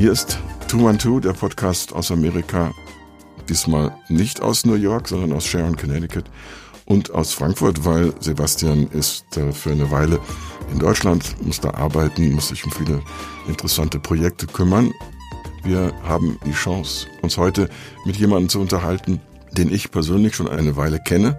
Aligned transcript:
Hier 0.00 0.12
ist 0.12 0.38
Two 0.66 0.78
Man 0.78 0.98
Two, 0.98 1.20
der 1.20 1.34
Podcast 1.34 1.92
aus 1.92 2.10
Amerika. 2.10 2.72
Diesmal 3.50 3.94
nicht 4.08 4.40
aus 4.40 4.64
New 4.64 4.76
York, 4.76 5.06
sondern 5.06 5.34
aus 5.34 5.44
Sharon, 5.44 5.76
Connecticut 5.76 6.24
und 6.86 7.10
aus 7.10 7.34
Frankfurt, 7.34 7.84
weil 7.84 8.14
Sebastian 8.18 8.86
ist 8.92 9.36
äh, 9.36 9.52
für 9.52 9.72
eine 9.72 9.90
Weile 9.90 10.18
in 10.72 10.78
Deutschland, 10.78 11.36
muss 11.42 11.60
da 11.60 11.74
arbeiten, 11.74 12.32
muss 12.32 12.48
sich 12.48 12.64
um 12.64 12.72
viele 12.72 13.02
interessante 13.46 13.98
Projekte 13.98 14.46
kümmern. 14.46 14.90
Wir 15.64 15.92
haben 16.02 16.38
die 16.46 16.52
Chance, 16.52 17.06
uns 17.20 17.36
heute 17.36 17.68
mit 18.06 18.16
jemandem 18.16 18.48
zu 18.48 18.58
unterhalten, 18.58 19.20
den 19.52 19.70
ich 19.70 19.90
persönlich 19.90 20.34
schon 20.34 20.48
eine 20.48 20.76
Weile 20.76 20.98
kenne, 21.00 21.38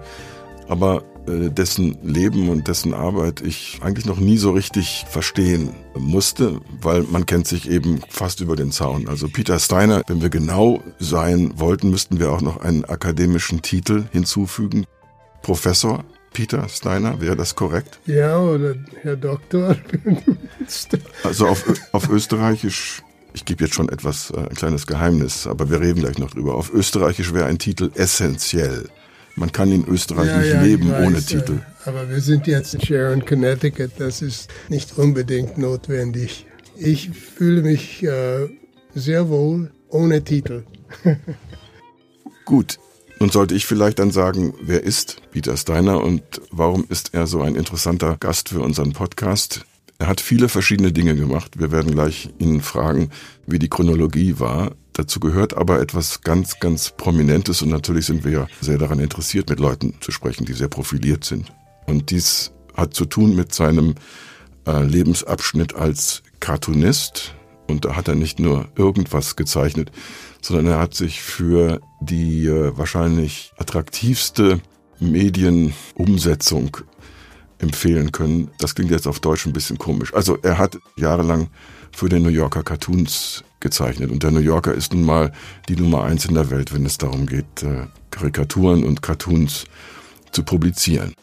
aber 0.67 1.01
dessen 1.27 1.97
Leben 2.03 2.49
und 2.49 2.67
dessen 2.67 2.93
Arbeit 2.93 3.41
ich 3.41 3.79
eigentlich 3.81 4.05
noch 4.05 4.19
nie 4.19 4.37
so 4.37 4.51
richtig 4.51 5.05
verstehen 5.09 5.69
musste, 5.95 6.59
weil 6.81 7.03
man 7.03 7.25
kennt 7.25 7.47
sich 7.47 7.69
eben 7.69 8.01
fast 8.09 8.41
über 8.41 8.55
den 8.55 8.71
Zaun. 8.71 9.07
Also 9.07 9.27
Peter 9.27 9.59
Steiner, 9.59 10.01
wenn 10.07 10.21
wir 10.21 10.29
genau 10.29 10.81
sein 10.99 11.53
wollten, 11.55 11.89
müssten 11.89 12.19
wir 12.19 12.31
auch 12.31 12.41
noch 12.41 12.61
einen 12.61 12.85
akademischen 12.85 13.61
Titel 13.61 14.05
hinzufügen. 14.11 14.85
Professor 15.41 16.03
Peter 16.33 16.67
Steiner, 16.69 17.19
wäre 17.19 17.35
das 17.35 17.55
korrekt? 17.55 17.99
Ja, 18.05 18.39
oder 18.39 18.75
Herr 19.01 19.17
Doktor. 19.17 19.75
also 21.23 21.47
auf, 21.47 21.65
auf 21.91 22.09
Österreichisch 22.09 23.03
ich 23.33 23.45
gebe 23.45 23.63
jetzt 23.63 23.75
schon 23.75 23.89
etwas, 23.89 24.31
äh, 24.31 24.39
ein 24.39 24.55
kleines 24.55 24.87
Geheimnis, 24.87 25.47
aber 25.47 25.69
wir 25.69 25.79
reden 25.79 26.01
gleich 26.01 26.17
noch 26.17 26.31
drüber. 26.31 26.55
Auf 26.55 26.73
Österreichisch 26.73 27.33
wäre 27.33 27.45
ein 27.45 27.59
Titel 27.59 27.91
essentiell. 27.95 28.89
Man 29.41 29.51
kann 29.51 29.71
in 29.71 29.87
Österreich 29.87 30.27
ja, 30.27 30.37
nicht 30.37 30.53
ja, 30.53 30.61
leben 30.61 30.91
weiß, 30.91 31.07
ohne 31.07 31.19
Titel. 31.19 31.61
Aber 31.85 32.07
wir 32.07 32.21
sind 32.21 32.45
jetzt 32.45 32.75
in 32.75 32.81
Sharon, 32.81 33.25
Connecticut. 33.25 33.89
Das 33.97 34.21
ist 34.21 34.51
nicht 34.69 34.99
unbedingt 34.99 35.57
notwendig. 35.57 36.45
Ich 36.77 37.09
fühle 37.09 37.63
mich 37.63 38.03
äh, 38.03 38.49
sehr 38.93 39.29
wohl 39.29 39.71
ohne 39.89 40.23
Titel. 40.23 40.63
Gut. 42.45 42.77
Nun 43.19 43.31
sollte 43.31 43.55
ich 43.55 43.65
vielleicht 43.65 43.97
dann 43.97 44.11
sagen, 44.11 44.53
wer 44.61 44.83
ist 44.83 45.17
Peter 45.31 45.57
Steiner 45.57 46.03
und 46.03 46.21
warum 46.51 46.85
ist 46.89 47.15
er 47.15 47.25
so 47.25 47.41
ein 47.41 47.55
interessanter 47.55 48.17
Gast 48.19 48.49
für 48.49 48.59
unseren 48.59 48.93
Podcast? 48.93 49.65
Er 49.97 50.07
hat 50.07 50.21
viele 50.21 50.49
verschiedene 50.49 50.91
Dinge 50.91 51.15
gemacht. 51.15 51.59
Wir 51.59 51.71
werden 51.71 51.93
gleich 51.93 52.29
ihn 52.37 52.61
fragen, 52.61 53.09
wie 53.47 53.57
die 53.57 53.69
Chronologie 53.69 54.35
war. 54.37 54.73
Dazu 54.93 55.19
gehört 55.19 55.55
aber 55.55 55.79
etwas 55.79 56.21
ganz, 56.21 56.59
ganz 56.59 56.91
Prominentes 56.91 57.61
und 57.61 57.69
natürlich 57.69 58.05
sind 58.05 58.25
wir 58.25 58.31
ja 58.31 58.47
sehr 58.59 58.77
daran 58.77 58.99
interessiert, 58.99 59.49
mit 59.49 59.59
Leuten 59.59 59.95
zu 60.01 60.11
sprechen, 60.11 60.45
die 60.45 60.53
sehr 60.53 60.67
profiliert 60.67 61.23
sind. 61.23 61.53
Und 61.85 62.11
dies 62.11 62.51
hat 62.75 62.93
zu 62.93 63.05
tun 63.05 63.35
mit 63.35 63.53
seinem 63.53 63.95
äh, 64.67 64.83
Lebensabschnitt 64.83 65.75
als 65.75 66.23
Cartoonist. 66.39 67.35
Und 67.67 67.85
da 67.85 67.95
hat 67.95 68.09
er 68.09 68.15
nicht 68.15 68.39
nur 68.39 68.67
irgendwas 68.75 69.37
gezeichnet, 69.37 69.91
sondern 70.41 70.67
er 70.67 70.79
hat 70.79 70.93
sich 70.93 71.21
für 71.21 71.79
die 72.01 72.47
äh, 72.47 72.77
wahrscheinlich 72.77 73.53
attraktivste 73.57 74.59
Medienumsetzung 74.99 76.77
empfehlen 77.59 78.11
können. 78.11 78.51
Das 78.59 78.75
klingt 78.75 78.91
jetzt 78.91 79.07
auf 79.07 79.19
Deutsch 79.19 79.45
ein 79.45 79.53
bisschen 79.53 79.77
komisch. 79.77 80.13
Also 80.13 80.37
er 80.41 80.57
hat 80.57 80.77
jahrelang 80.97 81.49
für 81.91 82.09
den 82.09 82.23
New 82.23 82.29
Yorker 82.29 82.63
Cartoons 82.63 83.43
gezeichnet. 83.61 84.11
Und 84.11 84.23
der 84.23 84.31
New 84.31 84.39
Yorker 84.39 84.73
ist 84.73 84.93
nun 84.93 85.03
mal 85.03 85.31
die 85.69 85.75
Nummer 85.75 86.03
eins 86.03 86.25
in 86.25 86.33
der 86.33 86.49
Welt, 86.49 86.73
wenn 86.73 86.85
es 86.85 86.97
darum 86.97 87.25
geht, 87.25 87.63
äh, 87.63 87.87
Karikaturen 88.11 88.83
und 88.83 89.01
Cartoons 89.01 89.65
zu 90.31 90.43
publizieren. 90.43 91.13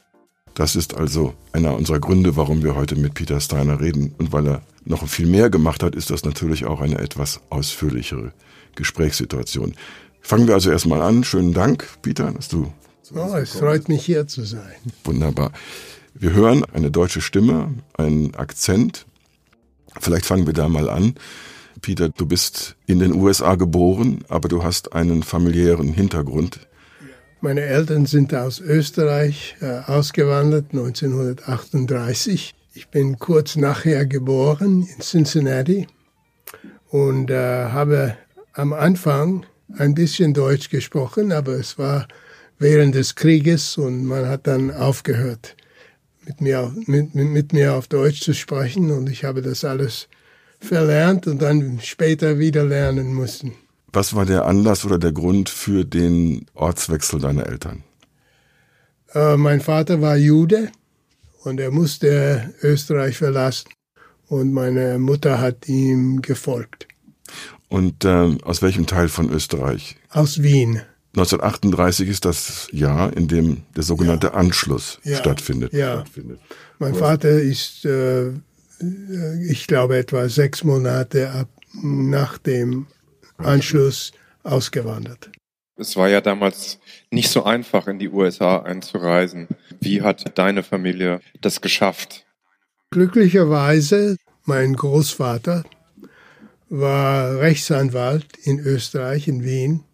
Das 0.55 0.75
ist 0.75 0.97
also 0.97 1.35
einer 1.53 1.75
unserer 1.75 2.01
Gründe, 2.01 2.37
warum 2.37 2.65
wir 2.65 2.75
heute 2.75 2.97
mit 2.97 3.15
Peter 3.15 3.39
Steiner 3.41 3.81
reden. 3.81 4.15
Und 4.19 4.33
weil 4.33 4.49
er 4.49 4.63
noch 4.85 5.07
viel 5.07 5.27
mehr 5.27 5.51
gemacht 5.51 5.83
hat, 5.83 5.95
ist 5.95 6.11
das 6.11 6.25
natürlich 6.25 6.65
auch 6.65 6.81
eine 6.81 6.99
etwas 6.99 7.41
ausführlichere 7.51 8.33
Gesprächssituation. 8.75 9.75
Fangen 10.21 10.49
wir 10.49 10.55
also 10.55 10.71
erstmal 10.71 11.03
an. 11.03 11.23
Schönen 11.25 11.55
Dank, 11.55 11.87
Peter, 12.03 12.33
dass 12.33 12.49
du. 12.49 12.73
Oh, 13.15 13.37
es 13.37 13.53
freut 13.53 13.89
mich 13.89 14.05
hier 14.05 14.27
zu 14.27 14.45
sein. 14.45 14.75
Wunderbar. 15.05 15.53
Wir 16.15 16.33
hören 16.33 16.65
eine 16.75 16.91
deutsche 16.91 17.21
Stimme, 17.21 17.73
einen 17.97 18.35
Akzent. 18.35 19.07
Vielleicht 20.01 20.27
fangen 20.27 20.47
wir 20.47 20.53
da 20.53 20.69
mal 20.69 20.91
an. 20.91 21.15
Peter, 21.81 22.09
du 22.09 22.27
bist 22.27 22.77
in 22.87 22.99
den 22.99 23.15
USA 23.15 23.55
geboren, 23.55 24.25
aber 24.29 24.49
du 24.49 24.63
hast 24.63 24.93
einen 24.93 25.23
familiären 25.23 25.93
Hintergrund. 25.93 26.61
Meine 27.41 27.61
Eltern 27.61 28.07
sind 28.07 28.35
aus 28.35 28.61
Österreich 28.61 29.57
äh, 29.61 29.79
ausgewandert 29.87 30.67
1938. 30.73 32.55
Ich 32.75 32.89
bin 32.89 33.19
kurz 33.19 33.57
nachher 33.57 34.07
geboren 34.07 34.89
in 34.95 35.01
Cincinnati 35.01 35.87
und 36.89 37.31
äh, 37.31 37.37
habe 37.67 38.17
am 38.55 38.73
Anfang 38.73 39.47
ein 39.77 39.95
bisschen 39.95 40.35
Deutsch 40.35 40.71
gesprochen, 40.71 41.33
aber 41.33 41.53
es 41.53 41.79
war 41.79 42.09
während 42.59 42.95
des 42.95 43.15
Krieges 43.15 43.79
und 43.79 44.05
man 44.05 44.27
hat 44.27 44.47
dann 44.47 44.73
aufgehört 44.73 45.57
mit 46.27 46.41
mir, 46.41 46.75
mit, 46.87 47.15
mit 47.15 47.53
mir 47.53 47.75
auf 47.75 47.87
Deutsch 47.87 48.21
zu 48.21 48.35
sprechen 48.35 48.91
und 48.91 49.09
ich 49.09 49.25
habe 49.25 49.43
das 49.43 49.65
alles 49.65 50.09
verlernt 50.59 51.27
und 51.27 51.41
dann 51.41 51.81
später 51.83 52.39
wieder 52.39 52.65
lernen 52.65 53.13
müssen. 53.15 53.53
Was 53.93 54.15
war 54.15 54.27
der 54.27 54.45
Anlass 54.45 54.85
oder 54.85 54.99
der 54.99 55.13
Grund 55.13 55.49
für 55.49 55.85
den 55.85 56.47
Ortswechsel 56.55 57.21
deiner 57.21 57.47
Eltern? 57.47 57.85
Äh, 59.15 59.37
mein 59.37 59.61
Vater 59.61 60.01
war 60.01 60.17
Jude 60.17 60.71
und 61.45 61.59
er 61.61 61.71
musste 61.71 62.55
Österreich 62.63 63.17
verlassen 63.17 63.71
und 64.29 64.53
meine 64.53 64.99
Mutter 64.99 65.41
hat 65.41 65.69
ihm 65.69 66.21
gefolgt. 66.21 66.87
Und 67.69 68.05
äh, 68.05 68.37
aus 68.43 68.63
welchem 68.63 68.87
Teil 68.87 69.09
von 69.09 69.31
Österreich? 69.31 69.97
Aus 70.11 70.43
Wien. 70.43 70.83
1938 71.17 72.09
ist 72.09 72.25
das 72.25 72.69
Jahr, 72.71 73.15
in 73.17 73.29
dem 73.29 73.63
der 73.75 73.83
sogenannte 73.83 74.29
ja. 74.29 74.35
Anschluss 74.35 75.01
ja. 75.05 75.17
stattfindet. 75.17 75.73
Ja. 75.73 76.05
Mein 76.79 76.95
Vater 76.95 77.31
ist, 77.31 77.85
äh, 77.85 78.33
ich 79.49 79.67
glaube, 79.67 79.99
etwa 79.99 80.29
sechs 80.29 80.65
Monate 80.65 81.31
ab, 81.31 81.49
nach 81.83 82.39
dem 82.39 82.87
Anschluss 83.37 84.13
ausgewandert. 84.43 85.31
Es 85.77 85.97
war 85.97 86.09
ja 86.09 86.21
damals 86.21 86.79
nicht 87.11 87.31
so 87.31 87.45
einfach, 87.45 87.87
in 87.87 87.99
die 87.99 88.09
USA 88.09 88.59
einzureisen. 88.63 89.47
Wie 89.81 90.03
hat 90.03 90.37
deine 90.37 90.65
Familie 90.65 91.21
das 91.41 91.61
geschafft? 91.61 92.27
Glücklicherweise, 92.91 94.17
mein 94.45 94.75
Großvater 94.75 95.65
war 96.69 97.39
Rechtsanwalt 97.39 98.27
in 98.43 98.59
Österreich, 98.59 99.29
in 99.29 99.45
Wien. 99.45 99.85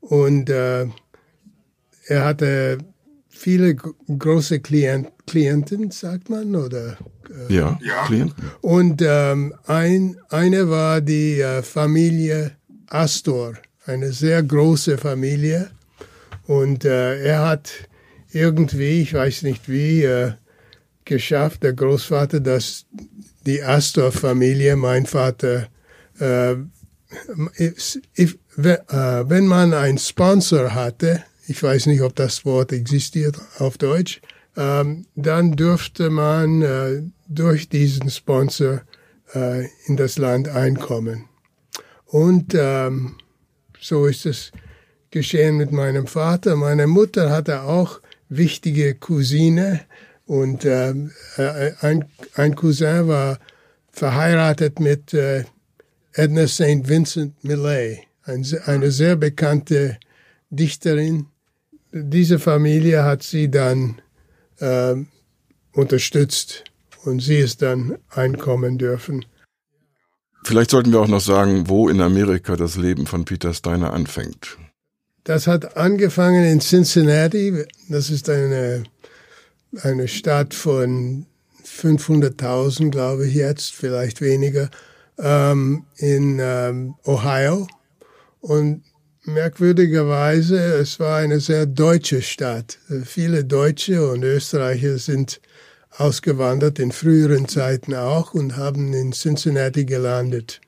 Und 0.00 0.50
äh, 0.50 0.86
er 2.06 2.24
hatte 2.24 2.78
viele 3.28 3.74
große 3.74 4.60
Klient, 4.60 5.08
Klienten, 5.26 5.90
sagt 5.90 6.30
man, 6.30 6.54
oder? 6.56 6.96
Äh, 7.48 7.54
ja, 7.54 7.78
Klienten. 8.06 8.50
Und 8.60 9.02
ähm, 9.04 9.54
ein, 9.66 10.16
eine 10.28 10.68
war 10.70 11.00
die 11.00 11.40
äh, 11.40 11.62
Familie 11.62 12.52
Astor, 12.88 13.54
eine 13.84 14.12
sehr 14.12 14.42
große 14.42 14.98
Familie. 14.98 15.70
Und 16.46 16.84
äh, 16.84 17.22
er 17.22 17.46
hat 17.46 17.72
irgendwie, 18.32 19.02
ich 19.02 19.14
weiß 19.14 19.42
nicht 19.42 19.68
wie, 19.68 20.02
äh, 20.02 20.32
geschafft, 21.04 21.62
der 21.62 21.72
Großvater, 21.72 22.40
dass 22.40 22.86
die 23.46 23.62
Astor-Familie, 23.62 24.74
mein 24.74 25.06
Vater, 25.06 25.68
if, 27.60 27.98
if, 28.18 28.38
wenn 28.56 29.46
man 29.46 29.72
einen 29.72 29.98
Sponsor 29.98 30.74
hatte, 30.74 31.22
ich 31.46 31.62
weiß 31.62 31.86
nicht, 31.86 32.02
ob 32.02 32.16
das 32.16 32.44
Wort 32.44 32.72
existiert 32.72 33.36
auf 33.58 33.78
Deutsch, 33.78 34.20
ähm, 34.56 35.06
dann 35.14 35.52
dürfte 35.52 36.10
man 36.10 36.62
äh, 36.62 37.02
durch 37.28 37.68
diesen 37.68 38.10
Sponsor 38.10 38.82
äh, 39.34 39.66
in 39.86 39.96
das 39.96 40.18
Land 40.18 40.48
einkommen. 40.48 41.28
Und 42.06 42.54
ähm, 42.54 43.16
so 43.80 44.06
ist 44.06 44.26
es 44.26 44.52
geschehen 45.10 45.56
mit 45.56 45.72
meinem 45.72 46.06
Vater. 46.06 46.56
Meine 46.56 46.86
Mutter 46.86 47.30
hatte 47.30 47.62
auch 47.62 48.00
wichtige 48.28 48.94
Cousine 48.94 49.80
und 50.26 50.64
ähm, 50.64 51.12
äh, 51.36 51.72
ein, 51.80 52.04
ein 52.34 52.54
Cousin 52.54 53.08
war 53.08 53.38
verheiratet 53.90 54.80
mit 54.80 55.14
äh, 55.14 55.44
Edna 56.12 56.46
St. 56.46 56.88
Vincent 56.88 57.42
Millay 57.44 58.06
eine 58.26 58.90
sehr 58.90 59.16
bekannte 59.16 59.98
Dichterin. 60.50 61.26
Diese 61.92 62.38
Familie 62.38 63.04
hat 63.04 63.22
sie 63.22 63.50
dann 63.50 64.02
äh, 64.58 64.94
unterstützt 65.72 66.64
und 67.06 67.20
sie 67.20 67.38
ist 67.38 67.62
dann 67.62 67.98
einkommen 68.10 68.78
dürfen. 68.78 69.24
Vielleicht 70.44 70.70
sollten 70.70 70.92
wir 70.92 71.00
auch 71.00 71.08
noch 71.08 71.20
sagen, 71.20 71.68
wo 71.68 71.88
in 71.88 72.00
Amerika 72.00 72.56
das 72.56 72.76
Leben 72.76 73.06
von 73.06 73.24
Peter 73.24 73.52
Steiner 73.52 73.92
anfängt. 73.92 74.58
Das 75.24 75.46
hat 75.46 75.76
angefangen 75.76 76.44
in 76.44 76.60
Cincinnati. 76.60 77.64
Das 77.88 78.10
ist 78.10 78.30
eine, 78.30 78.84
eine 79.82 80.06
Stadt 80.06 80.54
von 80.54 81.26
500.000, 81.64 82.90
glaube 82.90 83.26
ich 83.26 83.34
jetzt, 83.34 83.72
vielleicht 83.72 84.20
weniger. 84.20 84.70
ähm, 85.18 85.84
in 85.96 86.38
ähm, 86.40 86.94
Ohio. 87.04 87.66
Und 88.40 88.82
merkwürdigerweise, 89.24 90.58
es 90.58 91.00
war 91.00 91.18
eine 91.18 91.40
sehr 91.40 91.66
deutsche 91.66 92.22
Stadt. 92.22 92.78
Viele 93.04 93.44
Deutsche 93.44 94.08
und 94.08 94.22
Österreicher 94.22 94.98
sind 94.98 95.40
ausgewandert, 95.98 96.78
in 96.78 96.92
früheren 96.92 97.48
Zeiten 97.48 97.94
auch, 97.94 98.34
und 98.34 98.56
haben 98.56 98.92
in 98.92 99.12
Cincinnati 99.12 99.84
gelandet. 99.84 100.60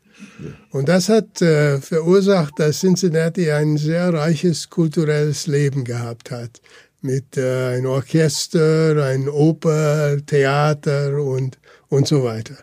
Und 0.71 0.89
das 0.89 1.09
hat 1.09 1.41
äh, 1.43 1.81
verursacht, 1.81 2.59
dass 2.59 2.81
Cincinnati 2.81 3.51
ein 3.51 3.77
sehr 3.77 4.13
reiches 4.13 4.69
kulturelles 4.69 5.47
Leben 5.47 5.85
gehabt 5.85 6.31
hat. 6.31 6.61
Mit 7.01 7.37
äh, 7.37 7.77
ein 7.77 7.87
Orchester, 7.87 9.05
ein 9.05 9.29
Oper, 9.29 10.17
Theater 10.27 11.23
und, 11.23 11.59
und 11.89 12.09
so 12.09 12.25
weiter. 12.25 12.57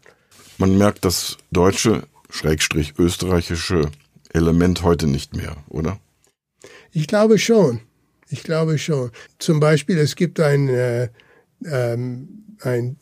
Man 0.57 0.77
merkt 0.77 1.05
das 1.05 1.37
deutsche, 1.51 2.03
schrägstrich 2.29 2.93
österreichische 2.97 3.89
Element 4.33 4.83
heute 4.83 5.07
nicht 5.07 5.35
mehr, 5.35 5.55
oder? 5.69 5.99
Ich 6.91 7.07
glaube 7.07 7.39
schon. 7.39 7.81
Ich 8.29 8.43
glaube 8.43 8.77
schon. 8.77 9.11
Zum 9.39 9.59
Beispiel, 9.59 9.97
es 9.97 10.15
gibt 10.15 10.39
ein, 10.39 10.67
äh, 10.67 11.09
ähm, 11.65 12.44
ein 12.61 12.97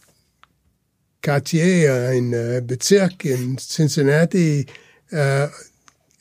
Quartier, 1.21 2.09
ein 2.11 2.33
äh, 2.33 2.61
Bezirk 2.65 3.23
in 3.25 3.57
Cincinnati, 3.57 4.65
äh, 5.11 5.47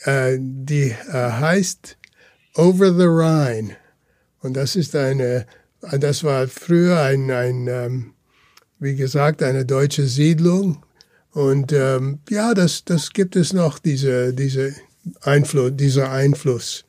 äh, 0.05 0.39
die 0.39 0.91
äh, 0.91 1.13
heißt 1.13 1.99
Over 2.55 2.93
the 2.93 3.07
Rhine. 3.07 3.77
Und 4.41 4.55
das 4.55 4.77
ist 4.77 4.95
eine, 4.95 5.47
das 5.99 6.23
war 6.23 6.47
früher 6.49 7.01
ein, 7.01 7.31
ein 7.31 7.67
ähm, 7.69 8.15
wie 8.79 8.97
gesagt, 8.97 9.43
eine 9.43 9.65
deutsche 9.65 10.07
Siedlung. 10.07 10.85
Und 11.33 11.73
ähm, 11.73 12.19
ja, 12.29 12.53
das, 12.53 12.85
das 12.85 13.11
gibt 13.11 13.37
es 13.37 13.53
noch, 13.53 13.79
diese, 13.79 14.35
diese 14.35 14.75
Einfluss, 15.23 15.73
dieser 15.75 16.11
Einfluss. 16.11 16.85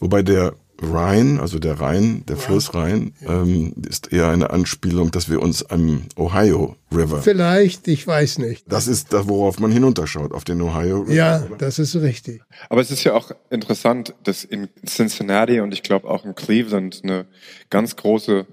Wobei 0.00 0.22
der 0.22 0.54
Rhein, 0.82 1.38
also 1.38 1.58
der 1.58 1.80
Rhein, 1.80 2.24
der 2.26 2.36
ja. 2.36 2.42
Fluss 2.42 2.74
Rhein, 2.74 3.14
ähm, 3.26 3.74
ist 3.88 4.12
eher 4.12 4.28
eine 4.28 4.50
Anspielung, 4.50 5.10
dass 5.10 5.30
wir 5.30 5.40
uns 5.40 5.64
am 5.64 6.02
Ohio 6.16 6.76
River. 6.94 7.22
Vielleicht, 7.22 7.88
ich 7.88 8.06
weiß 8.06 8.38
nicht. 8.38 8.64
Das 8.70 8.86
ist 8.86 9.12
da, 9.12 9.28
worauf 9.28 9.60
man 9.60 9.70
hinunterschaut, 9.70 10.32
auf 10.32 10.44
den 10.44 10.60
Ohio 10.60 11.00
River. 11.00 11.12
Ja, 11.12 11.38
das 11.58 11.78
ist 11.78 11.96
richtig. 11.96 12.42
Aber 12.68 12.80
es 12.80 12.90
ist 12.90 13.04
ja 13.04 13.14
auch 13.14 13.30
interessant, 13.50 14.14
dass 14.24 14.44
in 14.44 14.68
Cincinnati 14.86 15.60
und 15.60 15.72
ich 15.72 15.82
glaube 15.82 16.08
auch 16.08 16.24
in 16.24 16.34
Cleveland 16.34 17.00
eine 17.04 17.26
ganz 17.70 17.96
große 17.96 18.46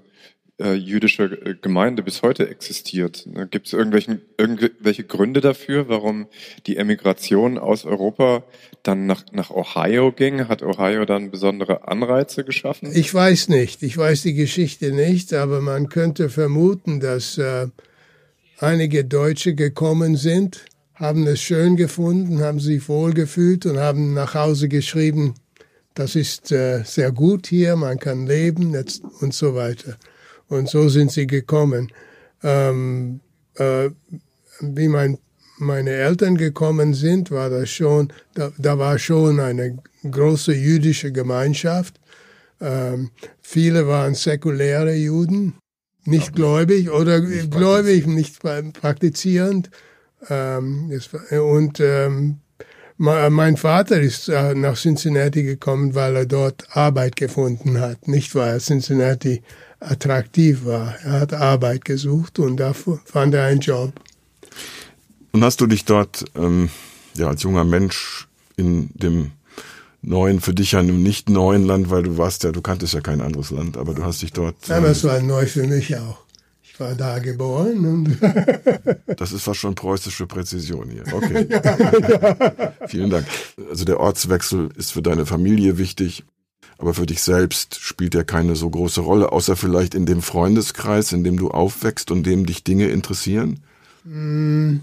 äh, 0.60 0.74
jüdische 0.74 1.24
äh, 1.24 1.54
Gemeinde 1.60 2.02
bis 2.02 2.22
heute 2.22 2.48
existiert. 2.48 3.26
Ne, 3.26 3.46
Gibt 3.48 3.66
es 3.66 3.72
irgendwelche 3.72 5.04
Gründe 5.04 5.40
dafür, 5.40 5.88
warum 5.88 6.26
die 6.66 6.76
Emigration 6.76 7.58
aus 7.58 7.84
Europa 7.84 8.44
dann 8.82 9.06
nach, 9.06 9.24
nach 9.32 9.50
Ohio 9.50 10.12
ging? 10.12 10.48
Hat 10.48 10.62
Ohio 10.62 11.04
dann 11.04 11.30
besondere 11.30 11.88
Anreize 11.88 12.44
geschaffen? 12.44 12.90
Ich 12.94 13.12
weiß 13.12 13.48
nicht. 13.48 13.82
Ich 13.82 13.96
weiß 13.96 14.22
die 14.22 14.34
Geschichte 14.34 14.92
nicht, 14.92 15.32
aber 15.32 15.60
man 15.60 15.88
könnte 15.88 16.28
vermuten, 16.28 17.00
dass 17.00 17.38
äh, 17.38 17.68
einige 18.58 19.04
Deutsche 19.04 19.54
gekommen 19.54 20.16
sind, 20.16 20.64
haben 20.94 21.26
es 21.26 21.40
schön 21.40 21.76
gefunden, 21.76 22.40
haben 22.40 22.60
sich 22.60 22.88
wohlgefühlt 22.88 23.64
und 23.66 23.78
haben 23.78 24.12
nach 24.12 24.34
Hause 24.34 24.68
geschrieben, 24.68 25.34
das 25.94 26.14
ist 26.14 26.52
äh, 26.52 26.82
sehr 26.84 27.10
gut 27.10 27.46
hier, 27.46 27.74
man 27.76 27.98
kann 27.98 28.26
leben 28.26 28.76
und 29.20 29.34
so 29.34 29.54
weiter. 29.54 29.96
Und 30.50 30.68
so 30.68 30.88
sind 30.88 31.10
sie 31.12 31.26
gekommen. 31.26 31.90
Ähm, 32.42 33.20
äh, 33.54 33.90
wie 34.60 34.88
mein, 34.88 35.18
meine 35.58 35.90
Eltern 35.90 36.36
gekommen 36.36 36.92
sind, 36.92 37.30
war 37.30 37.48
das 37.48 37.70
schon, 37.70 38.12
da, 38.34 38.52
da 38.58 38.78
war 38.78 38.98
schon 38.98 39.40
eine 39.40 39.78
große 40.10 40.52
jüdische 40.52 41.12
Gemeinschaft. 41.12 42.00
Ähm, 42.60 43.10
viele 43.40 43.86
waren 43.86 44.14
säkuläre 44.14 44.94
Juden, 44.94 45.54
nicht 46.04 46.34
gläubig 46.34 46.90
oder 46.90 47.20
nicht 47.20 47.50
gläubig, 47.50 48.06
nicht 48.06 48.42
praktizierend. 48.42 49.70
Ähm, 50.28 50.90
und 51.30 51.80
ähm, 51.80 52.40
mein 52.96 53.56
Vater 53.56 54.00
ist 54.00 54.28
äh, 54.28 54.54
nach 54.54 54.76
Cincinnati 54.76 55.42
gekommen, 55.42 55.94
weil 55.94 56.16
er 56.16 56.26
dort 56.26 56.76
Arbeit 56.76 57.16
gefunden 57.16 57.80
hat, 57.80 58.08
nicht 58.08 58.34
weil 58.34 58.60
Cincinnati 58.60 59.42
attraktiv 59.80 60.64
war. 60.64 60.94
Er 61.02 61.12
hat 61.12 61.32
Arbeit 61.32 61.84
gesucht 61.84 62.38
und 62.38 62.58
da 62.58 62.72
fand 62.74 63.34
er 63.34 63.46
einen 63.46 63.60
Job. 63.60 63.92
Und 65.32 65.44
hast 65.44 65.60
du 65.60 65.66
dich 65.66 65.84
dort 65.84 66.24
ähm, 66.36 66.70
ja 67.14 67.28
als 67.28 67.42
junger 67.42 67.64
Mensch 67.64 68.28
in 68.56 68.90
dem 68.94 69.32
neuen, 70.02 70.40
für 70.40 70.54
dich 70.54 70.72
ja 70.72 70.80
einem 70.80 71.02
nicht 71.02 71.28
neuen 71.28 71.64
Land, 71.64 71.90
weil 71.90 72.02
du 72.02 72.18
warst 72.18 72.44
ja, 72.44 72.52
du 72.52 72.62
kanntest 72.62 72.94
ja 72.94 73.00
kein 73.00 73.20
anderes 73.20 73.50
Land, 73.50 73.76
aber 73.76 73.94
du 73.94 74.04
hast 74.04 74.22
dich 74.22 74.32
dort. 74.32 74.56
Ja, 74.68 74.76
aber 74.76 74.88
es 74.88 75.04
war 75.04 75.20
neu 75.20 75.46
für 75.46 75.66
mich 75.66 75.96
auch. 75.96 76.18
Ich 76.62 76.78
war 76.80 76.94
da 76.94 77.18
geboren 77.18 77.84
und 77.84 78.18
Das 79.18 79.32
ist 79.32 79.42
fast 79.42 79.60
schon 79.60 79.74
preußische 79.74 80.26
Präzision 80.26 80.90
hier. 80.90 81.04
Okay. 81.12 81.46
ja. 81.50 82.72
Vielen 82.86 83.10
Dank. 83.10 83.26
Also 83.68 83.84
der 83.84 84.00
Ortswechsel 84.00 84.70
ist 84.76 84.92
für 84.92 85.02
deine 85.02 85.26
Familie 85.26 85.76
wichtig 85.76 86.24
aber 86.80 86.94
für 86.94 87.04
dich 87.04 87.22
selbst 87.22 87.78
spielt 87.78 88.14
er 88.14 88.24
keine 88.24 88.56
so 88.56 88.70
große 88.70 89.02
Rolle, 89.02 89.32
außer 89.32 89.54
vielleicht 89.54 89.94
in 89.94 90.06
dem 90.06 90.22
Freundeskreis, 90.22 91.12
in 91.12 91.24
dem 91.24 91.36
du 91.36 91.50
aufwächst 91.50 92.10
und 92.10 92.24
dem 92.24 92.46
dich 92.46 92.64
Dinge 92.64 92.88
interessieren? 92.88 93.60
Mm, 94.04 94.76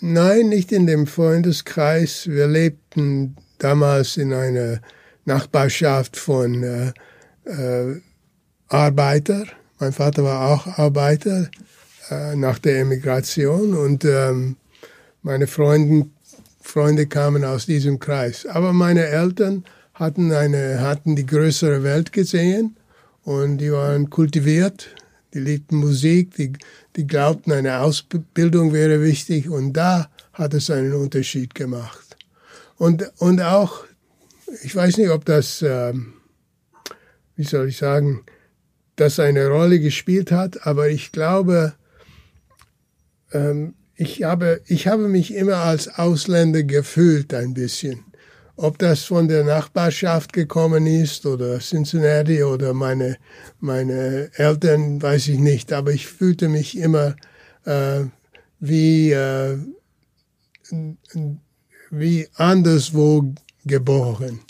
nein, 0.00 0.48
nicht 0.48 0.70
in 0.70 0.86
dem 0.86 1.08
Freundeskreis. 1.08 2.28
Wir 2.28 2.46
lebten 2.46 3.36
damals 3.58 4.16
in 4.18 4.32
einer 4.32 4.80
Nachbarschaft 5.24 6.16
von 6.16 6.62
äh, 6.62 6.92
äh, 7.44 8.00
Arbeiter. 8.68 9.46
Mein 9.80 9.92
Vater 9.92 10.22
war 10.22 10.48
auch 10.48 10.78
Arbeiter 10.78 11.50
äh, 12.08 12.36
nach 12.36 12.60
der 12.60 12.78
Emigration 12.78 13.74
und 13.74 14.04
ähm, 14.04 14.56
meine 15.22 15.48
Freunden, 15.48 16.12
Freunde 16.60 17.08
kamen 17.08 17.44
aus 17.44 17.66
diesem 17.66 17.98
Kreis. 17.98 18.46
Aber 18.46 18.72
meine 18.72 19.06
Eltern 19.06 19.64
hatten, 20.00 20.32
eine, 20.32 20.80
hatten 20.80 21.14
die 21.14 21.26
größere 21.26 21.82
Welt 21.82 22.12
gesehen 22.12 22.76
und 23.22 23.58
die 23.58 23.70
waren 23.70 24.08
kultiviert, 24.08 24.88
die 25.34 25.40
liebten 25.40 25.76
Musik, 25.76 26.34
die, 26.36 26.54
die 26.96 27.06
glaubten, 27.06 27.52
eine 27.52 27.80
Ausbildung 27.80 28.72
wäre 28.72 29.02
wichtig 29.02 29.50
und 29.50 29.74
da 29.74 30.10
hat 30.32 30.54
es 30.54 30.70
einen 30.70 30.94
Unterschied 30.94 31.54
gemacht. 31.54 32.16
Und, 32.76 33.12
und 33.18 33.42
auch, 33.42 33.84
ich 34.64 34.74
weiß 34.74 34.96
nicht, 34.96 35.10
ob 35.10 35.26
das, 35.26 35.60
ähm, 35.60 36.14
wie 37.36 37.44
soll 37.44 37.68
ich 37.68 37.76
sagen, 37.76 38.24
das 38.96 39.20
eine 39.20 39.48
Rolle 39.48 39.80
gespielt 39.80 40.32
hat, 40.32 40.66
aber 40.66 40.88
ich 40.88 41.12
glaube, 41.12 41.74
ähm, 43.32 43.74
ich, 43.96 44.22
habe, 44.22 44.62
ich 44.66 44.88
habe 44.88 45.08
mich 45.08 45.34
immer 45.34 45.56
als 45.56 45.88
Ausländer 45.88 46.62
gefühlt 46.62 47.34
ein 47.34 47.52
bisschen. 47.52 48.09
Ob 48.62 48.76
das 48.76 49.04
von 49.04 49.26
der 49.26 49.42
Nachbarschaft 49.42 50.34
gekommen 50.34 50.86
ist 50.86 51.24
oder 51.24 51.60
Cincinnati 51.60 52.42
oder 52.42 52.74
meine, 52.74 53.16
meine 53.58 54.30
Eltern, 54.34 55.00
weiß 55.00 55.28
ich 55.28 55.38
nicht. 55.38 55.72
Aber 55.72 55.92
ich 55.92 56.06
fühlte 56.06 56.50
mich 56.50 56.76
immer 56.76 57.16
äh, 57.64 58.02
wie, 58.58 59.12
äh, 59.12 59.56
wie 61.88 62.28
anderswo 62.34 63.32
geboren. 63.64 64.40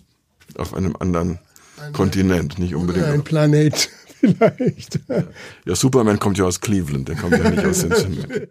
Auf 0.56 0.74
einem 0.74 0.96
anderen 0.98 1.38
ein, 1.80 1.92
Kontinent, 1.92 2.58
nicht 2.58 2.74
unbedingt. 2.74 3.06
Ein 3.06 3.22
Planet 3.22 3.90
vielleicht. 4.20 5.00
Ja. 5.08 5.24
ja, 5.64 5.74
Superman 5.74 6.18
kommt 6.18 6.38
ja 6.38 6.44
aus 6.44 6.60
Cleveland, 6.60 7.08
der 7.08 7.16
kommt 7.16 7.36
ja 7.36 7.50
nicht 7.50 7.64
aus 7.64 7.80
Cincinnati. 7.80 8.48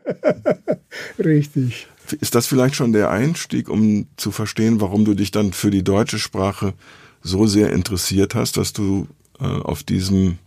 Richtig. 1.20 1.88
Ist 2.20 2.36
das 2.36 2.48
vielleicht 2.48 2.76
schon 2.76 2.92
der 2.92 3.12
Einstieg, 3.12 3.70
um 3.70 4.08
zu 4.18 4.32
verstehen, 4.32 4.82
warum 4.82 5.06
du 5.06 5.14
dich 5.14 5.32
dann 5.32 5.54
für 5.54 5.70
die 5.70 5.84
deutsche 5.84 6.20
Sprache 6.20 6.74
so 7.22 7.46
sehr 7.46 7.72
interessiert 7.72 8.36
hast, 8.36 8.58
dass 8.58 8.74
du 8.74 9.08
äh, 9.40 9.44
auf 9.44 9.84
diesem 9.84 10.40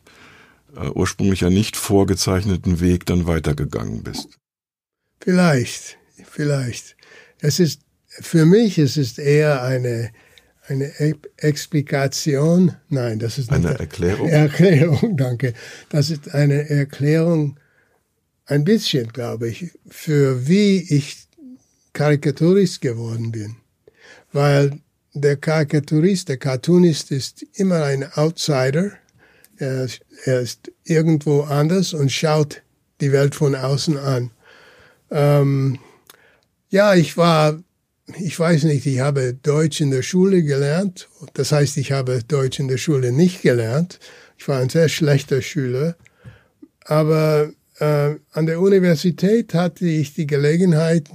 äh, 0.76 0.88
ursprünglich 0.88 1.41
ja 1.41 1.50
nicht 1.50 1.76
vorgezeichneten 1.76 2.81
Weg 2.81 3.07
dann 3.07 3.26
weitergegangen 3.26 4.02
bist? 4.02 4.38
Vielleicht, 5.21 5.99
vielleicht. 6.29 6.97
Es 7.38 7.61
ist, 7.61 7.83
für 8.07 8.45
mich 8.45 8.79
es 8.79 8.97
ist 8.97 9.19
eher 9.19 9.62
eine, 9.62 10.11
eine 10.69 10.92
Explikation, 11.38 12.75
nein, 12.88 13.19
das 13.19 13.38
ist 13.38 13.50
eine 13.50 13.78
Erklärung. 13.78 14.28
Erklärung, 14.31 15.16
danke. 15.16 15.54
Das 15.88 16.11
ist 16.11 16.35
eine 16.35 16.69
Erklärung, 16.71 17.59
ein 18.47 18.64
bisschen, 18.64 19.09
glaube 19.09 19.49
ich, 19.49 19.71
für 19.88 20.47
wie 20.47 20.78
ich 20.78 21.26
Karikaturist 21.92 22.81
geworden 22.81 23.33
bin. 23.33 23.57
Weil 24.33 24.81
der 25.14 25.37
Karikaturist, 25.37 26.28
der 26.28 26.38
Cartoonist 26.38 27.11
ist 27.11 27.45
immer 27.54 27.85
ein 27.85 28.11
Outsider. 28.14 28.92
Er, 29.59 29.88
er, 30.25 30.40
ist 30.40 30.73
irgendwo 30.85 31.42
anders 31.42 31.92
und 31.92 32.11
schaut 32.11 32.62
die 33.00 33.12
Welt 33.12 33.35
von 33.35 33.54
außen 33.54 33.97
an. 33.99 34.31
Ähm, 35.11 35.78
Ja, 36.71 36.95
ich 36.95 37.19
war, 37.19 37.62
ich 38.19 38.38
weiß 38.38 38.64
nicht, 38.64 38.87
ich 38.87 39.00
habe 39.00 39.35
Deutsch 39.35 39.81
in 39.81 39.90
der 39.90 40.02
Schule 40.02 40.42
gelernt. 40.42 41.09
Das 41.35 41.52
heißt, 41.52 41.76
ich 41.76 41.92
habe 41.92 42.23
Deutsch 42.26 42.59
in 42.59 42.69
der 42.69 42.78
Schule 42.78 43.12
nicht 43.12 43.42
gelernt. 43.42 43.99
Ich 44.38 44.49
war 44.49 44.59
ein 44.59 44.69
sehr 44.69 44.88
schlechter 44.88 45.42
Schüler. 45.42 45.97
Aber 46.85 47.52
äh, 47.78 48.16
an 48.33 48.47
der 48.47 48.61
Universität 48.61 49.54
hatte 49.54 49.87
ich 49.87 50.14
die 50.14 50.26
Gelegenheit, 50.26 51.09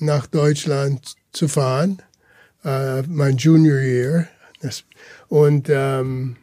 nach 0.00 0.26
Deutschland 0.26 1.14
zu 1.32 1.46
fahren, 1.46 2.02
äh, 2.64 3.02
mein 3.02 3.36
Junior 3.36 3.78
Year. 3.78 4.28
Das, 4.60 4.84
und 5.28 5.68
ähm, 5.70 6.36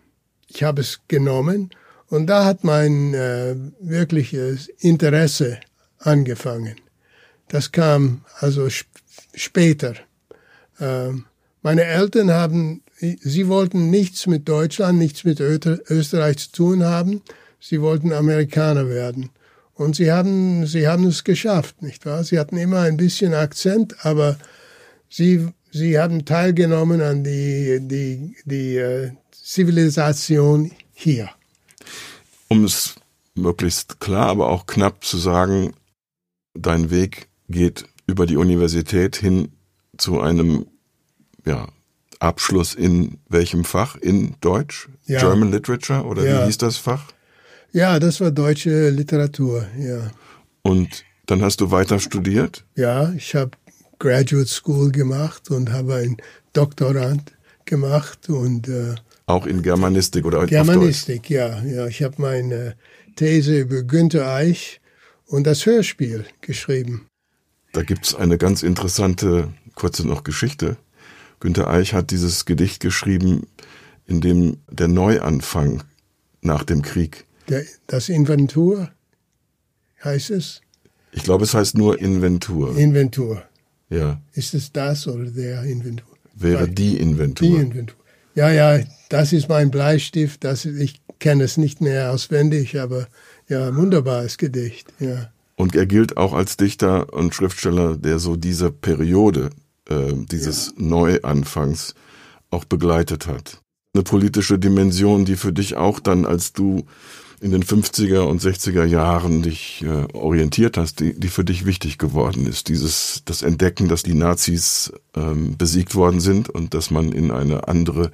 ich 0.47 0.63
habe 0.63 0.81
es 0.81 1.01
genommen. 1.07 1.71
Und 2.07 2.27
da 2.27 2.45
hat 2.45 2.63
mein 2.63 3.13
äh, 3.13 3.55
wirkliches 3.79 4.67
Interesse 4.79 5.59
angefangen. 5.99 6.75
Das 7.47 7.71
kam 7.71 8.25
also 8.39 8.67
später. 9.33 9.95
Ähm, 10.79 11.25
meine 11.61 11.83
Eltern 11.83 12.31
haben, 12.31 12.81
sie 12.99 13.47
wollten 13.47 13.89
nichts 13.89 14.27
mit 14.27 14.49
Deutschland, 14.49 14.97
nichts 14.97 15.23
mit 15.23 15.39
Österreich 15.39 16.37
zu 16.37 16.51
tun 16.51 16.83
haben. 16.83 17.21
Sie 17.59 17.81
wollten 17.81 18.13
Amerikaner 18.13 18.89
werden. 18.89 19.29
Und 19.73 19.95
sie 19.95 20.11
haben, 20.11 20.65
sie 20.65 20.87
haben 20.87 21.05
es 21.05 21.23
geschafft, 21.23 21.81
nicht 21.81 22.05
wahr? 22.05 22.23
Sie 22.23 22.39
hatten 22.39 22.57
immer 22.57 22.81
ein 22.81 22.97
bisschen 22.97 23.33
Akzent, 23.33 24.05
aber 24.05 24.37
sie, 25.09 25.47
sie 25.71 25.99
haben 25.99 26.25
teilgenommen 26.25 27.01
an 27.01 27.23
die, 27.23 27.79
die, 27.81 28.35
die 28.45 28.77
äh, 28.77 29.11
Zivilisation 29.31 30.71
hier. 30.93 31.29
Um 32.47 32.63
es 32.63 32.95
möglichst 33.35 33.99
klar, 33.99 34.27
aber 34.27 34.49
auch 34.49 34.65
knapp 34.65 35.03
zu 35.03 35.17
sagen, 35.17 35.73
dein 36.53 36.89
Weg 36.91 37.27
geht 37.47 37.85
über 38.11 38.25
die 38.25 38.37
Universität 38.37 39.15
hin 39.15 39.53
zu 39.97 40.19
einem 40.19 40.65
ja, 41.45 41.67
Abschluss 42.19 42.75
in 42.75 43.17
welchem 43.29 43.63
Fach? 43.63 43.95
In 43.95 44.35
Deutsch? 44.41 44.89
Ja. 45.05 45.19
German 45.19 45.51
Literature 45.51 46.03
oder 46.03 46.23
ja. 46.23 46.41
wie 46.41 46.45
hieß 46.47 46.57
das 46.57 46.77
Fach? 46.77 47.05
Ja, 47.71 47.99
das 47.99 48.19
war 48.19 48.31
deutsche 48.31 48.89
Literatur, 48.89 49.65
ja. 49.79 50.11
Und 50.61 51.05
dann 51.25 51.41
hast 51.41 51.61
du 51.61 51.71
weiter 51.71 51.99
studiert? 51.99 52.65
Ja, 52.75 53.13
ich 53.13 53.33
habe 53.33 53.51
Graduate 53.97 54.47
School 54.47 54.91
gemacht 54.91 55.49
und 55.49 55.71
habe 55.71 55.95
ein 55.95 56.17
Doktorand 56.51 57.31
gemacht 57.63 58.29
und 58.29 58.67
äh, 58.67 58.95
auch 59.25 59.45
in 59.45 59.61
Germanistik 59.61 60.25
oder 60.25 60.45
Germanistik, 60.45 61.29
ja, 61.29 61.63
ja. 61.63 61.87
Ich 61.87 62.03
habe 62.03 62.15
meine 62.21 62.75
These 63.15 63.59
über 63.59 63.83
Günter 63.83 64.27
Eich 64.33 64.81
und 65.27 65.47
das 65.47 65.65
Hörspiel 65.65 66.25
geschrieben. 66.41 67.07
Da 67.73 67.83
gibt's 67.83 68.15
eine 68.15 68.37
ganz 68.37 68.63
interessante 68.63 69.53
kurze 69.75 70.07
noch 70.07 70.23
Geschichte. 70.23 70.77
Günter 71.39 71.69
Eich 71.69 71.93
hat 71.93 72.11
dieses 72.11 72.45
Gedicht 72.45 72.79
geschrieben, 72.81 73.47
in 74.05 74.21
dem 74.21 74.57
der 74.69 74.87
Neuanfang 74.87 75.83
nach 76.41 76.63
dem 76.63 76.81
Krieg 76.81 77.25
der, 77.51 77.65
das 77.87 78.09
Inventur 78.09 78.89
heißt 80.03 80.31
es? 80.31 80.61
Ich 81.11 81.23
glaube, 81.23 81.43
es 81.43 81.53
heißt 81.53 81.77
nur 81.77 81.99
Inventur. 81.99 82.77
Inventur. 82.77 83.43
Ja. 83.89 84.21
Ist 84.33 84.53
es 84.53 84.71
das 84.71 85.07
oder 85.07 85.29
der 85.29 85.63
Inventur? 85.63 86.07
Wäre 86.33 86.67
die 86.69 86.97
Inventur. 86.97 87.47
Die 87.47 87.55
Inventur. 87.55 87.97
Ja, 88.35 88.49
ja, 88.49 88.79
das 89.09 89.33
ist 89.33 89.49
mein 89.49 89.69
Bleistift. 89.69 90.45
Das, 90.45 90.63
ich 90.63 91.01
kenne 91.19 91.43
es 91.43 91.57
nicht 91.57 91.81
mehr 91.81 92.11
auswendig, 92.13 92.79
aber 92.79 93.07
ja, 93.49 93.75
wunderbares 93.75 94.37
Gedicht. 94.37 94.87
Ja. 94.99 95.31
Und 95.61 95.75
er 95.75 95.85
gilt 95.85 96.17
auch 96.17 96.33
als 96.33 96.57
Dichter 96.57 97.13
und 97.13 97.35
Schriftsteller, 97.35 97.95
der 97.95 98.17
so 98.17 98.35
diese 98.35 98.71
Periode 98.71 99.51
äh, 99.87 100.13
dieses 100.15 100.73
ja. 100.75 100.83
Neuanfangs 100.83 101.93
auch 102.49 102.65
begleitet 102.65 103.27
hat. 103.27 103.61
Eine 103.93 104.01
politische 104.01 104.57
Dimension, 104.57 105.23
die 105.23 105.35
für 105.35 105.53
dich 105.53 105.75
auch 105.75 105.99
dann, 105.99 106.25
als 106.25 106.53
du 106.53 106.87
in 107.41 107.51
den 107.51 107.63
50er 107.63 108.21
und 108.21 108.41
60er 108.41 108.85
Jahren 108.85 109.43
dich 109.43 109.85
äh, 109.85 110.11
orientiert 110.15 110.77
hast, 110.77 110.99
die, 110.99 111.13
die 111.13 111.27
für 111.27 111.45
dich 111.45 111.63
wichtig 111.63 111.99
geworden 111.99 112.47
ist. 112.47 112.67
Dieses, 112.67 113.21
das 113.25 113.43
Entdecken, 113.43 113.87
dass 113.87 114.01
die 114.01 114.15
Nazis 114.15 114.91
ähm, 115.15 115.57
besiegt 115.57 115.93
worden 115.93 116.21
sind 116.21 116.49
und 116.49 116.73
dass 116.73 116.89
man 116.89 117.11
in 117.11 117.29
eine 117.29 117.67
andere, 117.67 118.09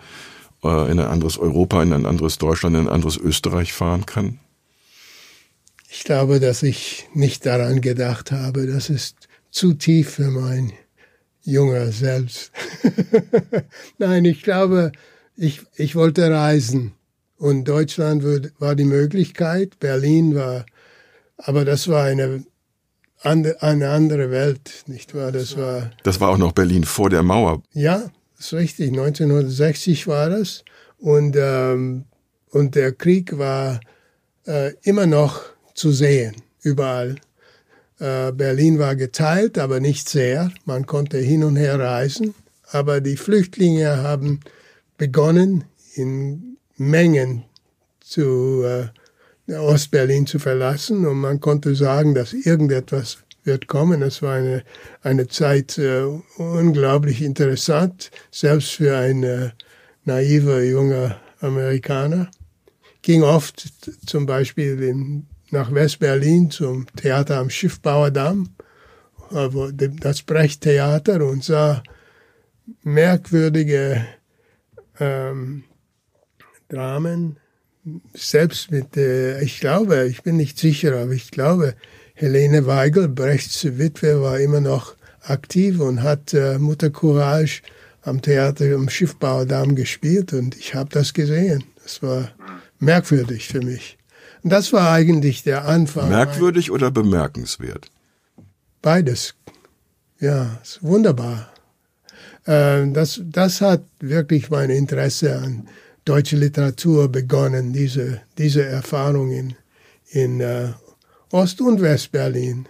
äh, 0.66 0.92
in 0.92 1.00
ein 1.00 1.08
anderes 1.08 1.38
Europa, 1.38 1.82
in 1.82 1.94
ein 1.94 2.06
anderes 2.06 2.40
Deutschland, 2.40 2.76
in 2.76 2.88
ein 2.88 2.94
anderes 2.94 3.16
Österreich 3.16 3.72
fahren 3.72 4.06
kann? 4.06 4.40
Ich 5.98 6.04
glaube, 6.04 6.40
dass 6.40 6.62
ich 6.62 7.10
nicht 7.16 7.48
daran 7.48 7.82
gedacht 7.82 8.32
habe. 8.32 8.68
Das 8.68 8.92
ist 8.92 9.28
zu 9.50 9.74
tief 9.74 10.12
für 10.12 10.30
mein 10.30 10.72
junger 11.42 11.92
Selbst. 11.92 12.52
Nein, 13.98 14.24
ich 14.24 14.44
glaube, 14.44 14.92
ich, 15.36 15.64
ich 15.76 15.96
wollte 15.96 16.30
reisen. 16.30 16.94
Und 17.38 17.68
Deutschland 17.68 18.24
war 18.60 18.76
die 18.76 18.86
Möglichkeit, 18.86 19.80
Berlin 19.80 20.36
war, 20.36 20.68
aber 21.36 21.66
das 21.66 21.88
war 21.88 22.04
eine, 22.04 22.46
eine 23.24 23.90
andere 23.90 24.30
Welt, 24.30 24.84
nicht 24.86 25.16
wahr? 25.16 25.32
Das 25.32 25.58
war. 25.58 25.90
Das 26.04 26.22
war 26.22 26.30
auch 26.30 26.38
noch 26.38 26.52
Berlin 26.52 26.84
vor 26.84 27.10
der 27.10 27.24
Mauer. 27.24 27.64
Ja, 27.74 28.12
das 28.36 28.46
ist 28.46 28.54
richtig. 28.54 28.90
1960 28.90 30.06
war 30.06 30.30
das. 30.30 30.64
Und, 31.00 31.36
ähm, 31.40 32.06
und 32.52 32.76
der 32.76 32.92
Krieg 32.92 33.40
war 33.40 33.80
äh, 34.46 34.74
immer 34.84 35.08
noch 35.08 35.57
zu 35.78 35.92
sehen, 35.92 36.36
überall. 36.64 37.16
Äh, 38.00 38.32
Berlin 38.32 38.80
war 38.80 38.96
geteilt, 38.96 39.58
aber 39.58 39.80
nicht 39.80 40.10
sehr. 40.10 40.52
Man 40.66 40.86
konnte 40.86 41.20
hin 41.20 41.44
und 41.44 41.56
her 41.56 41.80
reisen. 41.80 42.34
Aber 42.72 43.00
die 43.00 43.16
Flüchtlinge 43.16 43.98
haben 44.04 44.42
begonnen, 44.98 45.64
in 45.94 46.58
Mengen 46.76 47.44
zu 48.02 48.64
äh, 48.64 49.54
Ostberlin 49.54 50.28
zu 50.28 50.40
verlassen 50.40 51.06
und 51.06 51.20
man 51.20 51.40
konnte 51.40 51.74
sagen, 51.76 52.14
dass 52.14 52.34
irgendetwas 52.34 53.20
wird 53.44 53.68
kommen. 53.68 54.02
Es 54.02 54.22
war 54.22 54.36
eine, 54.36 54.64
eine 55.02 55.28
Zeit 55.28 55.78
äh, 55.78 56.04
unglaublich 56.38 57.22
interessant, 57.22 58.12
selbst 58.30 58.72
für 58.74 58.98
einen 58.98 59.24
äh, 59.24 59.50
naiver 60.04 60.62
junger 60.64 61.20
Amerikaner. 61.40 62.30
Ging 63.02 63.24
oft 63.24 63.72
zum 64.06 64.26
Beispiel 64.26 64.84
in, 64.84 65.28
nach 65.52 65.74
Westberlin 65.74 66.52
zum 66.52 66.88
Theater 66.96 67.38
am 67.38 67.50
Schiffbauerdamm, 67.50 68.50
das 69.30 70.22
Brecht-Theater 70.22 71.26
und 71.26 71.44
sah 71.44 71.84
merkwürdige 72.84 74.06
ähm, 75.00 75.64
Dramen, 76.70 77.38
selbst 78.14 78.72
mit, 78.72 78.98
äh, 78.98 79.42
ich 79.42 79.60
glaube, 79.60 80.08
ich 80.08 80.24
bin 80.24 80.38
nicht 80.38 80.60
sicher, 80.60 80.96
aber 80.98 81.12
ich 81.12 81.32
glaube, 81.32 81.76
Helene 82.14 82.66
Weigel, 82.66 83.08
Brechts 83.08 83.64
Witwe, 83.78 84.22
war 84.22 84.40
immer 84.40 84.60
noch 84.60 84.96
aktiv 85.22 85.80
und 85.80 86.04
hat 86.04 86.34
äh, 86.34 86.58
Mutter 86.58 86.90
Courage 86.90 87.62
am 88.02 88.22
Theater 88.22 88.74
am 88.76 88.90
Schiffbauerdamm 88.90 89.76
gespielt 89.76 90.34
und 90.34 90.56
ich 90.58 90.76
habe 90.76 90.90
das 90.90 91.14
gesehen. 91.14 91.64
Das 91.84 92.02
war 92.02 92.32
merkwürdig 92.80 93.48
für 93.48 93.62
mich. 93.62 93.97
Das 94.50 94.74
war 94.74 94.92
eigentlich 94.92 95.44
der 95.44 95.66
Anfang. 95.66 96.10
Merkwürdig 96.10 96.72
oder 96.72 96.92
bemerkenswert? 96.92 97.92
Beides. 98.82 99.36
Ja, 100.20 100.60
ist 100.64 100.82
wunderbar. 100.82 101.52
Äh, 102.46 102.88
das, 102.92 103.22
das 103.24 103.62
hat 103.62 103.84
wirklich 104.00 104.50
mein 104.50 104.70
Interesse 104.70 105.38
an 105.38 105.68
deutsche 106.06 106.38
Literatur 106.38 107.10
begonnen, 107.12 107.74
diese, 107.74 108.22
diese 108.38 108.64
Erfahrung 108.64 109.32
in, 109.32 109.56
in 110.10 110.42
uh, 110.42 110.74
Ost- 111.32 111.62
und 111.62 111.82
Westberlin. 111.82 112.68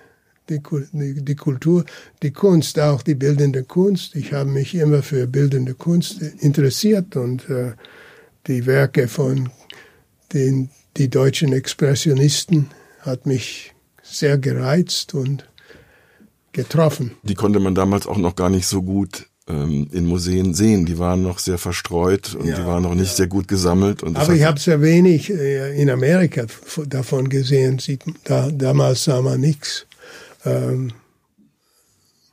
Die, 0.50 0.62
die, 0.94 1.26
die, 1.26 1.36
Kultur, 1.36 1.84
die 2.24 2.32
Kunst, 2.32 2.80
auch 2.80 3.04
die 3.04 3.16
bildende 3.16 3.64
Kunst. 3.64 4.16
Ich 4.16 4.32
habe 4.32 4.50
mich 4.50 4.74
immer 4.76 5.04
für 5.04 5.28
bildende 5.28 5.74
Kunst 5.74 6.22
interessiert 6.22 7.18
und 7.18 7.50
uh, 7.50 7.74
die 8.48 8.66
Werke 8.66 9.10
von 9.10 9.50
den 10.34 10.70
die 10.98 11.10
deutschen 11.10 11.54
Expressionisten 11.54 12.68
hat 13.02 13.26
mich 13.26 13.74
sehr 14.04 14.38
gereizt 14.38 15.14
und 15.14 15.48
getroffen. 16.52 17.12
Die 17.24 17.36
konnte 17.36 17.60
man 17.60 17.76
damals 17.76 18.08
auch 18.08 18.18
noch 18.18 18.36
gar 18.36 18.50
nicht 18.50 18.68
so 18.68 18.82
gut 18.82 19.28
ähm, 19.48 19.90
in 19.92 20.06
Museen 20.06 20.54
sehen. 20.54 20.86
Die 20.86 20.98
waren 20.98 21.22
noch 21.22 21.40
sehr 21.40 21.58
verstreut 21.58 22.36
und 22.36 22.48
ja, 22.48 22.58
die 22.58 22.66
waren 22.66 22.84
noch 22.84 22.96
nicht 22.96 23.12
ja. 23.12 23.16
sehr 23.16 23.28
gut 23.28 23.48
gesammelt. 23.48 24.04
Aber 24.04 24.34
ich 24.34 24.44
habe 24.44 24.60
sehr 24.60 24.82
wenig 24.82 25.30
äh, 25.30 25.80
in 25.80 25.90
Amerika 25.90 26.46
davon 26.86 27.30
gesehen. 27.30 27.80
Sieht, 27.80 28.04
da, 28.24 28.50
damals 28.52 29.04
sah 29.04 29.22
man 29.22 29.40
nichts. 29.40 29.86
Ähm. 30.46 30.94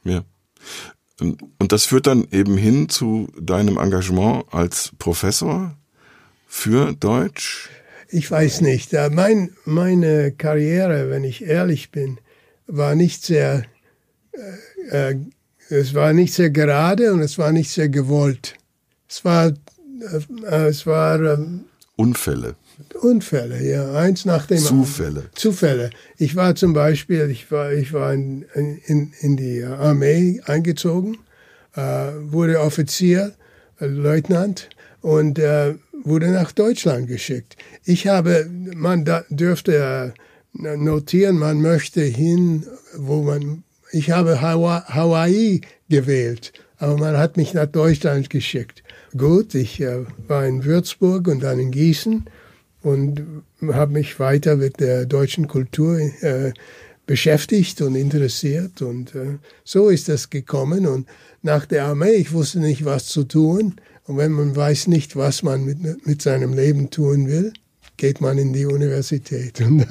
Ja. 0.04 0.22
Und 1.20 1.72
das 1.72 1.84
führt 1.84 2.06
dann 2.06 2.26
eben 2.32 2.56
hin 2.56 2.88
zu 2.88 3.28
deinem 3.40 3.78
Engagement 3.78 4.46
als 4.50 4.90
Professor 4.98 5.76
für 6.48 6.92
Deutsch? 6.92 7.68
Ich 8.08 8.30
weiß 8.30 8.60
nicht. 8.60 8.92
Mein, 9.10 9.50
meine 9.64 10.32
Karriere, 10.32 11.10
wenn 11.10 11.24
ich 11.24 11.44
ehrlich 11.44 11.90
bin, 11.90 12.18
war 12.66 12.94
nicht 12.94 13.24
sehr 13.24 13.64
äh, 14.90 15.10
äh, 15.10 15.16
es 15.70 15.94
war 15.94 16.12
nicht 16.12 16.34
sehr 16.34 16.50
gerade 16.50 17.12
und 17.12 17.20
es 17.20 17.38
war 17.38 17.52
nicht 17.52 17.70
sehr 17.70 17.88
gewollt. 17.88 18.54
Es 19.08 19.24
war, 19.24 19.48
äh, 19.48 20.66
es 20.66 20.86
war 20.86 21.20
ähm, 21.20 21.64
Unfälle. 21.96 22.56
Unfälle, 23.00 23.62
ja, 23.62 23.92
eins 23.92 24.24
nach 24.24 24.46
dem 24.46 24.58
Zufälle. 24.58 25.08
anderen. 25.08 25.30
Zufälle. 25.34 25.90
Ich 26.18 26.34
war 26.34 26.56
zum 26.56 26.72
Beispiel, 26.72 27.30
ich 27.30 27.50
war, 27.52 27.72
ich 27.72 27.92
war 27.92 28.12
in, 28.12 28.44
in, 28.52 29.12
in 29.20 29.36
die 29.36 29.62
Armee 29.62 30.40
eingezogen, 30.44 31.18
äh, 31.76 31.80
wurde 31.80 32.60
Offizier, 32.60 33.32
äh, 33.78 33.86
Leutnant 33.86 34.68
und 35.02 35.38
äh, 35.38 35.74
wurde 36.04 36.28
nach 36.30 36.52
Deutschland 36.52 37.08
geschickt. 37.08 37.56
Ich 37.84 38.06
habe, 38.06 38.48
man 38.74 39.04
da, 39.04 39.24
dürfte 39.30 40.14
notieren, 40.52 41.38
man 41.38 41.60
möchte 41.60 42.02
hin, 42.02 42.64
wo 42.96 43.22
man, 43.22 43.64
ich 43.90 44.10
habe 44.10 44.40
Hawaii 44.40 45.62
gewählt, 45.88 46.52
aber 46.78 46.96
man 46.98 47.16
hat 47.16 47.36
mich 47.36 47.54
nach 47.54 47.66
Deutschland 47.66 48.30
geschickt. 48.30 48.82
Gut, 49.16 49.54
ich 49.54 49.80
äh, 49.80 50.04
war 50.28 50.46
in 50.46 50.64
Würzburg 50.64 51.28
und 51.28 51.42
dann 51.42 51.58
in 51.58 51.70
Gießen 51.70 52.24
und 52.82 53.22
habe 53.62 53.92
mich 53.92 54.20
weiter 54.20 54.56
mit 54.56 54.80
der 54.80 55.06
deutschen 55.06 55.48
Kultur 55.48 55.98
äh, 55.98 56.52
beschäftigt 57.06 57.80
und 57.80 57.94
interessiert 57.94 58.82
und 58.82 59.14
äh, 59.14 59.38
so 59.64 59.88
ist 59.88 60.08
das 60.08 60.30
gekommen 60.30 60.86
und 60.86 61.06
nach 61.42 61.66
der 61.66 61.84
Armee, 61.84 62.12
ich 62.12 62.32
wusste 62.32 62.60
nicht, 62.60 62.84
was 62.84 63.06
zu 63.06 63.24
tun 63.24 63.74
und 64.06 64.16
wenn 64.18 64.32
man 64.32 64.54
weiß 64.54 64.88
nicht, 64.88 65.16
was 65.16 65.42
man 65.42 65.64
mit, 65.64 66.06
mit 66.06 66.22
seinem 66.22 66.52
Leben 66.52 66.90
tun 66.90 67.28
will, 67.28 67.52
geht 67.96 68.20
man 68.20 68.38
in 68.38 68.52
die 68.52 68.66
Universität 68.66 69.60
und 69.60 69.86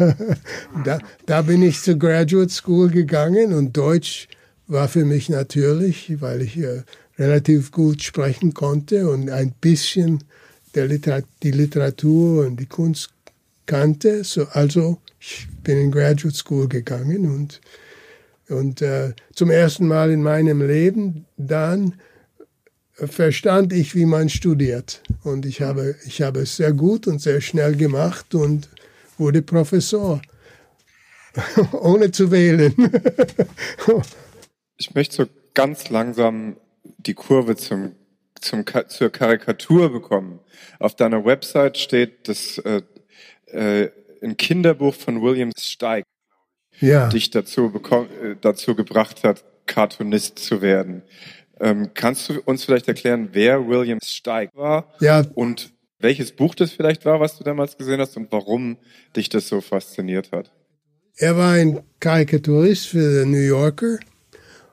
da, 0.85 0.99
da 1.25 1.41
bin 1.41 1.61
ich 1.61 1.81
zur 1.81 1.95
Graduate 1.95 2.51
School 2.51 2.89
gegangen 2.89 3.53
und 3.53 3.75
Deutsch 3.75 4.27
war 4.67 4.87
für 4.87 5.05
mich 5.05 5.29
natürlich, 5.29 6.21
weil 6.21 6.41
ich 6.41 6.57
äh, 6.57 6.83
relativ 7.17 7.71
gut 7.71 8.01
sprechen 8.01 8.53
konnte 8.53 9.09
und 9.09 9.29
ein 9.29 9.53
bisschen 9.61 10.23
der 10.75 10.87
Literat 10.87 11.25
die 11.43 11.51
Literatur 11.51 12.45
und 12.45 12.59
die 12.59 12.65
Kunst 12.65 13.11
kannte. 13.65 14.23
So, 14.23 14.45
also 14.51 14.97
ich 15.19 15.47
bin 15.63 15.77
in 15.77 15.91
Graduate 15.91 16.35
School 16.35 16.67
gegangen 16.67 17.25
und, 17.25 17.61
und 18.49 18.81
äh, 18.81 19.13
zum 19.33 19.51
ersten 19.51 19.87
Mal 19.87 20.11
in 20.11 20.23
meinem 20.23 20.65
Leben 20.65 21.25
dann 21.37 21.95
verstand 23.07 23.73
ich, 23.73 23.95
wie 23.95 24.05
man 24.05 24.29
studiert. 24.29 25.01
Und 25.23 25.45
ich 25.45 25.61
habe, 25.61 25.95
ich 26.05 26.21
habe 26.21 26.41
es 26.41 26.55
sehr 26.55 26.73
gut 26.73 27.07
und 27.07 27.19
sehr 27.19 27.41
schnell 27.41 27.75
gemacht 27.75 28.35
und 28.35 28.69
wurde 29.17 29.41
Professor, 29.41 30.21
ohne 31.71 32.11
zu 32.11 32.31
wählen. 32.31 32.73
ich 34.77 34.93
möchte 34.93 35.15
so 35.15 35.25
ganz 35.53 35.89
langsam 35.89 36.57
die 36.97 37.13
Kurve 37.13 37.55
zum 37.55 37.95
zum, 38.43 38.65
zur 38.87 39.09
Karikatur 39.09 39.91
bekommen. 39.91 40.39
Auf 40.79 40.95
deiner 40.95 41.25
Website 41.25 41.77
steht, 41.77 42.27
dass 42.27 42.57
äh, 42.59 42.81
äh, 43.47 43.89
ein 44.21 44.37
Kinderbuch 44.37 44.93
von 44.93 45.21
William 45.21 45.51
Steig 45.57 46.03
ja. 46.79 47.09
dich 47.09 47.31
dazu, 47.31 47.71
bekommen, 47.71 48.09
äh, 48.21 48.35
dazu 48.39 48.75
gebracht 48.75 49.23
hat, 49.23 49.43
Cartoonist 49.65 50.39
zu 50.39 50.61
werden. 50.61 51.03
Ähm, 51.63 51.91
kannst 51.93 52.27
du 52.27 52.41
uns 52.41 52.65
vielleicht 52.65 52.89
erklären, 52.89 53.29
wer 53.31 53.65
William 53.65 53.99
Steig 54.03 54.53
war 54.53 54.93
ja. 54.99 55.23
und 55.33 55.71
welches 55.97 56.33
Buch 56.33 56.55
das 56.55 56.73
vielleicht 56.73 57.05
war, 57.05 57.21
was 57.21 57.37
du 57.37 57.45
damals 57.45 57.77
gesehen 57.77 58.01
hast 58.01 58.17
und 58.17 58.29
warum 58.31 58.77
dich 59.15 59.29
das 59.29 59.47
so 59.47 59.61
fasziniert 59.61 60.33
hat? 60.33 60.51
Er 61.15 61.37
war 61.37 61.53
ein 61.53 61.81
Karikaturist 62.01 62.87
für 62.87 63.21
den 63.21 63.31
New 63.31 63.37
Yorker 63.37 63.97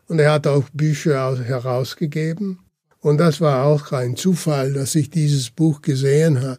und 0.08 0.18
er 0.18 0.32
hat 0.32 0.48
auch 0.48 0.68
Bücher 0.72 1.38
herausgegeben. 1.38 2.58
Und 2.98 3.18
das 3.18 3.40
war 3.40 3.66
auch 3.66 3.92
ein 3.92 4.16
Zufall, 4.16 4.72
dass 4.72 4.96
ich 4.96 5.10
dieses 5.10 5.48
Buch 5.50 5.82
gesehen 5.82 6.42
habe. 6.42 6.58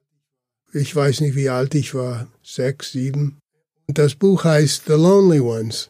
Ich 0.71 0.95
weiß 0.95 1.19
nicht, 1.19 1.35
wie 1.35 1.49
alt 1.49 1.75
ich 1.75 1.93
war, 1.93 2.27
sechs, 2.41 2.93
sieben. 2.93 3.39
Und 3.85 3.97
das 3.97 4.15
Buch 4.15 4.45
heißt 4.45 4.85
The 4.87 4.93
Lonely 4.93 5.41
Ones. 5.41 5.89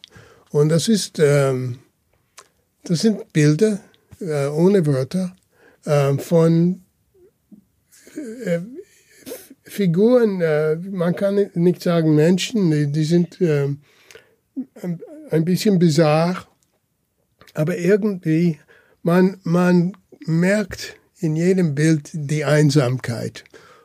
Und 0.50 0.70
das 0.70 0.88
ist, 0.88 1.20
ähm, 1.20 1.78
das 2.82 3.02
sind 3.02 3.32
Bilder 3.32 3.80
äh, 4.22 4.46
ohne 4.46 4.86
Wörter 4.86 5.34
äh, 5.84 6.16
von 6.18 6.82
äh, 8.44 8.60
Figuren. 9.64 10.40
Äh, 10.40 10.76
man 10.76 11.14
kann 11.16 11.50
nicht 11.54 11.82
sagen 11.82 12.14
Menschen, 12.14 12.70
die, 12.70 12.90
die 12.90 13.04
sind 13.04 13.40
ähm, 13.40 13.80
ein 15.30 15.44
bisschen 15.44 15.78
bizarr, 15.78 16.46
aber 17.54 17.78
irgendwie 17.78 18.58
man 19.02 19.38
man 19.42 19.96
merkt 20.26 20.96
in 21.18 21.36
jedem 21.36 21.74
Bild 21.74 22.10
die 22.12 22.44
Einsamkeit. 22.44 23.44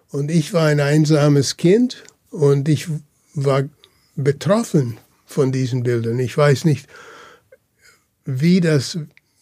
Und 0.10 0.32
ich 0.32 0.54
war 0.54 0.67
ein 0.67 0.80
einsames 0.80 1.58
Kind 1.58 2.04
und 2.32 2.69
ich 2.69 2.88
war 3.34 3.63
betroffen 4.15 4.97
von 5.26 5.52
diesen 5.52 5.84
Bildern. 5.84 6.19
Ich 6.19 6.36
weiß 6.36 6.65
nicht, 6.65 6.88
wie 8.26 8.60
das 8.60 8.97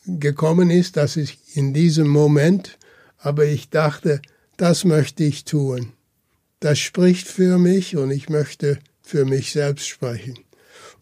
gekommen 0.05 0.69
ist, 0.69 0.97
dass 0.97 1.15
ich 1.15 1.39
in 1.53 1.73
diesem 1.73 2.07
Moment, 2.07 2.77
aber 3.17 3.45
ich 3.45 3.69
dachte, 3.69 4.21
das 4.57 4.85
möchte 4.85 5.23
ich 5.23 5.45
tun. 5.45 5.93
Das 6.59 6.79
spricht 6.79 7.27
für 7.27 7.57
mich 7.57 7.97
und 7.97 8.11
ich 8.11 8.29
möchte 8.29 8.79
für 9.01 9.25
mich 9.25 9.51
selbst 9.51 9.87
sprechen. 9.87 10.39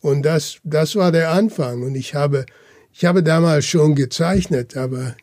Und 0.02 0.24
das, 0.24 0.58
das 0.63 0.96
war 0.96 1.12
der 1.12 1.32
Anfang. 1.32 1.84
Und 1.84 1.96
ich 1.96 2.16
habe, 2.16 2.46
ich 2.92 3.06
habe 3.06 3.24
damals 3.24 3.66
schon 3.66 3.96
gezeichnet, 3.96 4.76
aber 4.76 5.16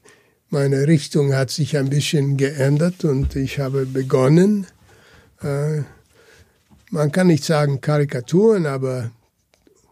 meine 0.48 0.86
Richtung 0.86 1.34
hat 1.34 1.50
sich 1.50 1.76
ein 1.76 1.90
bisschen 1.90 2.36
geändert 2.36 3.04
und 3.04 3.36
ich 3.36 3.58
habe 3.58 3.86
begonnen, 3.86 4.66
äh, 5.42 5.82
man 6.90 7.12
kann 7.12 7.28
nicht 7.28 7.44
sagen 7.44 7.80
Karikaturen, 7.80 8.66
aber 8.66 9.10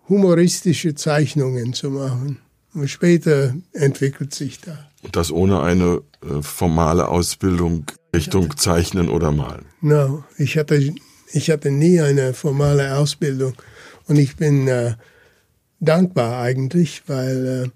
humoristische 0.09 0.95
Zeichnungen 0.95 1.75
zu 1.75 1.91
machen. 1.91 2.41
Und 2.75 2.89
später 2.89 3.55
entwickelt 3.73 4.35
sich 4.35 4.61
da. 4.61 4.89
Und 5.03 5.17
das 5.17 5.31
ohne 5.31 5.63
eine 5.63 6.03
äh, 6.23 6.43
formale 6.43 7.09
Ausbildung 7.09 7.87
Richtung 8.15 8.57
Zeichnen 8.57 9.09
oder 9.09 9.33
Malen? 9.33 9.67
No, 9.81 10.25
ich 10.37 10.57
hatte, 10.57 10.95
ich 11.33 11.51
hatte 11.51 11.71
nie 11.71 12.01
eine 12.01 12.35
formale 12.35 12.97
Ausbildung. 12.97 13.55
Und 14.07 14.17
ich 14.17 14.37
bin 14.37 14.69
äh, 14.69 14.95
dankbar 15.81 16.41
eigentlich, 16.43 17.03
weil 17.07 17.73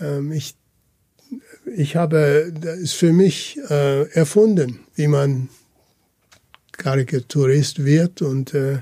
äh, 0.00 0.04
ähm, 0.04 0.32
ich 0.32 0.56
ich 1.76 1.96
habe 1.96 2.52
es 2.82 2.92
für 2.92 3.12
mich 3.12 3.58
äh, 3.70 4.08
erfunden, 4.10 4.80
wie 4.94 5.08
man 5.08 5.48
Karikaturist 6.72 7.84
wird 7.84 8.22
und 8.22 8.54
äh, 8.54 8.80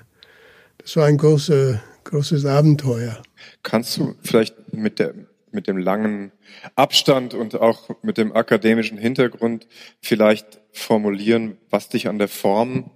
das 0.78 0.96
war 0.96 1.06
ein 1.06 1.16
große, 1.16 1.80
großes 2.04 2.44
Abenteuer. 2.44 3.22
Kannst 3.62 3.96
du 3.96 4.14
vielleicht 4.22 4.72
mit, 4.72 4.98
der, 4.98 5.14
mit 5.52 5.66
dem 5.66 5.76
langen 5.76 6.32
Abstand 6.74 7.34
und 7.34 7.54
auch 7.54 7.90
mit 8.02 8.18
dem 8.18 8.34
akademischen 8.34 8.98
Hintergrund 8.98 9.66
vielleicht 10.00 10.60
formulieren, 10.72 11.56
was 11.70 11.88
dich 11.88 12.08
an 12.08 12.18
der 12.18 12.28
Form 12.28 12.90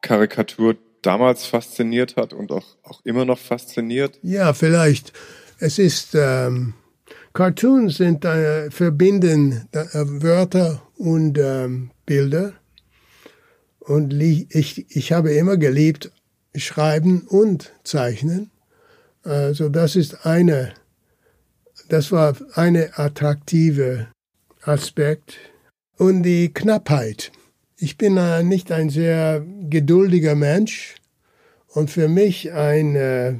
Karikatur 0.00 0.76
damals 1.02 1.44
fasziniert 1.46 2.16
hat 2.16 2.32
und 2.32 2.50
auch, 2.50 2.76
auch 2.82 3.00
immer 3.04 3.24
noch 3.24 3.38
fasziniert? 3.38 4.18
Ja, 4.22 4.52
vielleicht. 4.52 5.12
Es 5.58 5.78
ist 5.78 6.14
ähm, 6.14 6.74
Cartoons 7.32 7.96
sind 7.96 8.24
äh, 8.24 8.70
verbinden 8.70 9.68
äh, 9.72 9.84
Wörter 9.92 10.82
und 10.96 11.36
ähm, 11.38 11.90
Bilder. 12.06 12.52
Und 13.80 14.12
ich, 14.14 14.86
ich 14.96 15.12
habe 15.12 15.32
immer 15.32 15.56
geliebt, 15.56 16.10
schreiben 16.54 17.22
und 17.28 17.72
zeichnen. 17.82 18.50
Also 19.24 19.68
das 19.68 19.96
ist 19.96 20.26
eine, 20.26 20.74
das 21.88 22.12
war 22.12 22.36
eine 22.54 22.98
attraktive 22.98 24.08
Aspekt. 24.62 25.36
Und 25.96 26.22
die 26.24 26.52
Knappheit. 26.52 27.30
Ich 27.76 27.96
bin 27.98 28.16
äh, 28.16 28.42
nicht 28.42 28.72
ein 28.72 28.90
sehr 28.90 29.44
geduldiger 29.68 30.34
Mensch 30.34 30.96
und 31.68 31.90
für 31.90 32.08
mich 32.08 32.52
ein, 32.52 32.96
äh, 32.96 33.34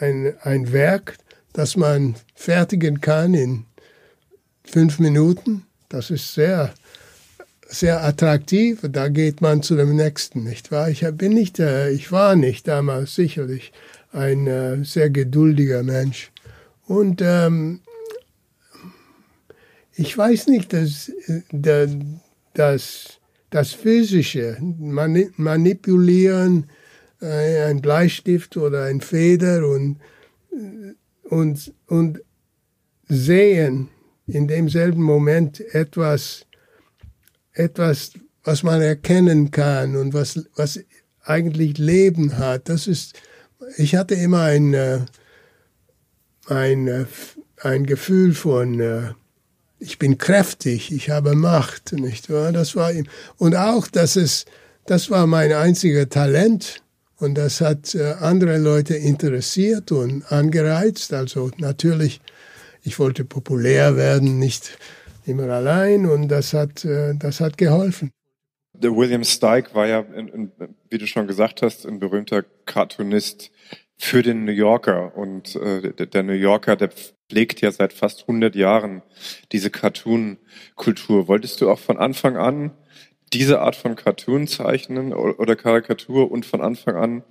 ein, 0.00 0.34
ein 0.42 0.72
Werk, 0.72 1.16
das 1.52 1.76
man 1.76 2.16
fertigen 2.34 3.00
kann 3.00 3.34
in 3.34 3.64
fünf 4.64 4.98
Minuten. 4.98 5.64
Das 5.88 6.10
ist 6.10 6.34
sehr, 6.34 6.74
sehr 7.66 8.04
attraktiv. 8.04 8.80
Da 8.82 9.08
geht 9.08 9.40
man 9.40 9.62
zu 9.62 9.76
dem 9.76 9.96
nächsten, 9.96 10.44
nicht 10.44 10.70
wahr? 10.70 10.90
Ich 10.90 11.06
bin 11.12 11.32
nicht, 11.32 11.58
äh, 11.58 11.90
ich 11.90 12.12
war 12.12 12.36
nicht 12.36 12.68
damals 12.68 13.14
sicherlich 13.14 13.72
ein 14.12 14.84
sehr 14.84 15.10
geduldiger 15.10 15.82
Mensch. 15.82 16.30
Und 16.86 17.22
ähm, 17.22 17.80
ich 19.94 20.16
weiß 20.16 20.48
nicht, 20.48 20.72
dass, 20.72 21.12
dass 22.54 23.20
das 23.50 23.72
Physische, 23.72 24.56
manipulieren, 24.60 26.66
äh, 27.20 27.64
ein 27.64 27.80
Bleistift 27.80 28.56
oder 28.56 28.84
ein 28.84 29.00
Feder 29.00 29.68
und 29.68 29.98
und, 31.24 31.72
und 31.86 32.20
sehen 33.08 33.88
in 34.26 34.48
demselben 34.48 35.02
Moment 35.02 35.60
etwas, 35.74 36.46
etwas, 37.52 38.12
was 38.42 38.62
man 38.62 38.80
erkennen 38.80 39.50
kann 39.50 39.96
und 39.96 40.14
was, 40.14 40.44
was 40.56 40.80
eigentlich 41.24 41.78
Leben 41.78 42.38
hat. 42.38 42.68
Das 42.68 42.86
ist, 42.86 43.20
ich 43.76 43.96
hatte 43.96 44.14
immer 44.14 44.42
ein, 44.42 44.74
äh, 44.74 45.00
ein, 46.48 46.88
äh, 46.88 47.04
ein 47.62 47.86
Gefühl 47.86 48.34
von, 48.34 48.80
äh, 48.80 49.12
ich 49.78 49.98
bin 49.98 50.18
kräftig, 50.18 50.92
ich 50.92 51.10
habe 51.10 51.34
Macht, 51.34 51.92
nicht 51.92 52.30
wahr? 52.30 52.52
Das 52.52 52.76
war 52.76 52.92
ihm. 52.92 53.06
Und 53.36 53.54
auch, 53.56 53.86
dass 53.86 54.16
es, 54.16 54.44
das 54.86 55.10
war 55.10 55.26
mein 55.26 55.52
einziger 55.52 56.08
Talent. 56.08 56.82
Und 57.18 57.36
das 57.36 57.60
hat 57.60 57.94
andere 57.94 58.58
Leute 58.58 58.96
interessiert 58.96 59.92
und 59.92 60.30
angereizt. 60.32 61.12
Also 61.12 61.50
natürlich, 61.58 62.20
ich 62.82 62.98
wollte 62.98 63.24
populär 63.24 63.96
werden, 63.96 64.38
nicht 64.38 64.76
immer 65.24 65.48
allein. 65.48 66.06
Und 66.06 66.28
das 66.28 66.52
hat, 66.52 66.84
das 66.84 67.40
hat 67.40 67.56
geholfen. 67.56 68.10
Der 68.74 68.94
William 68.94 69.22
Steig 69.22 69.74
war 69.74 69.86
ja, 69.86 70.04
wie 70.90 70.98
du 70.98 71.06
schon 71.06 71.26
gesagt 71.26 71.62
hast, 71.62 71.86
ein 71.86 72.00
berühmter 72.00 72.44
Cartoonist 72.66 73.52
für 74.04 74.22
den 74.22 74.44
New 74.44 74.52
Yorker. 74.52 75.16
Und 75.16 75.56
äh, 75.56 75.92
der 75.92 76.22
New 76.22 76.32
Yorker, 76.34 76.76
der 76.76 76.90
pflegt 76.90 77.60
ja 77.60 77.72
seit 77.72 77.92
fast 77.92 78.22
100 78.22 78.54
Jahren 78.54 79.02
diese 79.52 79.70
Cartoon-Kultur. 79.70 81.26
Wolltest 81.28 81.60
du 81.60 81.70
auch 81.70 81.78
von 81.78 81.96
Anfang 81.96 82.36
an 82.36 82.72
diese 83.32 83.60
Art 83.60 83.76
von 83.76 83.96
Cartoon 83.96 84.46
zeichnen 84.46 85.12
oder 85.12 85.56
Karikatur 85.56 86.30
und 86.30 86.46
von 86.46 86.60
Anfang 86.60 86.96
an 86.96 87.24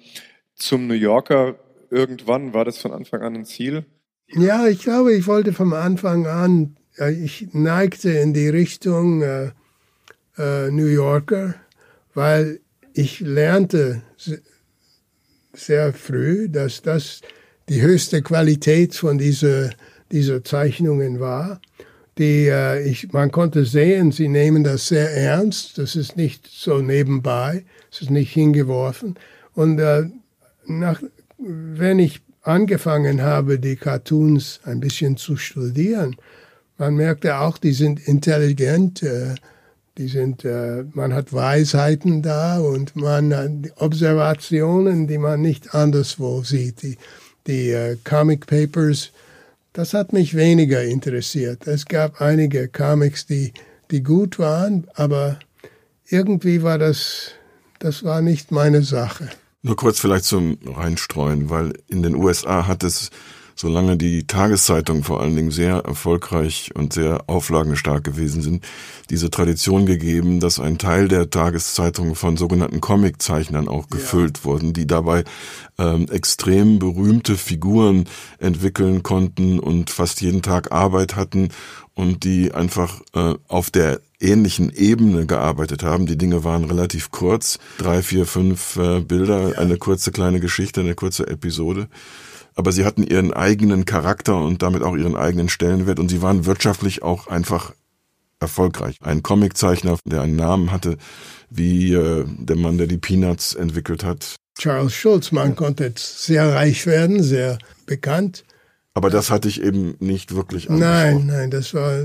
zum 0.56 0.88
New 0.88 0.96
Yorker 0.96 1.56
irgendwann? 1.90 2.54
War 2.54 2.66
das 2.66 2.78
von 2.78 2.92
Anfang 2.92 3.22
an 3.22 3.36
ein 3.36 3.46
Ziel? 3.46 3.86
Ja, 4.28 4.68
ich 4.68 4.80
glaube, 4.80 5.14
ich 5.14 5.28
wollte 5.28 5.54
von 5.54 5.74
Anfang 5.74 6.26
an, 6.26 6.78
ich 6.98 7.50
neigte 7.54 8.10
in 8.10 8.34
die 8.34 8.50
Richtung, 8.50 9.22
äh, 9.22 9.52
äh, 10.38 10.72
New 10.72 10.88
Yorker, 10.88 11.56
weil 12.14 12.60
ich 12.94 13.20
lernte 13.20 14.04
sehr 15.54 15.94
früh, 15.94 16.50
dass 16.50 16.82
das 16.82 17.22
die 17.70 17.82
höchste 17.82 18.22
Qualität 18.22 18.96
von 18.96 19.18
dieser, 19.18 19.72
dieser 20.12 20.44
Zeichnungen 20.44 21.20
war. 21.20 21.62
Die, 22.18 22.48
äh, 22.48 22.84
ich, 22.88 23.12
man 23.12 23.32
konnte 23.32 23.66
sehen, 23.66 24.12
sie 24.12 24.28
nehmen 24.28 24.64
das 24.64 24.88
sehr 24.88 25.10
ernst. 25.16 25.78
Das 25.78 25.96
ist 25.96 26.18
nicht 26.18 26.48
so 26.48 26.80
nebenbei, 26.80 27.66
es 27.92 28.02
ist 28.02 28.12
nicht 28.12 28.32
hingeworfen. 28.34 29.16
Und 29.54 29.80
äh, 29.80 30.04
nach, 30.66 31.02
wenn 31.38 32.00
ich 32.00 32.22
angefangen 32.42 33.22
habe, 33.22 33.60
die 33.60 33.76
Cartoons 33.76 34.60
ein 34.66 34.80
bisschen 34.80 35.18
zu 35.18 35.38
studieren, 35.38 36.16
man 36.78 36.96
merkte 36.96 37.40
auch, 37.40 37.58
die 37.58 37.72
sind 37.72 38.08
intelligent. 38.08 39.04
Äh, 39.04 39.36
die 39.98 40.08
sind, 40.08 40.44
äh, 40.44 40.84
man 40.94 41.14
hat 41.14 41.34
Weisheiten 41.34 42.22
da 42.22 42.60
und 42.60 42.96
man 42.96 43.34
hat 43.34 43.52
Observationen, 43.78 45.08
die 45.08 45.18
man 45.18 45.42
nicht 45.42 45.76
anderswo 45.76 46.44
sieht. 46.44 46.82
Die, 46.82 46.98
die 47.48 47.70
äh, 47.70 47.98
Comic 48.04 48.48
Papers, 48.48 49.12
das 49.74 49.94
hat 49.94 50.14
mich 50.14 50.36
weniger 50.36 50.84
interessiert. 50.84 51.68
Es 51.68 51.86
gab 51.86 52.22
einige 52.22 52.68
Comics, 52.68 53.26
die, 53.26 53.54
die 53.92 54.02
gut 54.02 54.40
waren, 54.40 54.88
aber 54.96 55.40
irgendwie 56.08 56.64
war 56.64 56.78
das, 56.78 57.32
das 57.80 58.04
war 58.04 58.22
nicht 58.22 58.52
meine 58.52 58.82
Sache. 58.82 59.30
Nur 59.62 59.76
kurz 59.76 60.00
vielleicht 60.00 60.26
zum 60.26 60.58
Reinstreuen, 60.66 61.50
weil 61.50 61.74
in 61.88 62.04
den 62.04 62.16
USA 62.16 62.68
hat 62.68 62.84
es 62.84 63.12
solange 63.56 63.98
die 63.98 64.26
Tageszeitungen 64.26 65.04
vor 65.04 65.22
allen 65.22 65.36
Dingen 65.36 65.52
sehr 65.52 65.78
erfolgreich 65.78 66.72
und 66.74 66.94
sehr 66.94 67.24
auflagenstark 67.28 68.04
gewesen 68.04 68.42
sind, 68.42 68.66
diese 69.10 69.30
Tradition 69.30 69.86
gegeben, 69.86 70.40
dass 70.40 70.60
ein 70.60 70.78
Teil 70.78 71.08
der 71.08 71.30
Tageszeitungen 71.30 72.16
von 72.16 72.38
sogenannten 72.38 72.82
Comiczeichnern 72.82 73.68
auch 73.68 73.90
gefüllt 73.90 74.40
ja. 74.40 74.46
wurden, 74.46 74.74
die 74.74 74.88
dabei 74.88 75.24
ähm, 75.78 76.08
extrem 76.10 76.80
berühmte 76.80 77.38
Figuren 77.38 78.06
entwickeln 78.40 79.04
konnten 79.04 79.60
und 79.60 79.90
fast 79.90 80.22
jeden 80.22 80.42
Tag 80.42 80.72
Arbeit 80.72 81.16
hatten 81.16 81.50
und 81.96 82.24
die 82.24 82.54
einfach 82.54 83.02
äh, 83.14 83.36
auf 83.48 83.70
der 83.70 84.02
ähnlichen 84.20 84.72
Ebene 84.74 85.26
gearbeitet 85.26 85.84
haben. 85.84 86.06
Die 86.06 86.18
Dinge 86.18 86.44
waren 86.44 86.64
relativ 86.64 87.12
kurz, 87.12 87.60
drei, 87.78 88.02
vier, 88.02 88.26
fünf 88.26 88.78
äh, 88.78 89.02
Bilder, 89.02 89.50
ja. 89.50 89.58
eine 89.58 89.78
kurze 89.78 90.12
kleine 90.12 90.40
Geschichte, 90.40 90.82
eine 90.82 90.96
kurze 90.96 91.28
Episode 91.28 91.88
aber 92.56 92.72
sie 92.72 92.86
hatten 92.86 93.04
ihren 93.04 93.34
eigenen 93.34 93.86
Charakter 93.86 94.38
und 94.38 94.62
damit 94.62 94.84
auch 94.84 94.96
ihren 94.96 95.16
eigenen 95.16 95.50
Stellenwert 95.50 96.00
und 96.00 96.10
sie 96.10 96.22
waren 96.22 96.46
wirtschaftlich 96.46 97.04
auch 97.04 97.28
einfach 97.28 97.74
erfolgreich. 98.40 98.98
Ein 99.02 99.24
Comiczeichner, 99.24 99.98
der 100.06 100.22
einen 100.22 100.36
Namen 100.36 100.72
hatte, 100.72 100.98
wie 101.50 101.94
äh, 101.94 102.26
der 102.28 102.56
Mann, 102.56 102.78
der 102.78 102.88
die 102.88 102.98
Peanuts 102.98 103.56
entwickelt 103.56 104.04
hat. 104.04 104.36
Charles 104.58 104.94
Schulz, 104.94 105.32
man 105.32 105.56
konnte 105.56 105.86
jetzt 105.86 106.26
sehr 106.26 106.54
reich 106.54 106.86
werden, 106.86 107.24
sehr 107.24 107.58
bekannt. 107.86 108.44
Aber 108.94 109.10
das 109.10 109.32
hatte 109.32 109.48
ich 109.48 109.62
eben 109.62 109.96
nicht 110.00 110.36
wirklich 110.36 110.70
angesprochen. 110.70 111.26
Nein, 111.26 111.26
nein, 111.26 111.52
das 111.52 111.74
war, 111.74 112.04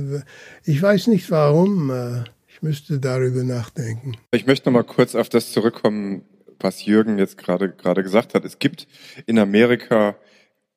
ich 0.64 0.80
weiß 0.80 1.08
nicht 1.08 1.30
warum, 1.30 1.90
äh, 1.90 2.24
ich 2.48 2.62
müsste 2.62 2.98
darüber 2.98 3.42
nachdenken. 3.42 4.16
Ich 4.30 4.46
möchte 4.46 4.70
noch 4.70 4.74
mal 4.74 4.84
kurz 4.84 5.14
auf 5.14 5.28
das 5.28 5.52
zurückkommen, 5.52 6.22
was 6.58 6.84
Jürgen 6.84 7.18
jetzt 7.18 7.36
gerade 7.36 7.70
gerade 7.70 8.02
gesagt 8.02 8.34
hat. 8.34 8.44
Es 8.44 8.58
gibt 8.58 8.88
in 9.26 9.38
Amerika 9.38 10.16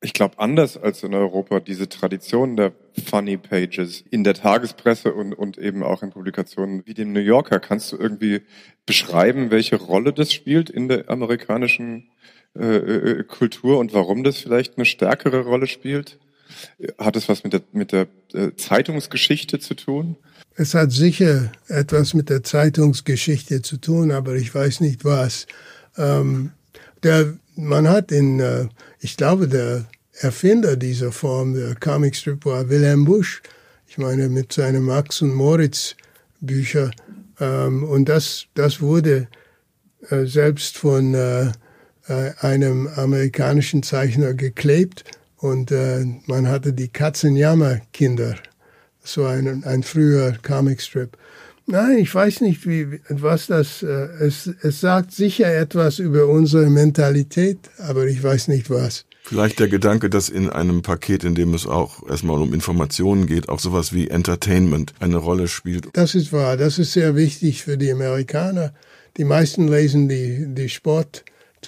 ich 0.04 0.14
glaube, 0.14 0.40
anders 0.40 0.78
als 0.78 1.04
in 1.04 1.14
Europa, 1.14 1.60
diese 1.60 1.88
Tradition 1.88 2.58
der 2.58 2.74
Funny 3.06 3.38
Pages 3.38 4.04
in 4.10 4.24
der 4.24 4.34
Tagespresse 4.34 5.14
und, 5.14 5.34
und 5.34 5.60
eben 5.60 5.84
auch 5.84 6.02
in 6.02 6.10
Publikationen 6.10 6.84
wie 6.86 6.96
dem 6.96 7.14
New 7.14 7.20
Yorker, 7.20 7.60
kannst 7.60 7.92
du 7.92 7.98
irgendwie 7.98 8.42
beschreiben, 8.88 9.52
welche 9.52 9.76
Rolle 9.76 10.12
das 10.12 10.34
spielt 10.34 10.72
in 10.72 10.88
der 10.88 11.10
amerikanischen 11.10 12.10
äh, 12.58 12.78
äh, 12.78 13.24
Kultur 13.24 13.78
und 13.78 13.94
warum 13.94 14.24
das 14.24 14.38
vielleicht 14.38 14.78
eine 14.78 14.86
stärkere 14.86 15.42
Rolle 15.42 15.68
spielt? 15.68 16.20
Hat 16.98 17.16
es 17.16 17.30
was 17.30 17.44
mit 17.44 17.54
der, 17.54 17.62
mit 17.72 17.92
der 17.92 18.08
äh, 18.34 18.52
Zeitungsgeschichte 18.58 19.60
zu 19.60 19.76
tun? 19.76 20.18
Es 20.56 20.74
hat 20.74 20.92
sicher 20.92 21.52
etwas 21.68 22.14
mit 22.14 22.30
der 22.30 22.44
Zeitungsgeschichte 22.44 23.62
zu 23.62 23.78
tun, 23.78 24.12
aber 24.12 24.36
ich 24.36 24.54
weiß 24.54 24.82
nicht 24.82 25.06
was. 25.06 25.46
Ähm, 25.96 26.52
der, 27.04 27.38
man 27.56 27.88
hat 27.88 28.12
in, 28.12 28.40
äh, 28.40 28.68
ich 29.02 29.18
glaube, 29.18 29.48
der 29.48 29.86
Erfinder 30.14 30.76
dieser 30.76 31.12
Form 31.12 31.56
der 31.56 31.76
Comicstrip 31.76 32.46
war 32.46 32.70
Wilhelm 32.70 33.06
Busch. 33.06 33.42
Ich 33.88 33.98
meine, 33.98 34.30
mit 34.30 34.54
seinen 34.54 34.84
Max 34.84 35.22
und 35.22 35.34
Moritz 35.34 35.96
Bücher. 36.40 36.92
Ähm, 37.40 37.84
und 37.84 38.08
das, 38.08 38.46
das 38.54 38.80
wurde 38.80 39.28
äh, 40.10 40.26
selbst 40.26 40.78
von 40.78 41.16
äh, 41.16 41.52
äh, 42.08 42.32
einem 42.40 42.88
amerikanischen 42.96 43.82
Zeichner 43.82 44.36
geklebt. 44.36 45.04
Und 45.38 45.72
äh, 45.72 46.06
man 46.28 46.48
hatte 46.48 46.72
die 46.72 46.88
Katzenjammer-Kinder. 46.88 48.36
War 49.16 49.32
ein, 49.32 49.64
ein 49.64 49.82
früher 49.82 50.38
Comicstrip. 50.44 51.18
Nein, 51.72 51.98
ich 52.00 52.14
weiß 52.14 52.42
nicht, 52.42 52.68
wie, 52.68 53.00
was 53.08 53.48
das, 53.48 53.82
äh, 53.82 54.10
es, 54.20 54.48
es 54.62 54.82
sagt 54.82 55.14
sicher 55.14 55.56
etwas 55.56 56.00
über 56.00 56.28
unsere 56.28 56.70
Mentalität, 56.70 57.60
aber 57.78 58.08
ich 58.08 58.22
weiß 58.22 58.50
nicht 58.50 58.70
was. 58.70 59.06
Vielleicht 59.24 59.60
der 59.60 59.70
Gedanke, 59.70 60.10
dass 60.10 60.28
in 60.28 60.50
einem 60.50 60.82
Paket, 60.82 61.24
in 61.24 61.34
dem 61.34 61.54
es 61.54 61.66
auch 61.66 62.06
erstmal 62.10 62.42
um 62.42 62.54
Informationen 62.54 63.26
geht, 63.26 63.48
auch 63.48 63.60
sowas 63.60 63.94
wie 63.94 64.10
Entertainment 64.10 64.94
eine 65.00 65.16
Rolle 65.16 65.48
spielt. 65.48 65.88
Das 65.94 66.14
ist 66.14 66.34
wahr, 66.34 66.58
das 66.58 66.78
ist 66.78 66.92
sehr 66.92 67.16
wichtig 67.16 67.64
für 67.64 67.78
die 67.78 67.90
Amerikaner. 67.90 68.74
Die 69.16 69.24
meisten 69.24 69.70
lesen 69.70 70.10
die, 70.10 70.54
die 70.54 70.68
Sport, 70.68 71.24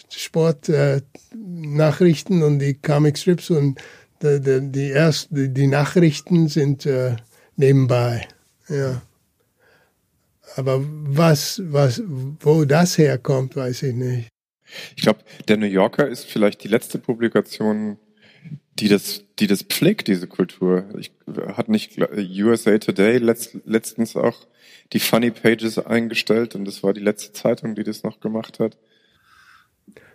Sportnachrichten 0.10 2.42
äh, 2.42 2.46
und 2.46 2.60
die 2.60 2.74
Comicstrips 2.74 3.52
und 3.52 3.80
die, 4.22 4.42
die, 4.42 4.70
die, 4.70 4.90
erst, 4.90 5.30
die, 5.32 5.48
die 5.48 5.68
Nachrichten 5.68 6.50
sind 6.50 6.86
äh, 6.86 7.16
nebenbei. 7.56 8.28
Ja. 8.68 9.02
Aber 10.56 10.82
was, 10.84 11.62
was, 11.66 12.02
wo 12.40 12.66
das 12.66 12.98
herkommt, 12.98 13.56
weiß 13.56 13.84
ich 13.84 13.96
nicht. 13.96 14.30
Ich 14.96 15.04
glaube, 15.04 15.20
der 15.48 15.58
New 15.58 15.68
Yorker 15.68 16.08
ist 16.08 16.26
vielleicht 16.26 16.64
die 16.64 16.68
letzte 16.68 17.00
Publikation, 17.00 17.98
die 18.80 18.88
das, 18.88 19.24
die 19.40 19.48
das 19.48 19.64
pflegt, 19.64 20.08
diese 20.08 20.28
Kultur. 20.28 20.86
Ich, 20.98 21.12
hat 21.56 21.70
nicht 21.70 21.98
USA 22.20 22.78
Today 22.78 23.18
letzt, 23.18 23.58
letztens 23.66 24.16
auch 24.16 24.48
die 24.94 25.00
Funny 25.00 25.32
Pages 25.32 25.78
eingestellt 25.78 26.56
und 26.56 26.66
das 26.66 26.84
war 26.84 26.94
die 26.94 27.02
letzte 27.02 27.34
Zeitung, 27.34 27.76
die 27.76 27.84
das 27.84 28.04
noch 28.04 28.20
gemacht 28.20 28.60
hat? 28.60 28.78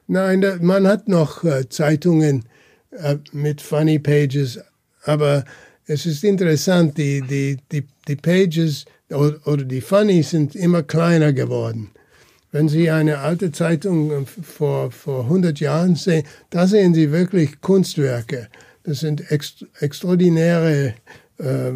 Nein, 0.06 0.44
man 0.62 0.86
hat 0.86 1.08
noch 1.08 1.44
äh, 1.44 1.68
Zeitungen 1.68 2.48
äh, 2.90 3.16
mit 3.32 3.60
Funny 3.60 3.98
Pages, 3.98 4.60
aber 5.04 5.44
es 5.88 6.04
ist 6.04 6.22
interessant, 6.22 6.98
die, 6.98 7.22
die, 7.22 7.56
die, 7.72 7.84
die 8.06 8.16
Pages 8.16 8.84
oder 9.10 9.64
die 9.64 9.80
Funny 9.80 10.22
sind 10.22 10.54
immer 10.54 10.82
kleiner 10.82 11.32
geworden. 11.32 11.90
Wenn 12.52 12.68
Sie 12.68 12.90
eine 12.90 13.18
alte 13.18 13.52
Zeitung 13.52 14.10
äh, 14.10 14.24
vor, 14.24 14.90
vor 14.90 15.24
100 15.24 15.60
Jahren 15.60 15.96
sehen, 15.96 16.24
da 16.50 16.66
sehen 16.66 16.94
Sie 16.94 17.10
wirklich 17.10 17.60
Kunstwerke. 17.60 18.48
Das 18.84 19.00
sind 19.00 19.30
ext 19.30 19.66
extraordinäre 19.80 20.94
äh, 21.38 21.72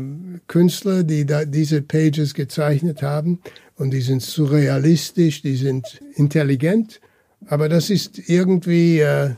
Künstler, 0.46 1.04
die 1.04 1.26
da 1.26 1.44
diese 1.44 1.82
Pages 1.82 2.34
gezeichnet 2.34 3.02
haben. 3.02 3.40
Und 3.76 3.92
die 3.92 4.00
sind 4.02 4.22
surrealistisch, 4.22 5.42
die 5.42 5.56
sind 5.56 6.00
intelligent. 6.14 7.00
Aber 7.46 7.68
das 7.68 7.90
ist 7.90 8.28
irgendwie, 8.28 9.00
äh, 9.00 9.30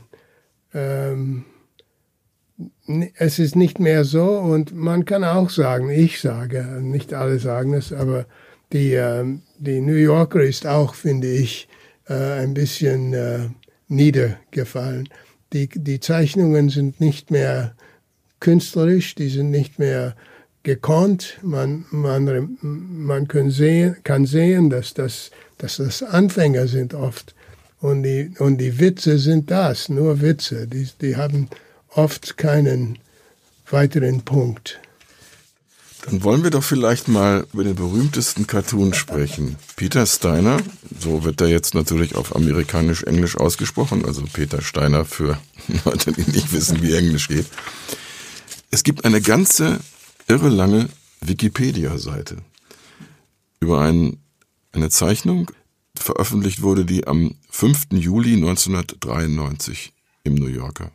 ähm, 0.73 1.45
es 3.17 3.39
ist 3.39 3.55
nicht 3.55 3.79
mehr 3.79 4.03
so. 4.03 4.25
Und 4.25 4.75
man 4.75 5.05
kann 5.05 5.23
auch 5.23 5.49
sagen, 5.49 5.89
ich 5.89 6.21
sage, 6.21 6.79
nicht 6.81 7.13
alle 7.13 7.39
sagen 7.39 7.73
es, 7.73 7.91
aber 7.91 8.25
die, 8.73 8.93
äh, 8.93 9.23
die 9.57 9.81
New 9.81 9.95
Yorker 9.95 10.41
ist 10.41 10.67
auch, 10.67 10.95
finde 10.95 11.27
ich, 11.27 11.67
äh, 12.07 12.13
ein 12.13 12.53
bisschen 12.53 13.13
äh, 13.13 13.49
niedergefallen. 13.87 15.09
Die, 15.53 15.69
die 15.69 15.99
Zeichnungen 15.99 16.69
sind 16.69 16.99
nicht 16.99 17.31
mehr 17.31 17.75
künstlerisch, 18.39 19.15
die 19.15 19.29
sind 19.29 19.51
nicht 19.51 19.79
mehr 19.79 20.15
gekonnt. 20.63 21.39
Man, 21.41 21.85
man, 21.91 22.57
man 22.61 23.27
kann, 23.27 23.51
sehen, 23.51 23.97
kann 24.03 24.25
sehen, 24.25 24.69
dass 24.69 24.93
das, 24.93 25.31
dass 25.57 25.77
das 25.77 26.03
Anfänger 26.03 26.67
sind 26.67 26.93
oft. 26.93 27.35
Und 27.79 28.03
die, 28.03 28.31
und 28.39 28.57
die 28.57 28.79
Witze 28.79 29.19
sind 29.19 29.51
das, 29.51 29.89
nur 29.89 30.21
Witze. 30.21 30.67
Die, 30.67 30.87
die 31.01 31.15
haben 31.15 31.49
oft 31.95 32.37
keinen 32.37 32.99
weiteren 33.69 34.21
Punkt. 34.21 34.79
Dann 36.05 36.23
wollen 36.23 36.43
wir 36.43 36.51
doch 36.51 36.63
vielleicht 36.63 37.07
mal 37.07 37.47
über 37.51 37.63
den 37.63 37.75
berühmtesten 37.75 38.45
Cartoon 38.45 38.93
sprechen. 38.93 39.55
Peter 39.75 40.05
Steiner, 40.05 40.61
so 40.99 41.23
wird 41.23 41.41
er 41.41 41.47
jetzt 41.47 41.73
natürlich 41.73 42.15
auf 42.15 42.35
amerikanisch-englisch 42.35 43.37
ausgesprochen, 43.37 44.05
also 44.05 44.23
Peter 44.31 44.61
Steiner 44.61 45.03
für 45.05 45.39
Leute, 45.85 46.11
die 46.11 46.29
nicht 46.29 46.53
wissen, 46.53 46.83
wie 46.83 46.93
Englisch 46.93 47.27
geht. 47.27 47.47
Es 48.69 48.83
gibt 48.83 49.03
eine 49.03 49.19
ganze 49.19 49.79
irre 50.27 50.49
lange 50.49 50.89
Wikipedia-Seite 51.21 52.37
über 53.59 53.81
ein, 53.81 54.17
eine 54.73 54.89
Zeichnung, 54.89 55.49
veröffentlicht 55.97 56.61
wurde 56.61 56.85
die 56.85 57.07
am 57.07 57.35
5. 57.49 57.87
Juli 57.93 58.33
1993 58.35 59.91
im 60.23 60.35
New 60.35 60.47
Yorker. 60.47 60.91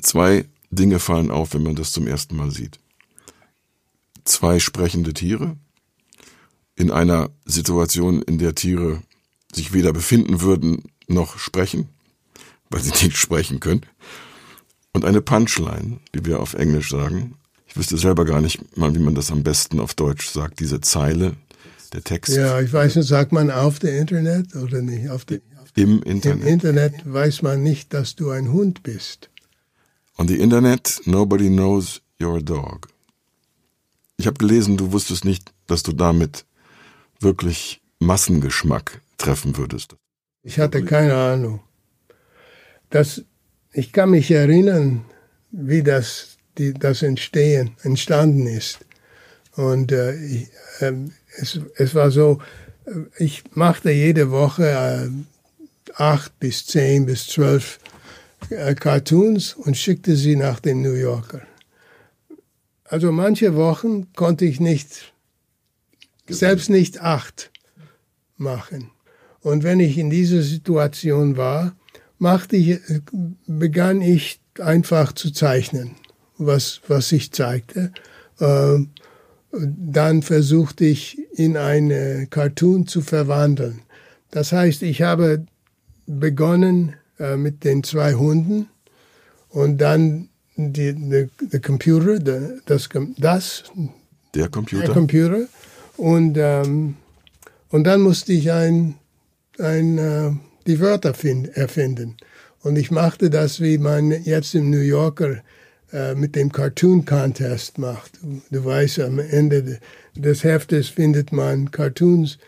Zwei 0.00 0.44
Dinge 0.70 0.98
fallen 0.98 1.30
auf, 1.30 1.54
wenn 1.54 1.62
man 1.62 1.76
das 1.76 1.92
zum 1.92 2.06
ersten 2.06 2.36
Mal 2.36 2.50
sieht 2.50 2.78
zwei 4.28 4.60
sprechende 4.60 5.14
Tiere 5.14 5.56
in 6.76 6.90
einer 6.90 7.30
Situation, 7.44 8.22
in 8.22 8.38
der 8.38 8.54
Tiere 8.54 9.02
sich 9.52 9.72
weder 9.72 9.92
befinden 9.92 10.40
würden 10.40 10.84
noch 11.08 11.38
sprechen, 11.38 11.88
weil 12.70 12.82
sie 12.82 12.90
nicht 13.04 13.16
sprechen 13.16 13.58
können. 13.60 13.82
Und 14.92 15.04
eine 15.04 15.20
Punchline, 15.20 15.98
die 16.14 16.24
wir 16.24 16.40
auf 16.40 16.54
Englisch 16.54 16.90
sagen. 16.90 17.34
Ich 17.66 17.76
wüsste 17.76 17.98
selber 17.98 18.24
gar 18.24 18.40
nicht 18.40 18.76
mal, 18.76 18.94
wie 18.94 19.00
man 19.00 19.14
das 19.14 19.30
am 19.30 19.42
besten 19.42 19.80
auf 19.80 19.94
Deutsch 19.94 20.28
sagt. 20.28 20.60
Diese 20.60 20.80
Zeile, 20.80 21.34
der 21.92 22.02
Text. 22.02 22.34
Ja, 22.34 22.60
ich 22.60 22.72
weiß 22.72 22.96
nicht, 22.96 23.06
sagt 23.06 23.32
man 23.32 23.50
auf 23.50 23.78
dem 23.78 23.94
Internet 23.94 24.56
oder 24.56 24.80
nicht? 24.80 25.10
Auf 25.10 25.26
dem, 25.26 25.42
Im 25.74 26.02
Internet. 26.02 26.42
Im 26.42 26.48
Internet 26.48 26.94
weiß 27.04 27.42
man 27.42 27.62
nicht, 27.62 27.92
dass 27.92 28.16
du 28.16 28.30
ein 28.30 28.50
Hund 28.52 28.82
bist. 28.82 29.28
On 30.20 30.26
the 30.26 30.40
Internet, 30.40 31.00
nobody 31.06 31.48
knows 31.48 32.00
you're 32.18 32.38
a 32.38 32.42
dog. 32.42 32.88
Ich 34.16 34.26
habe 34.26 34.36
gelesen, 34.36 34.76
du 34.76 34.90
wusstest 34.90 35.24
nicht, 35.24 35.52
dass 35.68 35.84
du 35.84 35.92
damit 35.92 36.44
wirklich 37.20 37.80
Massengeschmack 38.00 39.00
treffen 39.16 39.56
würdest. 39.56 39.94
Ich 40.42 40.58
hatte 40.58 40.84
keine 40.84 41.14
Ahnung. 41.14 41.60
Das, 42.90 43.22
ich 43.72 43.92
kann 43.92 44.10
mich 44.10 44.32
erinnern, 44.32 45.04
wie 45.52 45.84
das, 45.84 46.38
die, 46.58 46.74
das 46.74 47.02
Entstehen 47.02 47.76
entstanden 47.82 48.48
ist. 48.48 48.80
Und 49.54 49.92
äh, 49.92 50.16
ich, 50.16 50.48
äh, 50.80 50.94
es, 51.36 51.60
es 51.76 51.94
war 51.94 52.10
so, 52.10 52.40
äh, 52.86 52.90
ich 53.18 53.44
machte 53.54 53.92
jede 53.92 54.32
Woche 54.32 54.66
äh, 54.66 55.10
acht 55.94 56.38
bis 56.40 56.66
zehn 56.66 57.06
bis 57.06 57.28
zwölf 57.28 57.78
Cartoons 58.48 59.54
und 59.54 59.76
schickte 59.76 60.16
sie 60.16 60.36
nach 60.36 60.60
dem 60.60 60.82
New 60.82 60.94
Yorker. 60.94 61.42
Also 62.84 63.12
manche 63.12 63.54
Wochen 63.54 64.12
konnte 64.14 64.46
ich 64.46 64.60
nicht, 64.60 65.12
selbst 66.28 66.70
nicht 66.70 67.00
acht 67.00 67.50
machen. 68.36 68.90
Und 69.40 69.62
wenn 69.62 69.80
ich 69.80 69.98
in 69.98 70.10
dieser 70.10 70.42
Situation 70.42 71.36
war, 71.36 71.76
machte 72.18 72.56
ich, 72.56 72.80
begann 73.46 74.00
ich 74.00 74.40
einfach 74.58 75.12
zu 75.12 75.30
zeichnen, 75.32 75.96
was, 76.38 76.80
was 76.88 77.12
ich 77.12 77.32
zeigte. 77.32 77.92
Ähm, 78.40 78.90
dann 79.52 80.22
versuchte 80.22 80.84
ich 80.84 81.18
in 81.32 81.56
eine 81.56 82.26
Cartoon 82.28 82.86
zu 82.86 83.00
verwandeln. 83.00 83.82
Das 84.30 84.52
heißt, 84.52 84.82
ich 84.82 85.02
habe 85.02 85.46
begonnen 86.06 86.94
äh, 87.18 87.36
mit 87.36 87.64
den 87.64 87.82
zwei 87.82 88.14
Hunden 88.14 88.68
und 89.48 89.78
dann 89.78 90.28
die, 90.56 90.92
the, 90.92 91.28
the 91.50 91.60
Computer, 91.60 92.16
the, 92.16 92.60
das, 92.66 92.88
das, 93.16 93.64
der 94.34 94.48
Computer, 94.48 94.84
der 94.84 94.94
Computer. 94.94 95.46
Und, 95.96 96.36
ähm, 96.38 96.96
und 97.70 97.84
dann 97.84 98.00
musste 98.00 98.32
ich 98.32 98.50
ein, 98.52 98.94
ein, 99.58 99.98
äh, 99.98 100.30
die 100.66 100.80
Wörter 100.80 101.14
find, 101.14 101.56
erfinden. 101.56 102.16
Und 102.62 102.76
ich 102.76 102.90
machte 102.90 103.30
das, 103.30 103.60
wie 103.60 103.78
man 103.78 104.10
jetzt 104.10 104.54
im 104.54 104.70
New 104.70 104.80
Yorker 104.80 105.38
äh, 105.92 106.14
mit 106.14 106.36
dem 106.36 106.52
Cartoon 106.52 107.04
Contest 107.04 107.78
macht. 107.78 108.18
Du 108.50 108.64
weißt, 108.64 109.00
am 109.00 109.18
Ende 109.18 109.78
des 110.14 110.44
Heftes 110.44 110.88
findet 110.88 111.32
man 111.32 111.70
Cartoons 111.70 112.38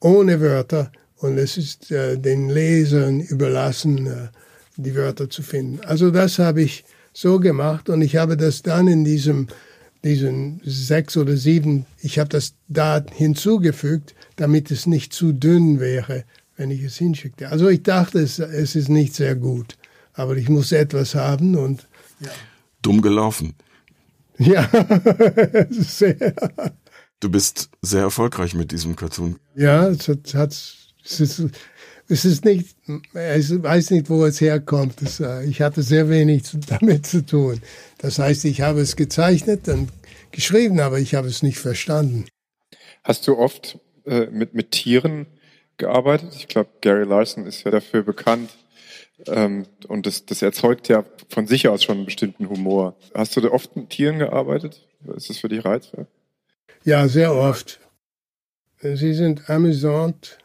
ohne 0.00 0.40
Wörter 0.40 0.90
und 1.20 1.38
es 1.38 1.56
ist 1.56 1.90
äh, 1.90 2.18
den 2.18 2.48
Lesern 2.48 3.20
überlassen, 3.20 4.06
äh, 4.06 4.28
die 4.76 4.94
Wörter 4.94 5.28
zu 5.28 5.42
finden. 5.42 5.80
Also 5.84 6.10
das 6.10 6.38
habe 6.38 6.62
ich 6.62 6.84
so 7.12 7.38
gemacht 7.38 7.88
und 7.88 8.02
ich 8.02 8.16
habe 8.16 8.36
das 8.36 8.62
dann 8.62 8.88
in 8.88 9.04
diesem 9.04 9.48
diesen 10.02 10.60
sechs 10.64 11.16
oder 11.16 11.36
sieben, 11.36 11.84
ich 12.00 12.18
habe 12.18 12.30
das 12.30 12.54
da 12.68 13.04
hinzugefügt, 13.12 14.14
damit 14.36 14.70
es 14.70 14.86
nicht 14.86 15.12
zu 15.12 15.32
dünn 15.32 15.78
wäre, 15.78 16.24
wenn 16.56 16.70
ich 16.70 16.82
es 16.82 16.96
hinschickte. 16.96 17.48
Also 17.50 17.68
ich 17.68 17.82
dachte, 17.82 18.20
es, 18.20 18.38
es 18.38 18.76
ist 18.76 18.88
nicht 18.88 19.14
sehr 19.14 19.34
gut, 19.34 19.76
aber 20.14 20.36
ich 20.36 20.48
muss 20.48 20.72
etwas 20.72 21.14
haben 21.14 21.56
und 21.56 21.86
ja. 22.20 22.30
Dumm 22.82 23.02
gelaufen. 23.02 23.54
Ja, 24.38 24.70
sehr. 25.70 26.34
Du 27.20 27.28
bist 27.28 27.68
sehr 27.82 28.02
erfolgreich 28.02 28.54
mit 28.54 28.72
diesem 28.72 28.96
Cartoon. 28.96 29.38
Ja, 29.54 29.88
es 29.88 30.08
hat, 30.08 30.32
hat 30.32 30.54
es 31.04 31.20
ist 31.20 31.42
es 32.10 32.24
ist 32.24 32.44
nicht, 32.44 32.76
ich 32.86 33.62
weiß 33.62 33.92
nicht, 33.92 34.10
wo 34.10 34.24
es 34.24 34.40
herkommt. 34.40 35.00
Das, 35.00 35.20
äh, 35.20 35.44
ich 35.44 35.62
hatte 35.62 35.80
sehr 35.82 36.10
wenig 36.10 36.42
damit 36.68 37.06
zu 37.06 37.24
tun. 37.24 37.62
Das 37.98 38.18
heißt, 38.18 38.44
ich 38.46 38.62
habe 38.62 38.80
es 38.80 38.96
gezeichnet 38.96 39.68
und 39.68 39.90
geschrieben, 40.32 40.80
aber 40.80 40.98
ich 40.98 41.14
habe 41.14 41.28
es 41.28 41.42
nicht 41.42 41.58
verstanden. 41.58 42.26
Hast 43.04 43.28
du 43.28 43.38
oft 43.38 43.78
äh, 44.06 44.26
mit, 44.26 44.54
mit 44.54 44.72
Tieren 44.72 45.26
gearbeitet? 45.76 46.34
Ich 46.34 46.48
glaube, 46.48 46.70
Gary 46.80 47.04
Larson 47.04 47.46
ist 47.46 47.64
ja 47.64 47.70
dafür 47.70 48.02
bekannt. 48.02 48.50
Ähm, 49.28 49.66
und 49.86 50.06
das, 50.06 50.26
das 50.26 50.42
erzeugt 50.42 50.88
ja 50.88 51.04
von 51.28 51.46
sich 51.46 51.68
aus 51.68 51.84
schon 51.84 51.98
einen 51.98 52.06
bestimmten 52.06 52.48
Humor. 52.48 52.96
Hast 53.14 53.36
du 53.36 53.40
da 53.40 53.50
oft 53.50 53.76
mit 53.76 53.90
Tieren 53.90 54.18
gearbeitet? 54.18 54.84
Ist 55.16 55.30
das 55.30 55.38
für 55.38 55.48
dich 55.48 55.64
reizvoll? 55.64 56.08
Ja, 56.82 57.06
sehr 57.06 57.34
oft. 57.34 57.78
Sie 58.82 59.14
sind 59.14 59.48
amüsant 59.48 60.39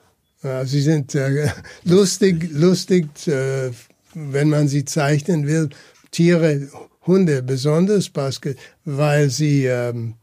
Sie 0.66 0.82
sind 0.82 1.16
äh, 1.16 1.50
lustig, 1.84 2.50
lustig, 2.52 3.28
äh, 3.28 3.72
wenn 4.14 4.50
man 4.50 4.68
sie 4.68 4.86
zeichnen 4.86 5.48
will. 5.48 5.70
Tiere, 6.12 6.70
Hunde 7.06 7.44
besonders, 7.44 8.12
weil 8.86 9.30
sie, 9.30 9.66
ähm, 9.66 10.16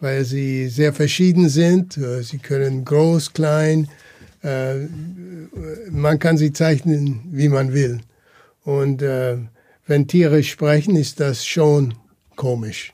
weil 0.00 0.24
sie 0.24 0.68
sehr 0.68 0.92
verschieden 0.92 1.48
sind. 1.48 1.96
Äh, 1.96 2.22
sie 2.22 2.38
können 2.38 2.84
groß, 2.84 3.32
klein. 3.32 3.88
Äh, 4.42 4.86
man 5.90 6.18
kann 6.18 6.36
sie 6.36 6.52
zeichnen, 6.52 7.20
wie 7.30 7.48
man 7.48 7.72
will. 7.72 8.00
Und 8.64 9.02
äh, 9.02 9.38
wenn 9.86 10.08
Tiere 10.08 10.42
sprechen, 10.42 10.96
ist 10.96 11.20
das 11.20 11.46
schon 11.46 11.94
komisch. 12.34 12.92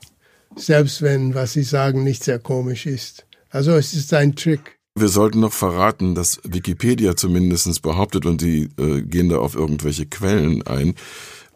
Selbst 0.55 1.01
wenn, 1.01 1.33
was 1.33 1.53
sie 1.53 1.63
sagen, 1.63 2.03
nicht 2.03 2.23
sehr 2.23 2.39
komisch 2.39 2.85
ist. 2.85 3.25
Also 3.49 3.71
es 3.75 3.93
ist 3.93 4.13
ein 4.13 4.35
Trick. 4.35 4.77
Wir 4.95 5.07
sollten 5.09 5.39
noch 5.39 5.53
verraten, 5.53 6.13
dass 6.13 6.39
Wikipedia 6.43 7.15
zumindest 7.15 7.81
behauptet, 7.81 8.27
und 8.27 8.41
die 8.41 8.69
äh, 8.77 9.01
gehen 9.01 9.29
da 9.29 9.37
auf 9.37 9.55
irgendwelche 9.55 10.05
Quellen 10.05 10.61
ein, 10.67 10.93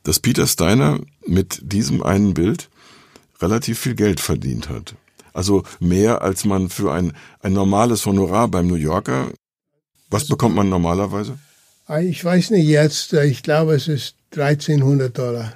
dass 0.02 0.20
Peter 0.20 0.48
Steiner 0.48 1.00
mit 1.26 1.60
diesem 1.62 2.02
einen 2.02 2.34
Bild 2.34 2.70
relativ 3.40 3.80
viel 3.80 3.94
Geld 3.94 4.20
verdient 4.20 4.70
hat. 4.70 4.96
Also 5.34 5.64
mehr 5.80 6.24
als 6.24 6.46
man 6.46 6.70
für 6.70 6.92
ein, 6.92 7.14
ein 7.40 7.54
normales 7.54 8.08
Honorar 8.08 8.48
beim 8.48 8.66
New 8.68 8.76
Yorker. 8.76 9.28
Was 10.10 10.28
bekommt 10.28 10.56
man 10.56 10.70
normalerweise? 10.70 11.38
Ich 12.02 12.26
weiß 12.26 12.50
nicht 12.52 12.66
jetzt, 12.66 13.14
ich 13.14 13.44
glaube 13.44 13.76
es 13.76 13.88
ist 13.88 14.16
1300 14.32 15.16
Dollar. 15.16 15.54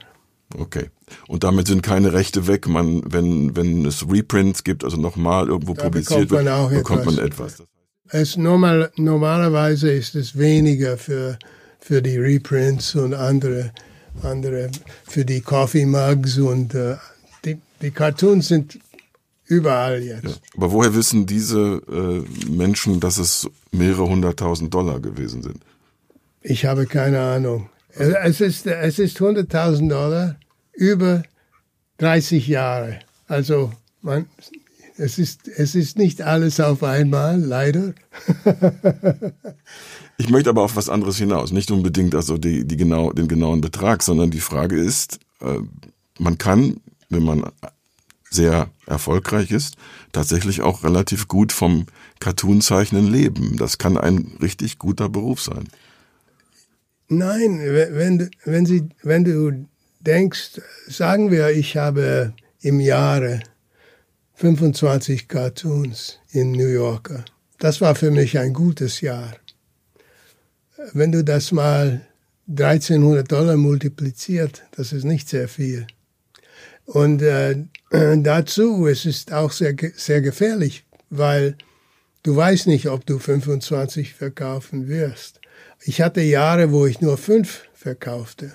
Okay. 0.55 0.91
Und 1.27 1.43
damit 1.43 1.67
sind 1.67 1.81
keine 1.81 2.13
Rechte 2.13 2.45
weg. 2.47 2.67
Man, 2.67 3.01
wenn, 3.11 3.55
wenn 3.55 3.85
es 3.85 4.07
Reprints 4.09 4.63
gibt, 4.63 4.83
also 4.83 4.97
nochmal 4.97 5.47
irgendwo 5.47 5.73
Da 5.73 5.83
publiziert 5.83 6.29
bekommt 6.29 6.45
wird, 6.45 6.83
bekommt 6.83 7.05
man 7.05 7.17
etwas. 7.17 7.63
Es 8.11 8.35
normal, 8.35 8.91
normalerweise 8.97 9.91
ist 9.91 10.15
es 10.15 10.37
weniger 10.37 10.97
für, 10.97 11.39
für 11.79 12.01
die 12.01 12.17
Reprints 12.17 12.95
und 12.95 13.13
andere, 13.13 13.71
andere 14.21 14.69
für 15.07 15.23
die 15.23 15.41
Coffee 15.41 15.85
Mugs 15.85 16.37
und 16.37 16.75
äh, 16.75 16.97
die, 17.45 17.57
die 17.81 17.91
Cartoons 17.91 18.49
sind 18.49 18.79
überall 19.45 20.01
jetzt. 20.01 20.23
Ja. 20.25 20.31
Aber 20.57 20.71
woher 20.71 20.93
wissen 20.93 21.25
diese 21.25 21.81
äh, 21.89 22.49
Menschen, 22.49 22.99
dass 22.99 23.17
es 23.17 23.49
mehrere 23.71 24.07
hunderttausend 24.07 24.73
Dollar 24.73 24.99
gewesen 24.99 25.41
sind? 25.41 25.61
Ich 26.41 26.65
habe 26.65 26.85
keine 26.87 27.19
Ahnung. 27.19 27.69
Es 27.93 28.39
ist, 28.39 28.65
es 28.65 28.99
ist 28.99 29.17
100.000 29.19 29.89
Dollar 29.89 30.37
über 30.73 31.23
30 31.97 32.47
Jahre. 32.47 32.99
Also 33.27 33.71
man, 34.01 34.27
es, 35.01 35.17
ist, 35.17 35.47
es 35.47 35.75
ist 35.75 35.97
nicht 35.97 36.21
alles 36.21 36.59
auf 36.59 36.83
einmal, 36.83 37.39
leider. 37.39 37.93
Ich 40.17 40.29
möchte 40.29 40.51
aber 40.51 40.61
auf 40.61 40.75
was 40.75 40.87
anderes 40.87 41.17
hinaus. 41.17 41.51
Nicht 41.51 41.71
unbedingt 41.71 42.13
also 42.13 42.37
die, 42.37 42.63
die 42.63 42.77
genau, 42.77 43.11
den 43.11 43.27
genauen 43.27 43.59
Betrag, 43.59 44.03
sondern 44.03 44.29
die 44.29 44.39
Frage 44.39 44.79
ist, 44.79 45.17
äh, 45.39 45.57
man 46.19 46.37
kann, 46.37 46.79
wenn 47.09 47.23
man 47.23 47.43
sehr 48.29 48.69
erfolgreich 48.85 49.49
ist, 49.49 49.77
tatsächlich 50.11 50.61
auch 50.61 50.83
relativ 50.83 51.27
gut 51.27 51.51
vom 51.51 51.87
Cartoonzeichnen 52.19 53.07
leben. 53.11 53.57
Das 53.57 53.79
kann 53.79 53.97
ein 53.97 54.33
richtig 54.39 54.77
guter 54.77 55.09
Beruf 55.09 55.41
sein. 55.41 55.69
Nein, 57.07 57.59
wenn, 57.59 58.29
wenn, 58.45 58.65
sie, 58.67 58.89
wenn 59.01 59.23
du 59.23 59.65
denkst, 60.01 60.61
sagen 60.87 61.31
wir, 61.31 61.49
ich 61.49 61.77
habe 61.77 62.35
im 62.61 62.79
Jahre 62.79 63.41
25 64.41 65.27
Cartoons 65.27 66.17
in 66.31 66.51
New 66.51 66.67
Yorker. 66.67 67.23
Das 67.59 67.79
war 67.79 67.93
für 67.93 68.09
mich 68.09 68.39
ein 68.39 68.53
gutes 68.53 68.99
Jahr. 68.99 69.35
Wenn 70.93 71.11
du 71.11 71.23
das 71.23 71.51
mal 71.51 72.01
1300 72.49 73.31
Dollar 73.31 73.55
multipliziert, 73.55 74.63
das 74.71 74.93
ist 74.93 75.03
nicht 75.03 75.29
sehr 75.29 75.47
viel. 75.47 75.85
Und 76.85 77.21
äh, 77.21 77.55
dazu, 78.17 78.87
es 78.87 79.05
ist 79.05 79.31
auch 79.31 79.51
sehr, 79.51 79.75
sehr 79.95 80.21
gefährlich, 80.21 80.85
weil 81.11 81.55
du 82.23 82.35
weißt 82.35 82.65
nicht, 82.65 82.89
ob 82.89 83.05
du 83.05 83.19
25 83.19 84.15
verkaufen 84.15 84.87
wirst. 84.87 85.39
Ich 85.83 86.01
hatte 86.01 86.21
Jahre, 86.21 86.71
wo 86.71 86.87
ich 86.87 86.99
nur 86.99 87.19
fünf 87.19 87.65
verkaufte. 87.75 88.53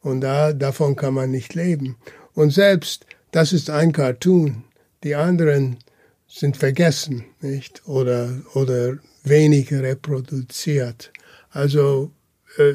Und 0.00 0.22
da, 0.22 0.54
davon 0.54 0.96
kann 0.96 1.12
man 1.12 1.30
nicht 1.30 1.54
leben. 1.54 1.96
Und 2.32 2.54
selbst, 2.54 3.04
das 3.32 3.52
ist 3.52 3.68
ein 3.68 3.92
Cartoon. 3.92 4.64
Die 5.02 5.14
anderen 5.14 5.78
sind 6.26 6.56
vergessen, 6.56 7.24
nicht? 7.40 7.86
Oder, 7.86 8.42
oder 8.54 8.98
wenig 9.24 9.72
reproduziert. 9.72 11.12
Also, 11.50 12.12
äh, 12.56 12.74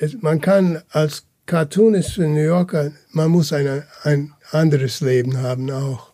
es, 0.00 0.16
man 0.20 0.40
kann 0.40 0.82
als 0.90 1.24
Cartoonist 1.46 2.12
für 2.12 2.28
New 2.28 2.44
Yorker, 2.44 2.92
man 3.10 3.30
muss 3.30 3.52
eine, 3.52 3.86
ein 4.02 4.32
anderes 4.50 5.00
Leben 5.00 5.38
haben 5.38 5.70
auch. 5.70 6.12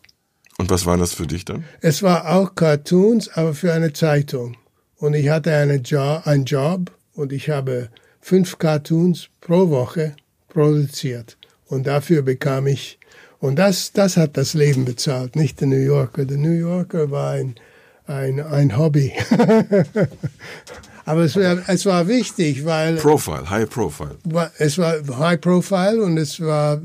Und 0.57 0.69
was 0.69 0.85
war 0.85 0.97
das 0.97 1.13
für 1.13 1.27
dich 1.27 1.45
dann? 1.45 1.65
Es 1.81 2.01
war 2.01 2.33
auch 2.33 2.55
Cartoons, 2.55 3.29
aber 3.29 3.53
für 3.53 3.73
eine 3.73 3.93
Zeitung. 3.93 4.57
Und 4.97 5.13
ich 5.13 5.29
hatte 5.29 5.53
eine 5.53 5.75
jo 5.75 6.21
einen 6.23 6.45
Job 6.45 6.91
und 7.13 7.33
ich 7.33 7.49
habe 7.49 7.89
fünf 8.21 8.57
Cartoons 8.57 9.27
pro 9.41 9.69
Woche 9.69 10.15
produziert. 10.47 11.37
Und 11.65 11.85
dafür 11.87 12.21
bekam 12.21 12.67
ich, 12.67 12.97
und 13.39 13.57
das, 13.57 13.91
das 13.91 14.17
hat 14.17 14.37
das 14.37 14.53
Leben 14.53 14.85
bezahlt, 14.85 15.35
nicht 15.35 15.59
der 15.61 15.67
New 15.67 15.75
Yorker. 15.75 16.25
Der 16.25 16.37
New 16.37 16.51
Yorker 16.51 17.11
war 17.11 17.31
ein, 17.31 17.55
ein, 18.07 18.39
ein 18.39 18.77
Hobby. 18.77 19.13
aber 21.05 21.21
es 21.23 21.35
war, 21.35 21.67
es 21.67 21.85
war 21.85 22.07
wichtig, 22.07 22.65
weil 22.65 22.95
Profile, 22.95 23.49
High 23.49 23.69
Profile. 23.69 24.17
es 24.57 24.77
war 24.77 24.95
High 25.19 25.41
Profile 25.41 26.01
und 26.01 26.17
es 26.17 26.39
war 26.39 26.81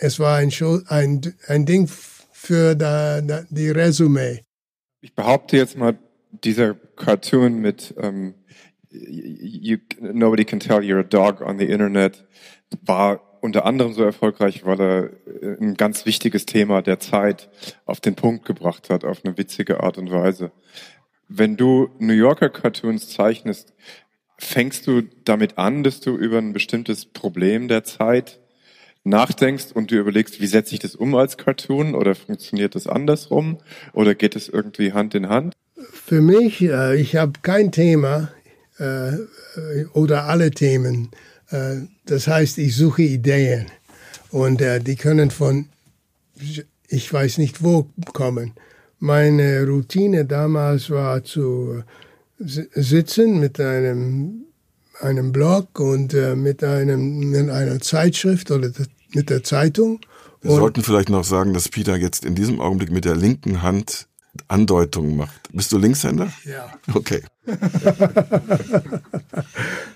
es 0.00 0.18
war 0.18 0.36
ein, 0.36 0.50
Show, 0.50 0.80
ein, 0.88 1.20
ein 1.48 1.66
Ding 1.66 1.88
für 2.32 2.74
da, 2.74 3.20
da, 3.20 3.44
die 3.50 3.70
Resümee. 3.70 4.42
Ich 5.00 5.14
behaupte 5.14 5.56
jetzt 5.56 5.76
mal, 5.76 5.98
dieser 6.44 6.74
Cartoon 6.96 7.60
mit 7.60 7.94
ähm, 8.00 8.34
you, 8.90 9.78
Nobody 10.00 10.44
can 10.44 10.60
tell 10.60 10.80
you're 10.80 11.00
a 11.00 11.02
dog 11.02 11.40
on 11.40 11.58
the 11.58 11.64
Internet 11.64 12.24
war 12.82 13.20
unter 13.40 13.64
anderem 13.64 13.92
so 13.92 14.02
erfolgreich, 14.02 14.64
weil 14.64 14.80
er 14.80 15.04
äh, 15.42 15.56
ein 15.60 15.74
ganz 15.74 16.06
wichtiges 16.06 16.46
Thema 16.46 16.82
der 16.82 16.98
Zeit 16.98 17.48
auf 17.84 18.00
den 18.00 18.14
Punkt 18.14 18.44
gebracht 18.44 18.90
hat, 18.90 19.04
auf 19.04 19.24
eine 19.24 19.36
witzige 19.38 19.82
Art 19.82 19.98
und 19.98 20.10
Weise. 20.10 20.52
Wenn 21.28 21.56
du 21.56 21.90
New 21.98 22.14
Yorker 22.14 22.50
Cartoons 22.50 23.08
zeichnest, 23.08 23.74
fängst 24.38 24.86
du 24.86 25.02
damit 25.24 25.58
an, 25.58 25.82
dass 25.82 26.00
du 26.00 26.16
über 26.16 26.38
ein 26.38 26.52
bestimmtes 26.52 27.06
Problem 27.06 27.68
der 27.68 27.84
Zeit 27.84 28.40
nachdenkst 29.04 29.72
und 29.72 29.90
du 29.90 29.96
überlegst, 29.96 30.40
wie 30.40 30.46
setze 30.46 30.74
ich 30.74 30.80
das 30.80 30.94
um 30.94 31.14
als 31.14 31.36
Cartoon 31.36 31.94
oder 31.94 32.14
funktioniert 32.14 32.74
das 32.74 32.86
andersrum 32.86 33.58
oder 33.92 34.14
geht 34.14 34.36
es 34.36 34.48
irgendwie 34.48 34.92
Hand 34.92 35.14
in 35.14 35.28
Hand? 35.28 35.54
Für 35.92 36.20
mich, 36.20 36.62
äh, 36.62 36.96
ich 36.96 37.16
habe 37.16 37.32
kein 37.42 37.72
Thema 37.72 38.30
äh, 38.78 39.12
oder 39.92 40.24
alle 40.24 40.50
Themen. 40.50 41.10
Äh, 41.50 41.82
das 42.06 42.26
heißt, 42.26 42.58
ich 42.58 42.74
suche 42.76 43.02
Ideen 43.02 43.66
und 44.30 44.60
äh, 44.60 44.80
die 44.80 44.96
können 44.96 45.30
von, 45.30 45.66
ich 46.88 47.12
weiß 47.12 47.38
nicht 47.38 47.62
wo, 47.62 47.88
kommen. 48.12 48.52
Meine 48.98 49.64
Routine 49.66 50.24
damals 50.24 50.90
war 50.90 51.22
zu 51.24 51.82
si- 52.38 52.68
sitzen 52.74 53.38
mit 53.40 53.60
einem 53.60 54.42
einem 55.02 55.30
Blog 55.30 55.78
und 55.78 56.14
äh, 56.14 56.34
mit 56.34 56.64
einem 56.64 57.18
mit 57.30 57.50
einer 57.50 57.80
Zeitschrift 57.80 58.50
oder 58.50 58.70
mit 59.12 59.28
der 59.28 59.44
Zeitung. 59.44 60.00
Wir 60.40 60.52
Und- 60.52 60.56
sollten 60.60 60.82
vielleicht 60.82 61.10
noch 61.10 61.24
sagen, 61.24 61.52
dass 61.52 61.68
Peter 61.68 61.96
jetzt 61.96 62.24
in 62.24 62.34
diesem 62.34 62.60
Augenblick 62.60 62.90
mit 62.90 63.04
der 63.04 63.14
linken 63.14 63.60
Hand 63.62 64.06
Andeutungen 64.48 65.16
macht. 65.16 65.38
Bist 65.52 65.72
du 65.72 65.78
Linkshänder? 65.78 66.32
Ja. 66.44 66.72
Okay. 66.94 67.22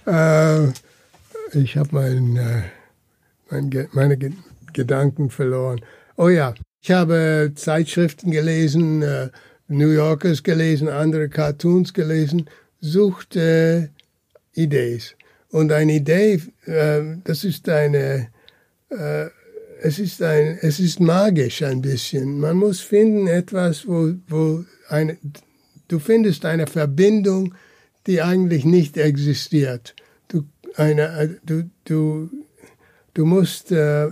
Äh, 0.06 0.68
ich 1.54 1.76
habe 1.76 1.88
mein, 1.92 2.36
äh, 2.36 2.62
mein, 3.50 3.88
meine 3.92 4.16
Ge 4.16 4.32
Gedanken 4.72 5.30
verloren. 5.30 5.80
Oh 6.16 6.28
ja, 6.28 6.54
ich 6.80 6.92
habe 6.92 7.50
Zeitschriften 7.56 8.30
gelesen, 8.30 9.02
äh, 9.02 9.30
New 9.66 9.90
Yorkers 9.90 10.44
gelesen, 10.44 10.88
andere 10.88 11.28
Cartoons 11.28 11.92
gelesen, 11.92 12.48
suchte 12.80 13.90
Ideen. 14.54 15.00
Und 15.48 15.72
eine 15.72 15.94
Idee, 15.94 16.40
äh, 16.66 17.16
das 17.24 17.42
ist 17.42 17.68
eine, 17.68 18.28
äh, 18.90 19.26
es 19.82 19.98
ist 19.98 20.22
ein, 20.22 20.58
es 20.60 20.78
ist 20.78 21.00
magisch 21.00 21.62
ein 21.62 21.82
bisschen. 21.82 22.38
Man 22.38 22.56
muss 22.56 22.80
finden 22.80 23.26
etwas, 23.26 23.88
wo, 23.88 24.14
wo 24.28 24.64
eine, 24.88 25.18
du 25.88 25.98
findest 25.98 26.44
eine 26.44 26.66
Verbindung, 26.68 27.54
die 28.06 28.22
eigentlich 28.22 28.64
nicht 28.64 28.96
existiert. 28.96 29.94
Eine, 30.76 31.38
du, 31.44 31.70
du, 31.84 32.30
du 33.14 33.24
musst 33.26 33.72
äh, 33.72 34.08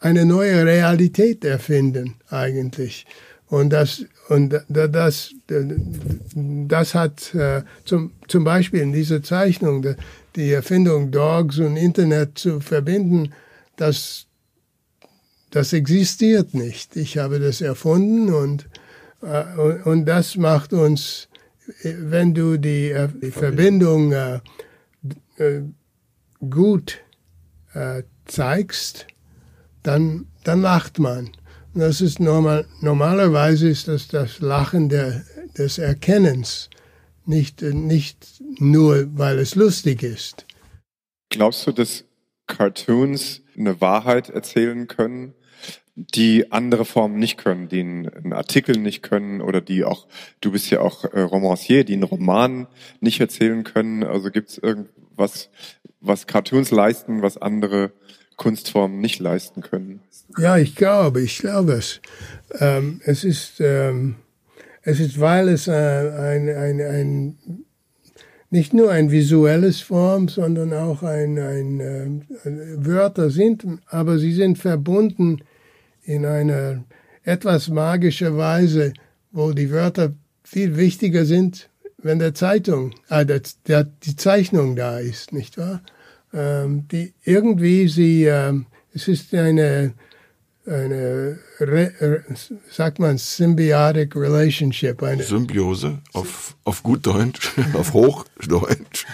eine 0.00 0.24
neue 0.24 0.64
Realität 0.64 1.44
erfinden, 1.44 2.14
eigentlich. 2.28 3.06
Und 3.48 3.70
das, 3.70 4.04
und 4.28 4.54
da- 4.68 4.88
das, 4.88 5.34
das 5.46 6.94
hat 6.94 7.34
äh, 7.34 7.62
zum, 7.84 8.12
zum 8.28 8.44
Beispiel 8.44 8.80
in 8.80 8.92
dieser 8.92 9.22
Zeichnung 9.22 9.82
die- 9.82 9.94
die 10.36 10.52
Erfindung 10.52 11.10
Dogs 11.10 11.58
und 11.58 11.76
Internet 11.76 12.38
zu 12.38 12.60
verbinden, 12.60 13.34
das, 13.76 14.26
das 15.50 15.72
existiert 15.74 16.54
nicht. 16.54 16.96
Ich 16.96 17.18
habe 17.18 17.38
das 17.38 17.60
erfunden 17.60 18.32
und, 18.32 18.66
äh, 19.22 19.44
und, 19.60 19.82
und 19.86 20.04
das 20.06 20.36
macht 20.36 20.72
uns, 20.72 21.28
äh, 21.82 21.92
wenn 21.98 22.32
du 22.32 22.56
die, 22.56 22.90
äh, 22.90 23.08
die 23.20 23.30
Verbindung 23.30 24.12
äh, 24.12 24.40
äh, 25.36 25.62
gut 26.48 27.00
äh, 27.74 28.02
zeigst, 28.26 29.06
dann, 29.82 30.26
dann 30.44 30.60
lacht 30.60 30.98
man. 30.98 31.30
Und 31.74 31.80
Das 31.80 32.00
ist 32.00 32.20
normal, 32.20 32.66
normalerweise 32.80 33.68
ist 33.68 33.88
das 33.88 34.08
das 34.08 34.40
Lachen 34.40 34.88
der, 34.88 35.24
des 35.56 35.78
Erkennens, 35.78 36.68
nicht, 37.24 37.62
äh, 37.62 37.72
nicht 37.72 38.42
nur, 38.58 39.06
weil 39.16 39.38
es 39.38 39.54
lustig 39.54 40.02
ist. 40.02 40.46
Glaubst 41.30 41.66
du, 41.66 41.72
dass 41.72 42.04
Cartoons 42.46 43.42
eine 43.56 43.80
Wahrheit 43.80 44.28
erzählen 44.28 44.86
können, 44.86 45.34
die 45.94 46.50
andere 46.52 46.84
Formen 46.84 47.18
nicht 47.18 47.36
können, 47.36 47.68
die 47.68 47.80
einen 47.80 48.32
Artikel 48.32 48.78
nicht 48.78 49.02
können 49.02 49.42
oder 49.42 49.60
die 49.60 49.84
auch, 49.84 50.06
du 50.40 50.52
bist 50.52 50.70
ja 50.70 50.80
auch 50.80 51.04
äh, 51.04 51.20
Romancier, 51.20 51.84
die 51.84 51.94
einen 51.94 52.02
Roman 52.04 52.66
nicht 53.00 53.20
erzählen 53.20 53.62
können. 53.62 54.02
Also 54.02 54.30
gibt 54.30 54.50
es 54.50 54.58
irgendwas, 54.58 55.50
was 56.00 56.26
Cartoons 56.26 56.70
leisten, 56.70 57.20
was 57.20 57.36
andere 57.36 57.92
Kunstformen 58.36 59.00
nicht 59.00 59.20
leisten 59.20 59.60
können. 59.60 60.00
Ja, 60.38 60.56
ich 60.56 60.74
glaube, 60.74 61.20
ich 61.20 61.38
glaube 61.38 61.74
es. 61.74 62.00
Ähm, 62.58 63.00
es 63.04 63.22
ist, 63.22 63.60
ähm, 63.60 64.16
es 64.82 64.98
ist, 64.98 65.20
weil 65.20 65.48
es 65.48 65.68
äh, 65.68 65.72
ein, 65.72 66.48
ein, 66.48 66.80
ein, 66.80 67.64
nicht 68.48 68.72
nur 68.72 68.90
ein 68.90 69.10
visuelles 69.10 69.82
Form, 69.82 70.28
sondern 70.28 70.72
auch 70.72 71.02
ein, 71.02 71.38
ein, 71.38 72.24
äh, 72.44 72.86
Wörter 72.86 73.28
sind, 73.28 73.66
aber 73.86 74.18
sie 74.18 74.32
sind 74.32 74.56
verbunden 74.58 75.42
in 76.02 76.26
einer 76.26 76.84
etwas 77.24 77.68
magische 77.68 78.36
Weise, 78.36 78.92
wo 79.30 79.52
die 79.52 79.70
Wörter 79.70 80.12
viel 80.42 80.76
wichtiger 80.76 81.24
sind, 81.24 81.70
wenn 81.98 82.18
der 82.18 82.34
Zeitung, 82.34 82.94
äh, 83.08 83.24
der, 83.24 83.42
der, 83.66 83.84
die 83.84 84.16
Zeichnung 84.16 84.76
da 84.76 84.98
ist, 84.98 85.32
nicht 85.32 85.56
wahr? 85.56 85.82
Ähm, 86.34 86.88
die 86.88 87.14
irgendwie 87.24 87.88
sie, 87.88 88.24
ähm, 88.24 88.66
es 88.92 89.08
ist 89.08 89.32
eine, 89.34 89.94
eine, 90.66 91.38
re, 91.58 92.24
sagt 92.70 92.98
man, 92.98 93.18
symbiotic 93.18 94.14
relationship. 94.14 95.02
Eine 95.02 95.22
Symbiose 95.22 95.98
auf, 96.12 96.56
auf 96.64 96.82
gut 96.82 97.04
Deutsch, 97.06 97.52
auf 97.74 97.92
Hochdeutsch. 97.92 99.06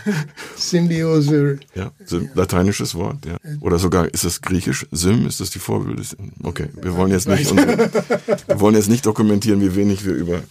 Symbiose. 0.56 1.58
Ja, 1.74 1.92
lateinisches 2.34 2.94
Wort, 2.94 3.24
ja. 3.24 3.38
Oder 3.60 3.78
sogar, 3.78 4.12
ist 4.12 4.24
es 4.24 4.42
griechisch? 4.42 4.86
Sym, 4.90 5.26
ist 5.26 5.40
das 5.40 5.50
die 5.50 5.58
Vorbilde? 5.58 6.02
Okay, 6.42 6.68
wir 6.74 6.94
wollen 6.96 7.12
jetzt 7.12 7.28
nicht, 7.28 7.50
unsere, 7.50 7.78
wir 8.46 8.60
wollen 8.60 8.74
jetzt 8.74 8.90
nicht 8.90 9.06
dokumentieren, 9.06 9.60
wie 9.60 9.74
wenig 9.74 10.04
wir 10.04 10.14
über 10.14 10.42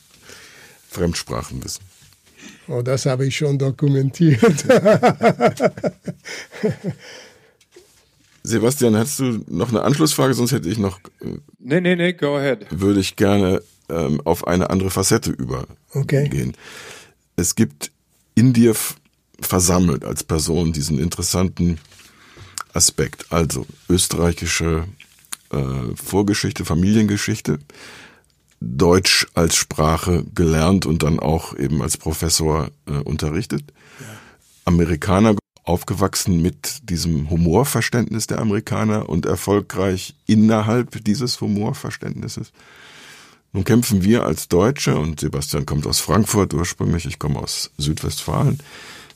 Fremdsprachen 0.90 1.64
wissen. 1.64 1.84
Oh, 2.68 2.82
das 2.82 3.06
habe 3.06 3.26
ich 3.26 3.38
schon 3.38 3.58
dokumentiert. 3.58 4.42
Sebastian, 8.48 8.96
hast 8.96 9.20
du 9.20 9.44
noch 9.48 9.70
eine 9.70 9.82
Anschlussfrage? 9.82 10.34
Sonst 10.34 10.54
hätte 10.54 10.70
ich 10.70 10.78
noch. 10.78 11.00
Äh, 11.22 11.38
nee, 11.60 11.82
nee, 11.82 11.96
nee, 11.96 12.14
go 12.14 12.38
ahead. 12.38 12.66
Würde 12.70 13.00
ich 13.00 13.16
gerne 13.16 13.62
ähm, 13.90 14.22
auf 14.24 14.48
eine 14.48 14.70
andere 14.70 14.90
Facette 14.90 15.32
übergehen. 15.32 15.76
Okay. 15.94 16.52
Es 17.36 17.56
gibt 17.56 17.92
in 18.36 18.54
dir 18.54 18.74
versammelt 19.42 20.06
als 20.06 20.24
Person 20.24 20.72
diesen 20.72 20.98
interessanten 20.98 21.78
Aspekt. 22.74 23.26
Also 23.32 23.66
österreichische 23.90 24.86
äh, 25.52 25.96
Vorgeschichte, 25.96 26.64
Familiengeschichte, 26.64 27.60
Deutsch 28.60 29.28
als 29.34 29.56
Sprache 29.56 30.24
gelernt 30.34 30.86
und 30.86 31.04
dann 31.04 31.20
auch 31.20 31.56
eben 31.56 31.82
als 31.82 31.98
Professor 31.98 32.70
äh, 32.88 32.94
unterrichtet. 32.94 33.64
Ja. 34.00 34.06
Amerikaner 34.66 35.36
aufgewachsen 35.68 36.42
mit 36.42 36.90
diesem 36.90 37.30
Humorverständnis 37.30 38.28
der 38.28 38.40
Amerikaner 38.40 39.10
und 39.10 39.26
erfolgreich 39.26 40.16
innerhalb 40.26 41.04
dieses 41.04 41.42
Humorverständnisses. 41.42 42.52
Nun 43.54 43.64
kämpfen 43.64 44.04
wir 44.04 44.24
als 44.24 44.48
Deutsche, 44.48 44.98
und 44.98 45.20
Sebastian 45.20 45.66
kommt 45.66 45.86
aus 45.88 46.00
Frankfurt 46.00 46.54
ursprünglich, 46.54 47.06
ich 47.06 47.20
komme 47.20 47.40
aus 47.40 47.72
Südwestfalen, 47.78 48.60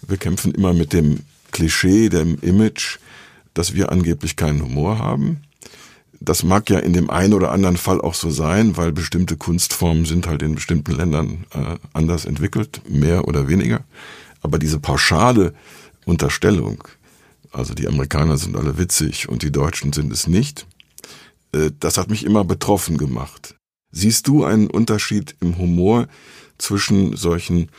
wir 0.08 0.18
kämpfen 0.18 0.54
immer 0.54 0.74
mit 0.74 0.94
dem 0.94 1.20
Klischee, 1.52 2.10
dem 2.10 2.38
Image, 2.42 2.98
dass 3.54 3.74
wir 3.74 3.92
angeblich 3.92 4.36
keinen 4.36 4.62
Humor 4.62 5.00
haben. 5.00 5.42
Das 6.20 6.44
mag 6.44 6.70
ja 6.70 6.80
in 6.80 6.94
dem 6.94 7.10
einen 7.10 7.34
oder 7.34 7.52
anderen 7.52 7.78
Fall 7.78 8.00
auch 8.00 8.14
so 8.14 8.30
sein, 8.30 8.78
weil 8.78 8.92
bestimmte 8.92 9.38
Kunstformen 9.38 10.06
sind 10.06 10.28
halt 10.28 10.42
in 10.44 10.56
bestimmten 10.56 10.92
Ländern 10.92 11.46
äh, 11.54 11.78
anders 11.94 12.26
entwickelt, 12.26 12.82
mehr 12.88 13.28
oder 13.28 13.48
weniger. 13.48 13.82
Aber 14.42 14.60
diese 14.60 14.80
pauschale 14.80 15.54
Unterstellung, 16.12 16.84
also 17.52 17.74
die 17.74 17.88
Amerikaner 17.88 18.38
sind 18.38 18.58
alle 18.58 18.78
witzig 18.78 19.30
und 19.30 19.44
die 19.44 19.52
Deutschen 19.52 19.94
sind 19.94 20.12
es 20.12 20.28
nicht, 20.28 20.68
äh, 21.54 21.72
das 21.80 21.98
hat 21.98 22.10
mich 22.10 22.26
immer 22.26 22.44
betroffen 22.44 22.98
gemacht. 22.98 23.56
Siehst 23.92 24.28
du 24.28 24.44
einen 24.44 24.68
Unterschied 24.68 25.36
im 25.42 25.58
Humor 25.58 26.08
zwischen 26.58 27.16
solchen 27.16 27.70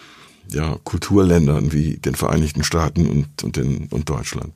ja, 0.48 0.78
Kulturländern 0.84 1.72
wie 1.72 1.98
den 1.98 2.14
Vereinigten 2.14 2.64
Staaten 2.64 3.06
und, 3.06 3.44
und, 3.44 3.56
den, 3.56 3.86
und 3.90 4.08
Deutschland? 4.08 4.52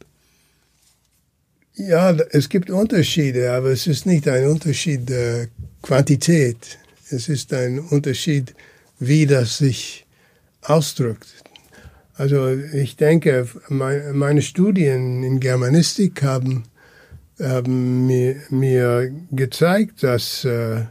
Ja, 1.74 2.12
es 2.30 2.48
gibt 2.48 2.70
Unterschiede, 2.70 3.52
aber 3.52 3.70
es 3.70 3.86
ist 3.86 4.06
nicht 4.06 4.26
ein 4.28 4.46
Unterschied 4.46 5.08
der 5.08 5.48
Quantität. 5.82 6.78
Es 7.10 7.28
ist 7.28 7.52
ein 7.52 7.78
Unterschied, 7.78 8.54
wie 8.98 9.26
das 9.26 9.58
sich 9.58 10.06
ausdrückt. 10.62 11.45
Also 12.16 12.48
ich 12.48 12.96
denke, 12.96 13.46
meine 13.68 14.42
Studien 14.42 15.22
in 15.22 15.38
Germanistik 15.38 16.22
haben, 16.22 16.64
haben 17.38 18.06
mir, 18.06 18.36
mir 18.48 19.12
gezeigt, 19.30 20.02
dass 20.02 20.44
äh, 20.44 20.84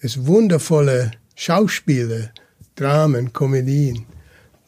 es 0.00 0.26
wundervolle 0.26 1.12
Schauspiele, 1.36 2.32
Dramen, 2.74 3.32
Komödien 3.32 4.06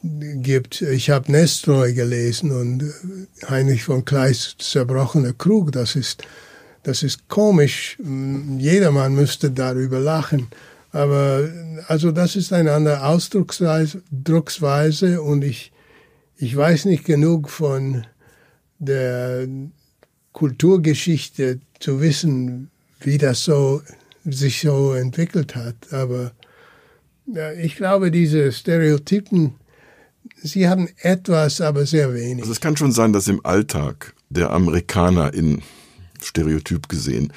gibt. 0.02 0.82
Ich 0.82 1.10
habe 1.10 1.32
Nestroy 1.32 1.92
gelesen 1.92 2.52
und 2.52 2.84
Heinrich 3.48 3.82
von 3.82 4.04
Kleist 4.04 4.62
Zerbrochener 4.62 5.32
Krug. 5.32 5.72
Das 5.72 5.96
ist, 5.96 6.22
das 6.84 7.02
ist 7.02 7.28
komisch. 7.28 7.98
Jedermann 8.58 9.14
müsste 9.14 9.50
darüber 9.50 9.98
lachen. 9.98 10.46
Aber 10.92 11.48
also 11.88 12.12
das 12.12 12.36
ist 12.36 12.52
eine 12.52 12.72
andere 12.72 13.04
Ausdrucksweise 13.04 14.02
und 15.22 15.42
ich, 15.44 15.72
ich 16.38 16.56
weiß 16.56 16.86
nicht 16.86 17.04
genug 17.04 17.50
von 17.50 18.06
der 18.78 19.46
Kulturgeschichte 20.32 21.60
zu 21.80 22.00
wissen, 22.00 22.70
wie 23.00 23.18
das 23.18 23.44
so 23.44 23.82
sich 24.24 24.60
so 24.60 24.92
entwickelt 24.92 25.54
hat. 25.54 25.92
Aber 25.92 26.32
ja, 27.26 27.52
ich 27.52 27.76
glaube, 27.76 28.10
diese 28.10 28.52
Stereotypen 28.52 29.54
Sie 30.42 30.68
haben 30.68 30.88
etwas, 30.98 31.60
aber 31.60 31.86
sehr 31.86 32.14
wenig. 32.14 32.42
Also 32.42 32.52
es 32.52 32.60
kann 32.60 32.76
schon 32.76 32.92
sein, 32.92 33.12
dass 33.12 33.28
im 33.28 33.44
Alltag 33.44 34.14
der 34.28 34.50
Amerikaner 34.50 35.34
in 35.34 35.62
Stereotyp 36.22 36.88
gesehen 36.88 37.32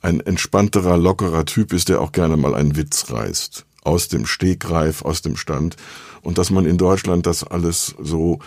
ein 0.00 0.20
entspannterer, 0.20 0.96
lockerer 0.96 1.44
Typ 1.44 1.72
ist, 1.72 1.88
der 1.88 2.00
auch 2.00 2.12
gerne 2.12 2.36
mal 2.36 2.54
einen 2.54 2.76
Witz 2.76 3.10
reißt. 3.10 3.64
Aus 3.82 4.08
dem 4.08 4.26
Stegreif, 4.26 5.02
aus 5.02 5.22
dem 5.22 5.36
Stand. 5.36 5.76
Und 6.22 6.38
dass 6.38 6.50
man 6.50 6.66
in 6.66 6.78
Deutschland 6.78 7.26
das 7.26 7.44
alles 7.44 7.94
so 8.00 8.38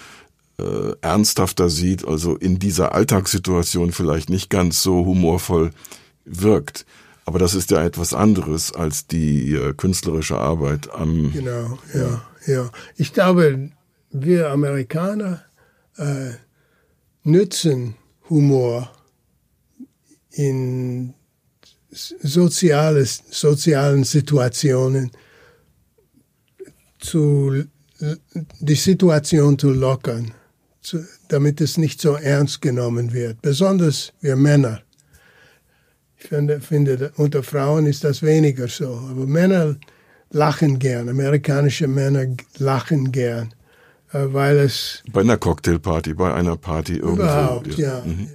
äh, 0.59 0.93
ernsthafter 1.01 1.69
sieht, 1.69 2.07
also 2.07 2.36
in 2.36 2.59
dieser 2.59 2.93
Alltagssituation 2.93 3.91
vielleicht 3.91 4.30
nicht 4.30 4.49
ganz 4.49 4.84
so 4.84 5.05
humorvoll 5.05 5.72
wirkt. 6.26 6.86
Aber 7.26 7.39
das 7.39 7.53
ist 7.53 7.72
ja 7.72 7.84
etwas 7.84 8.13
anderes 8.13 8.74
als 8.74 9.07
die 9.07 9.53
äh, 9.53 9.74
künstlerische 9.74 10.38
Arbeit 10.38 10.89
am. 10.91 11.32
Genau, 11.32 11.78
ja, 11.93 12.22
ja. 12.45 12.69
Ich 12.97 13.13
glaube, 13.13 13.69
wir 14.11 14.49
Amerikaner 14.49 15.43
äh, 15.97 16.32
nützen 17.24 17.95
Humor 18.30 18.91
in 20.32 21.13
sozialen 21.91 24.03
Situationen 24.03 25.11
zu, 27.02 27.64
die 28.60 28.76
Situation 28.76 29.60
zu 29.60 29.72
lockern, 29.72 30.34
zu, 30.82 31.06
damit 31.28 31.62
es 31.62 31.78
nicht 31.78 32.02
so 32.02 32.14
ernst 32.14 32.62
genommen 32.62 33.14
wird. 33.14 33.41
Besonders 33.41 34.14
wir 34.22 34.36
Männer. 34.36 34.82
Ich 36.18 36.28
finde, 36.28 36.62
finde, 36.62 37.12
unter 37.18 37.43
Frauen 37.43 37.86
ist 37.88 38.04
das 38.04 38.22
weniger 38.22 38.68
so. 38.68 38.89
Aber 39.10 39.26
Männer 39.26 39.76
lachen 40.30 40.80
gern, 40.80 41.10
amerikanische 41.10 41.88
Männer 41.88 42.26
lachen 42.58 43.12
gern. 43.12 43.54
Äh, 44.14 44.34
weil 44.34 44.60
es. 44.60 45.04
Bei 45.12 45.22
einer 45.22 45.38
Cocktailparty, 45.38 46.14
bei 46.14 46.34
einer 46.34 46.58
Party 46.58 46.97
irgendwo. 46.97 47.24
Überhaupt, 47.24 47.78
ja. 47.78 48.02
Mhm. 48.06 48.30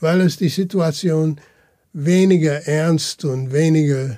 Weil 0.00 0.22
es 0.22 0.36
die 0.36 0.48
Situation 0.48 1.40
weniger 1.92 2.66
ernst 2.66 3.24
und 3.24 3.52
weniger 3.52 4.16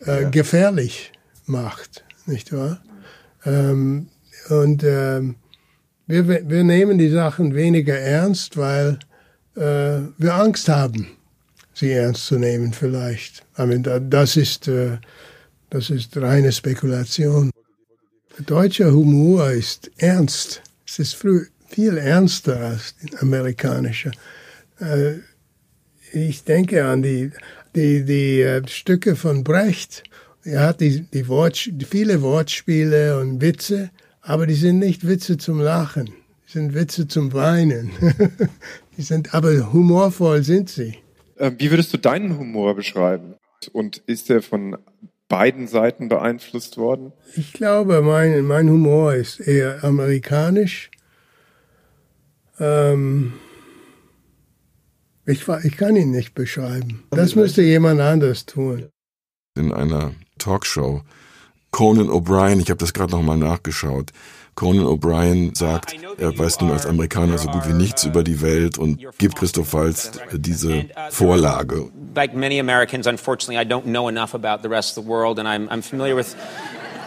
äh, 0.00 0.30
gefährlich 0.30 1.12
macht, 1.46 2.04
nicht 2.26 2.52
wahr? 2.52 2.80
Ähm, 3.46 4.08
und 4.48 4.84
ähm, 4.84 5.36
wir, 6.06 6.28
wir 6.28 6.64
nehmen 6.64 6.98
die 6.98 7.10
Sachen 7.10 7.54
weniger 7.54 7.98
ernst, 7.98 8.56
weil 8.56 8.98
äh, 9.56 10.02
wir 10.18 10.34
Angst 10.34 10.68
haben, 10.68 11.08
sie 11.74 11.92
ernst 11.92 12.26
zu 12.26 12.38
nehmen 12.38 12.72
vielleicht. 12.72 13.44
I 13.58 13.66
mean, 13.66 14.10
das 14.10 14.36
ist, 14.36 14.68
äh, 14.68 14.98
das 15.70 15.90
ist 15.90 16.16
reine 16.16 16.52
Spekulation. 16.52 17.50
Deutscher 18.44 18.92
Humor 18.92 19.50
ist 19.50 19.90
ernst. 19.96 20.62
Es 20.86 20.98
ist 20.98 21.16
viel 21.68 21.96
ernster 21.96 22.60
als 22.60 22.94
der 22.96 23.22
amerikanische. 23.22 24.12
Äh, 24.78 25.14
ich 26.12 26.44
denke 26.44 26.84
an 26.84 27.02
die, 27.02 27.30
die, 27.74 28.04
die 28.04 28.42
äh, 28.42 28.66
Stücke 28.68 29.16
von 29.16 29.42
Brecht. 29.42 30.04
Er 30.46 30.60
hat 30.60 30.80
die, 30.80 31.00
die 31.00 31.26
Wort, 31.26 31.56
viele 31.56 32.22
Wortspiele 32.22 33.18
und 33.18 33.40
Witze, 33.40 33.90
aber 34.20 34.46
die 34.46 34.54
sind 34.54 34.78
nicht 34.78 35.06
Witze 35.06 35.38
zum 35.38 35.60
Lachen. 35.60 36.10
sind 36.46 36.72
Witze 36.72 37.08
zum 37.08 37.32
Weinen. 37.32 37.90
die 38.96 39.02
sind, 39.02 39.34
aber 39.34 39.72
humorvoll 39.72 40.44
sind 40.44 40.68
sie. 40.68 40.98
Äh, 41.36 41.50
wie 41.58 41.70
würdest 41.70 41.92
du 41.92 41.98
deinen 41.98 42.38
Humor 42.38 42.76
beschreiben? 42.76 43.34
Und 43.72 43.98
ist 44.06 44.28
der 44.28 44.40
von 44.40 44.76
beiden 45.28 45.66
Seiten 45.66 46.08
beeinflusst 46.08 46.76
worden? 46.76 47.12
Ich 47.34 47.52
glaube, 47.52 48.00
mein, 48.02 48.42
mein 48.42 48.70
Humor 48.70 49.14
ist 49.14 49.40
eher 49.40 49.82
amerikanisch. 49.82 50.92
Ähm, 52.60 53.32
ich, 55.24 55.44
ich 55.64 55.76
kann 55.76 55.96
ihn 55.96 56.12
nicht 56.12 56.34
beschreiben. 56.34 57.02
Das 57.10 57.34
müsste 57.34 57.62
jemand 57.62 58.00
anders 58.00 58.46
tun. 58.46 58.90
In 59.56 59.72
einer 59.72 60.12
Talkshow, 60.38 61.02
Conan 61.70 62.10
O'Brien, 62.10 62.60
ich 62.60 62.70
habe 62.70 62.78
das 62.78 62.92
gerade 62.92 63.12
nochmal 63.12 63.38
nachgeschaut, 63.38 64.12
Conan 64.54 64.86
O'Brien 64.86 65.54
sagt, 65.54 65.94
er 66.18 66.38
weiß 66.38 66.60
nun 66.60 66.70
als 66.70 66.86
Amerikaner 66.86 67.36
so 67.36 67.48
gut 67.48 67.68
wie 67.68 67.74
nichts 67.74 68.04
über 68.04 68.22
die 68.22 68.40
Welt 68.40 68.78
und 68.78 68.98
gibt 69.18 69.36
Christoph 69.36 69.74
Waltz 69.74 70.12
diese 70.32 70.86
Vorlage. 71.10 71.90
Like 72.14 72.34
many 72.34 72.58
Americans, 72.58 73.06
unfortunately, 73.06 73.58
I 73.58 73.66
don't 73.66 73.84
know 73.84 74.08
enough 74.08 74.34
about 74.34 74.62
the 74.62 74.70
rest 74.70 74.96
of 74.96 75.04
the 75.04 75.10
world, 75.10 75.38
and 75.38 75.46
I'm, 75.46 75.68
I'm 75.70 75.82
familiar 75.82 76.16
with 76.16 76.34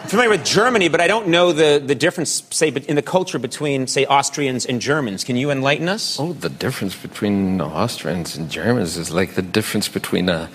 familiar 0.06 0.30
with 0.30 0.44
Germany, 0.44 0.88
but 0.88 1.00
I 1.00 1.08
don't 1.08 1.26
know 1.28 1.52
the, 1.52 1.82
the 1.84 1.96
difference, 1.96 2.42
say, 2.50 2.68
in 2.68 2.96
the 2.96 3.02
culture 3.02 3.38
between, 3.38 3.86
say, 3.86 4.06
Austrians 4.06 4.64
and 4.64 4.80
Germans. 4.80 5.24
Can 5.24 5.36
you 5.36 5.50
enlighten 5.50 5.88
us? 5.88 6.18
Oh, 6.18 6.32
the 6.32 6.48
difference 6.48 6.94
between 6.96 7.60
Austrians 7.60 8.36
and 8.36 8.50
Germans 8.50 8.96
is 8.96 9.10
like 9.10 9.34
the 9.34 9.42
difference 9.42 9.88
between 9.88 10.28
a, 10.28 10.48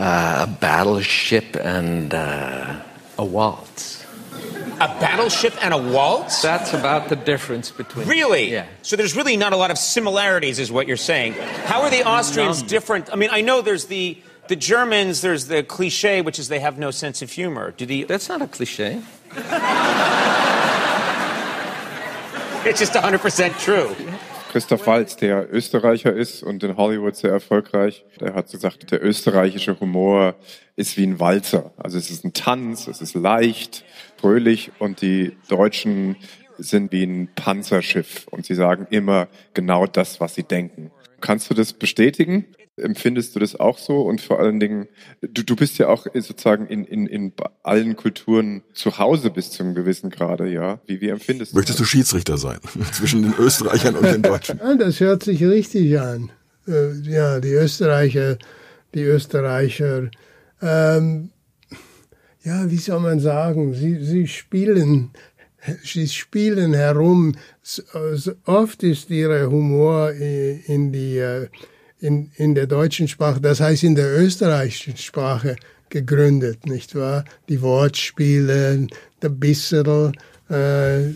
uh, 0.00 0.46
a 0.48 0.50
battleship 0.60 1.56
and 1.56 2.14
uh, 2.14 2.80
a 3.18 3.24
waltz. 3.24 4.06
A 4.80 4.88
battleship 4.98 5.54
and 5.62 5.74
a 5.74 5.76
waltz? 5.76 6.40
That's 6.40 6.72
about 6.72 7.10
the 7.10 7.16
difference 7.16 7.70
between. 7.70 8.08
Really? 8.08 8.50
Yeah. 8.50 8.66
So 8.80 8.96
there's 8.96 9.14
really 9.14 9.36
not 9.36 9.52
a 9.52 9.56
lot 9.56 9.70
of 9.70 9.76
similarities, 9.76 10.58
is 10.58 10.72
what 10.72 10.88
you're 10.88 10.96
saying. 10.96 11.34
How 11.66 11.82
are 11.82 11.90
the 11.90 12.02
Austrians 12.08 12.60
None. 12.60 12.68
different? 12.68 13.12
I 13.12 13.16
mean, 13.16 13.28
I 13.30 13.42
know 13.42 13.60
there's 13.60 13.86
the 13.86 14.16
the 14.48 14.56
Germans. 14.56 15.20
There's 15.20 15.48
the 15.48 15.62
cliche, 15.62 16.22
which 16.22 16.38
is 16.38 16.48
they 16.48 16.60
have 16.60 16.78
no 16.78 16.90
sense 16.90 17.20
of 17.20 17.30
humor. 17.30 17.72
Do 17.72 17.84
the? 17.84 18.04
That's 18.04 18.28
not 18.30 18.40
a 18.40 18.46
cliche. 18.46 19.02
It's 22.62 22.78
just 22.78 22.92
100 22.94 23.22
percent 23.22 23.58
true. 23.58 23.96
Christoph 24.50 24.88
Waltz, 24.88 25.14
der 25.14 25.54
Österreicher 25.54 26.12
ist 26.12 26.42
und 26.42 26.64
in 26.64 26.76
Hollywood 26.76 27.14
sehr 27.14 27.30
erfolgreich, 27.30 28.04
der 28.18 28.34
hat 28.34 28.50
gesagt, 28.50 28.90
der 28.90 29.00
österreichische 29.00 29.78
Humor 29.78 30.34
ist 30.74 30.96
wie 30.96 31.06
ein 31.06 31.20
Walzer. 31.20 31.72
Also 31.76 31.98
es 31.98 32.10
ist 32.10 32.24
ein 32.24 32.32
Tanz, 32.32 32.88
es 32.88 33.00
ist 33.00 33.14
leicht, 33.14 33.84
fröhlich 34.16 34.72
und 34.80 35.02
die 35.02 35.36
Deutschen 35.46 36.16
sind 36.58 36.90
wie 36.90 37.04
ein 37.04 37.28
Panzerschiff 37.32 38.26
und 38.28 38.44
sie 38.44 38.56
sagen 38.56 38.88
immer 38.90 39.28
genau 39.54 39.86
das, 39.86 40.18
was 40.18 40.34
sie 40.34 40.42
denken. 40.42 40.90
Kannst 41.20 41.48
du 41.48 41.54
das 41.54 41.72
bestätigen? 41.72 42.46
Empfindest 42.80 43.34
du 43.34 43.40
das 43.40 43.58
auch 43.58 43.78
so? 43.78 44.02
Und 44.02 44.20
vor 44.20 44.40
allen 44.40 44.58
Dingen, 44.60 44.88
du, 45.20 45.42
du 45.44 45.54
bist 45.56 45.78
ja 45.78 45.88
auch 45.88 46.06
sozusagen 46.12 46.66
in, 46.66 46.84
in, 46.84 47.06
in 47.06 47.32
allen 47.62 47.96
Kulturen 47.96 48.62
zu 48.74 48.98
Hause 48.98 49.30
bis 49.30 49.50
zu 49.50 49.62
einem 49.62 49.74
gewissen 49.74 50.10
Grade, 50.10 50.48
ja? 50.50 50.80
Wie, 50.86 51.00
wie 51.00 51.08
empfindest 51.08 51.52
du 51.52 51.56
Möchtest 51.56 51.78
du 51.80 51.84
Schiedsrichter 51.84 52.36
sein 52.38 52.58
zwischen 52.92 53.22
den 53.22 53.34
Österreichern 53.38 53.94
und 53.96 54.04
den 54.06 54.22
Deutschen? 54.22 54.58
Ja, 54.58 54.74
das 54.74 55.00
hört 55.00 55.22
sich 55.22 55.42
richtig 55.44 55.98
an. 56.00 56.30
Äh, 56.66 56.92
ja, 57.02 57.40
die 57.40 57.52
Österreicher, 57.52 58.38
die 58.94 59.02
Österreicher, 59.02 60.10
ähm, 60.62 61.30
ja, 62.42 62.70
wie 62.70 62.76
soll 62.78 63.00
man 63.00 63.20
sagen, 63.20 63.74
sie, 63.74 64.02
sie 64.02 64.26
spielen, 64.26 65.10
sie 65.82 66.08
spielen 66.08 66.72
herum. 66.74 67.34
S- 67.62 67.84
Oft 68.46 68.82
ist 68.82 69.10
ihr 69.10 69.50
Humor 69.50 70.10
in 70.12 70.90
die, 70.92 71.18
äh, 71.18 71.48
in, 72.00 72.30
in 72.36 72.54
der 72.54 72.66
deutschen 72.66 73.08
Sprache, 73.08 73.40
das 73.40 73.60
heißt 73.60 73.84
in 73.84 73.94
der 73.94 74.18
österreichischen 74.18 74.96
Sprache 74.96 75.56
gegründet, 75.88 76.66
nicht 76.66 76.94
wahr? 76.94 77.24
Die 77.48 77.60
Wortspiele, 77.60 78.86
der 79.22 79.28
Bisserl, 79.28 80.12
äh, 80.48 81.14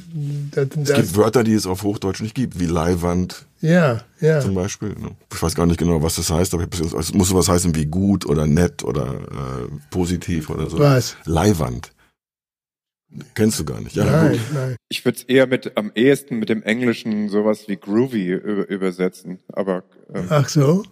das, 0.53 0.69
Es 0.85 0.95
gibt 0.95 1.17
Wörter, 1.17 1.43
die 1.43 1.55
es 1.55 1.67
auf 1.67 1.83
Hochdeutsch 1.83 2.21
nicht 2.21 2.35
gibt, 2.35 2.61
wie 2.61 2.67
Leihwand 2.67 3.47
ja, 3.61 4.03
ja. 4.21 4.41
zum 4.41 4.55
Beispiel. 4.55 4.91
ne? 4.91 5.11
Ich 5.33 5.43
weiß 5.43 5.55
gar 5.55 5.67
nicht 5.67 5.79
genau, 5.79 6.03
was 6.03 6.17
das 6.17 6.31
heißt, 6.31 6.55
aber 6.55 6.67
es 6.99 7.13
muss 7.15 7.29
sowas 7.29 7.49
heißen 7.49 7.75
wie 7.75 7.87
gut 7.87 8.27
oder 8.27 8.47
nett 8.47 8.85
oder 8.85 9.15
äh, 9.15 9.69
positiv 9.91 10.51
oder 10.51 10.71
so. 10.71 10.79
Was? 10.79 11.17
Leihwand. 11.25 11.91
Kennst 13.35 13.61
du 13.61 13.65
gar 13.65 13.81
nicht. 13.81 13.95
Ja, 13.97 14.05
Nein, 14.05 14.33
gut. 14.33 14.41
nein. 14.55 14.77
Ich 14.89 15.05
würde 15.05 15.19
es 15.19 15.25
eher 15.25 15.47
mit 15.47 15.77
am 15.77 15.93
ehesten 15.95 16.39
mit 16.39 16.49
dem 16.49 16.63
Englischen 16.63 17.29
sowas 17.29 17.69
wie 17.69 17.77
groovy 17.77 18.33
über, 18.33 18.69
übersetzen, 18.69 19.39
aber 19.53 19.85
ähm, 20.13 20.27
Ach 20.31 20.49
so? 20.49 20.83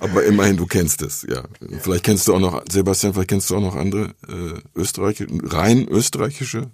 Aber 0.00 0.24
immerhin, 0.24 0.56
du 0.56 0.66
kennst 0.66 1.02
es, 1.02 1.26
ja. 1.28 1.44
Vielleicht 1.80 2.04
kennst 2.04 2.28
du 2.28 2.34
auch 2.34 2.40
noch, 2.40 2.62
Sebastian, 2.70 3.12
vielleicht 3.14 3.28
kennst 3.30 3.50
du 3.50 3.56
auch 3.56 3.60
noch 3.60 3.76
andere 3.76 4.14
äh, 4.28 4.60
Österreicher, 4.78 5.26
rein 5.44 5.88
österreichische. 5.88 6.70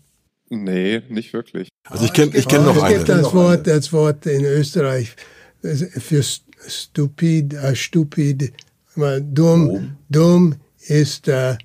nee, 0.51 1.03
nicht 1.09 1.33
wirklich. 1.33 1.69
Also 1.85 2.05
ich 2.05 2.13
kenne 2.13 2.33
ich 2.37 2.47
kenn 2.49 2.65
noch 2.65 2.77
es 2.77 2.83
eine. 2.83 2.97
gibt 2.97 3.09
das 3.09 3.33
Wort, 3.33 3.67
das 3.67 3.93
Wort 3.93 4.27
in 4.27 4.45
Österreich 4.45 5.17
für 5.63 6.21
st- 6.21 6.43
stupid, 6.69 7.55
äh, 7.55 7.75
stupid, 7.75 8.53
mal 8.95 9.21
dumm, 9.23 9.97
dumm 10.09 10.57
ist, 10.87 11.29
äh, 11.29 11.57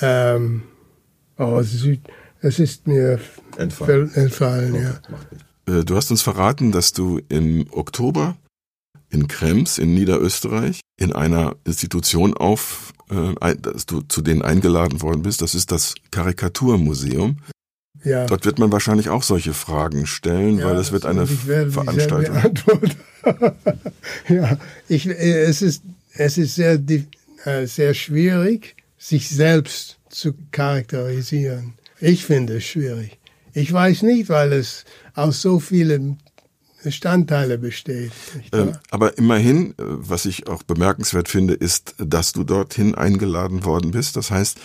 ähm, 0.00 0.62
oh, 1.38 1.58
es 1.58 1.74
ist, 1.74 1.98
es 2.40 2.58
ist 2.58 2.86
mir 2.86 3.20
Entfallen. 3.56 4.12
entfallen, 4.14 4.74
ja. 4.74 4.90
Äh, 5.80 5.84
Du 5.84 5.96
hast 5.96 6.10
uns 6.10 6.22
verraten, 6.22 6.72
dass 6.72 6.92
du 6.92 7.20
im 7.28 7.66
Oktober 7.70 8.36
in 9.10 9.28
Krems 9.28 9.78
in 9.78 9.94
Niederösterreich 9.94 10.80
in 10.98 11.12
einer 11.12 11.56
Institution 11.64 12.34
auf, 12.34 12.92
äh, 13.10 13.54
dass 13.56 13.86
du 13.86 14.02
zu 14.02 14.22
denen 14.22 14.42
eingeladen 14.42 15.00
worden 15.02 15.22
bist. 15.22 15.40
Das 15.42 15.54
ist 15.54 15.70
das 15.72 15.94
Karikaturmuseum. 16.10 17.38
ja. 18.04 18.26
Dort 18.26 18.44
wird 18.44 18.58
man 18.58 18.72
wahrscheinlich 18.72 19.08
auch 19.08 19.22
solche 19.22 19.54
Fragen 19.54 20.06
stellen, 20.06 20.62
weil 20.62 20.76
es 20.76 20.92
wird 20.92 21.06
eine 21.06 21.26
Veranstaltung. 21.26 22.36
Ja, 24.28 24.58
ich, 24.88 25.08
äh, 25.08 25.42
es 25.44 25.62
ist, 25.62 25.82
es 26.12 26.36
ist 26.36 26.56
sehr, 26.56 26.78
sehr 27.64 27.94
schwierig, 27.94 28.76
sich 28.98 29.30
selbst 29.30 29.93
zu 30.14 30.34
charakterisieren. 30.52 31.74
Ich 32.00 32.24
finde 32.24 32.58
es 32.58 32.64
schwierig. 32.64 33.18
Ich 33.52 33.72
weiß 33.72 34.02
nicht, 34.02 34.28
weil 34.28 34.52
es 34.52 34.84
aus 35.14 35.42
so 35.42 35.60
vielen 35.60 36.18
Bestandteile 36.82 37.58
besteht. 37.58 38.12
Ähm, 38.52 38.72
aber 38.90 39.16
immerhin, 39.16 39.70
äh, 39.70 39.74
was 39.78 40.26
ich 40.26 40.48
auch 40.48 40.62
bemerkenswert 40.62 41.28
finde, 41.28 41.54
ist, 41.54 41.94
dass 41.98 42.32
du 42.32 42.44
dorthin 42.44 42.94
eingeladen 42.94 43.64
worden 43.64 43.90
bist. 43.92 44.16
Das 44.16 44.30
heißt, 44.30 44.58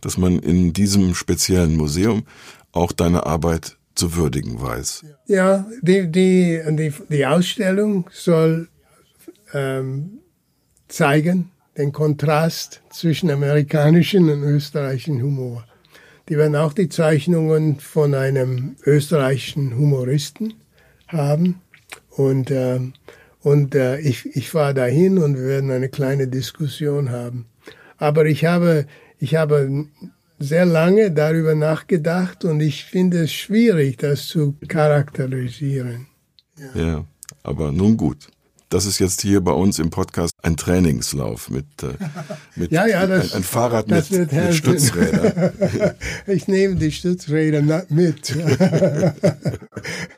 dass 0.00 0.16
man 0.16 0.38
in 0.38 0.72
diesem 0.72 1.14
speziellen 1.14 1.76
Museum 1.76 2.24
auch 2.72 2.92
deine 2.92 3.26
Arbeit 3.26 3.76
zu 3.94 4.14
würdigen 4.14 4.60
weiß. 4.60 5.04
Ja, 5.26 5.66
die, 5.82 6.10
die, 6.10 6.62
die, 6.70 6.92
die 7.08 7.26
Ausstellung 7.26 8.08
soll 8.12 8.68
ähm, 9.52 10.20
zeigen 10.88 11.50
den 11.76 11.92
Kontrast 11.92 12.82
zwischen 12.90 13.30
amerikanischen 13.30 14.30
und 14.30 14.42
österreichischen 14.42 15.22
Humor. 15.22 15.64
Die 16.28 16.38
werden 16.38 16.56
auch 16.56 16.72
die 16.72 16.88
Zeichnungen 16.88 17.80
von 17.80 18.14
einem 18.14 18.76
österreichischen 18.86 19.76
Humoristen 19.76 20.54
haben. 21.08 21.60
Und, 22.10 22.50
ähm, 22.50 22.94
und 23.40 23.74
äh, 23.74 23.98
ich, 24.00 24.24
ich 24.36 24.48
fahre 24.48 24.74
dahin 24.74 25.18
und 25.18 25.36
wir 25.36 25.46
werden 25.46 25.70
eine 25.70 25.88
kleine 25.88 26.28
Diskussion 26.28 27.10
haben. 27.10 27.46
Aber 27.98 28.24
ich 28.26 28.44
habe, 28.44 28.86
ich 29.18 29.34
habe 29.34 29.86
sehr 30.38 30.64
lange 30.64 31.10
darüber 31.10 31.54
nachgedacht 31.54 32.44
und 32.44 32.60
ich 32.60 32.84
finde 32.84 33.24
es 33.24 33.32
schwierig, 33.32 33.98
das 33.98 34.26
zu 34.26 34.56
charakterisieren. 34.68 36.06
Ja, 36.74 37.04
aber 37.42 37.72
nun 37.72 37.96
gut. 37.96 38.28
Das 38.70 38.86
ist 38.86 38.98
jetzt 38.98 39.20
hier 39.20 39.40
bei 39.40 39.52
uns 39.52 39.78
im 39.78 39.90
Podcast 39.90 40.32
ein 40.42 40.56
Trainingslauf 40.56 41.48
mit, 41.50 41.66
äh, 41.82 41.88
mit 42.56 42.72
Ja, 42.72 42.86
ja, 42.86 43.06
das- 43.06 43.32
ein, 43.32 43.38
ein 43.38 43.42
Fahrrad 43.44 43.90
das 43.90 44.10
mit, 44.10 44.32
mit. 44.32 44.54
Stützrädern. 44.54 45.52
Ich 46.26 46.48
nehme 46.48 46.76
die 46.76 46.90
Stützräder 46.90 47.84
mit. 47.88 48.34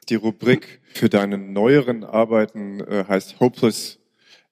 Die 0.08 0.14
Rubrik 0.14 0.80
für 0.94 1.08
deine 1.08 1.38
neueren 1.38 2.04
Arbeiten 2.04 2.80
äh, 2.80 3.04
heißt 3.06 3.40
Hopeless 3.40 3.98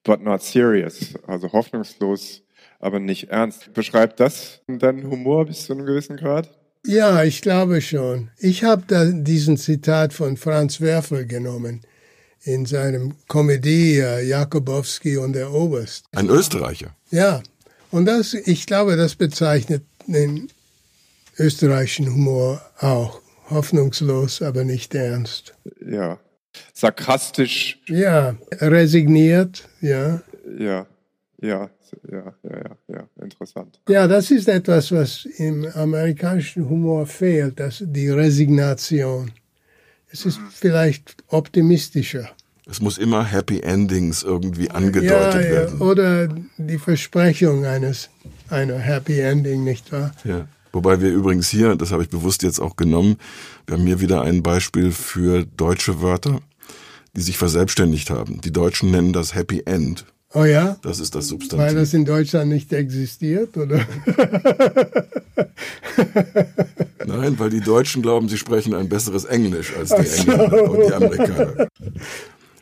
but 0.03 0.21
not 0.23 0.43
serious, 0.43 1.15
also 1.27 1.51
hoffnungslos, 1.53 2.43
aber 2.81 3.01
nicht 3.01 3.29
ernst. 3.31 3.73
Beschreibt 3.73 4.21
das 4.21 4.61
deinen 4.69 5.09
Humor 5.11 5.47
bis 5.47 5.65
zu 5.65 5.73
einem 5.73 5.87
gewissen 5.87 6.17
Grad? 6.17 6.51
Ja, 6.87 7.23
ich 7.25 7.41
glaube 7.41 7.81
schon. 7.81 8.31
Ich 8.39 8.65
habe 8.65 8.83
da 8.87 9.07
diesen 9.07 9.57
Zitat 9.57 10.13
von 10.13 10.37
Franz 10.37 10.83
Werfel 10.83 11.27
genommen 11.27 11.81
in 12.45 12.67
seinem 12.67 13.15
Komödie 13.29 13.99
äh, 13.99 14.27
Jakobowski 14.27 15.17
und 15.17 15.33
der 15.33 15.53
Oberst. 15.53 16.05
Ein 16.13 16.29
Österreicher. 16.29 16.95
Ja, 17.11 17.43
und 17.91 18.07
das, 18.07 18.35
ich 18.35 18.67
glaube, 18.67 18.97
das 18.97 19.15
bezeichnet 19.15 19.83
den 20.07 20.49
österreichischen 21.39 22.13
Humor 22.13 22.61
auch. 22.79 23.21
hoffnungslos, 23.51 24.43
aber 24.43 24.65
nicht 24.65 24.95
ernst. 24.95 25.55
Ja. 25.87 26.19
Sarkastisch. 26.73 27.79
Ja, 27.87 28.37
resigniert, 28.61 29.69
ja. 29.81 30.23
Ja, 30.59 30.87
ja, 31.41 31.71
ja, 32.11 32.11
ja, 32.11 32.35
ja, 32.43 32.77
ja, 32.89 33.09
interessant. 33.21 33.81
Ja, 33.89 34.07
das 34.07 34.31
ist 34.31 34.49
etwas, 34.49 34.91
was 34.93 35.27
im 35.39 35.67
amerikanischen 35.75 36.69
Humor 36.69 37.07
fehlt, 37.07 37.59
das, 37.61 37.83
die 37.85 38.09
Resignation. 38.09 39.31
Es 40.15 40.25
ist 40.25 40.39
vielleicht 40.53 41.17
optimistischer. 41.27 42.31
Es 42.71 42.81
muss 42.81 42.99
immer 42.99 43.25
Happy 43.25 43.59
Endings 43.59 44.23
irgendwie 44.23 44.71
angedeutet 44.71 45.11
ja, 45.11 45.41
ja, 45.41 45.51
werden. 45.51 45.81
Oder 45.81 46.29
die 46.57 46.79
Versprechung 46.79 47.67
eines 47.67 48.11
einer 48.49 48.79
Happy 48.79 49.19
Ending, 49.19 49.65
nicht 49.65 49.91
wahr? 49.91 50.15
Ja. 50.23 50.47
Wobei 50.73 51.01
wir 51.01 51.11
übrigens 51.11 51.49
hier, 51.49 51.75
das 51.75 51.91
habe 51.91 52.05
ich 52.05 52.11
bewusst 52.11 52.45
jetzt 52.45 52.61
auch 52.61 52.77
genommen, 52.77 53.17
wir 53.67 53.77
haben 53.77 53.87
hier 53.87 53.99
wieder 53.99 54.23
ein 54.23 54.45
Beispiel 54.45 54.93
für 54.93 55.47
deutsche 55.57 56.01
Wörter, 56.01 56.41
die 57.17 57.21
sich 57.21 57.37
verselbstständigt 57.37 58.11
haben. 58.11 58.41
Die 58.41 58.53
Deutschen 58.53 58.93
nennen 58.93 59.13
das 59.13 59.35
Happy 59.35 59.65
End. 59.67 60.07
Oh 60.35 60.45
ja? 60.45 60.77
Das 60.83 60.99
ist 60.99 61.15
das 61.15 61.29
Substantiv. 61.29 61.65
Weil 61.65 61.75
das 61.77 61.95
in 61.95 62.05
Deutschland 62.05 62.51
nicht 62.51 62.73
existiert, 62.73 63.57
oder? 63.57 63.77
Nein, 67.07 67.39
weil 67.39 67.51
die 67.51 67.61
Deutschen 67.61 68.03
glauben, 68.03 68.29
sie 68.29 68.37
sprechen 68.37 68.75
ein 68.75 68.89
besseres 68.89 69.25
Englisch 69.25 69.73
als 69.77 69.91
die 69.91 70.31
Engländer 70.31 70.71
und 70.71 70.89
die 70.89 70.93
Amerikaner. 70.93 71.69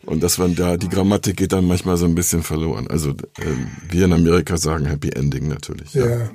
Und 0.04 0.22
das 0.22 0.38
war 0.38 0.48
da, 0.50 0.76
die 0.76 0.88
Grammatik 0.90 1.36
geht 1.38 1.52
dann 1.52 1.64
manchmal 1.64 1.96
so 1.96 2.04
ein 2.04 2.14
bisschen 2.14 2.42
verloren. 2.42 2.88
Also 2.88 3.10
äh, 3.10 3.56
wir 3.88 4.04
in 4.04 4.12
Amerika 4.12 4.58
sagen 4.58 4.84
Happy 4.84 5.08
Ending 5.08 5.48
natürlich. 5.48 5.94
Ja. 5.94 6.06
ja. 6.06 6.30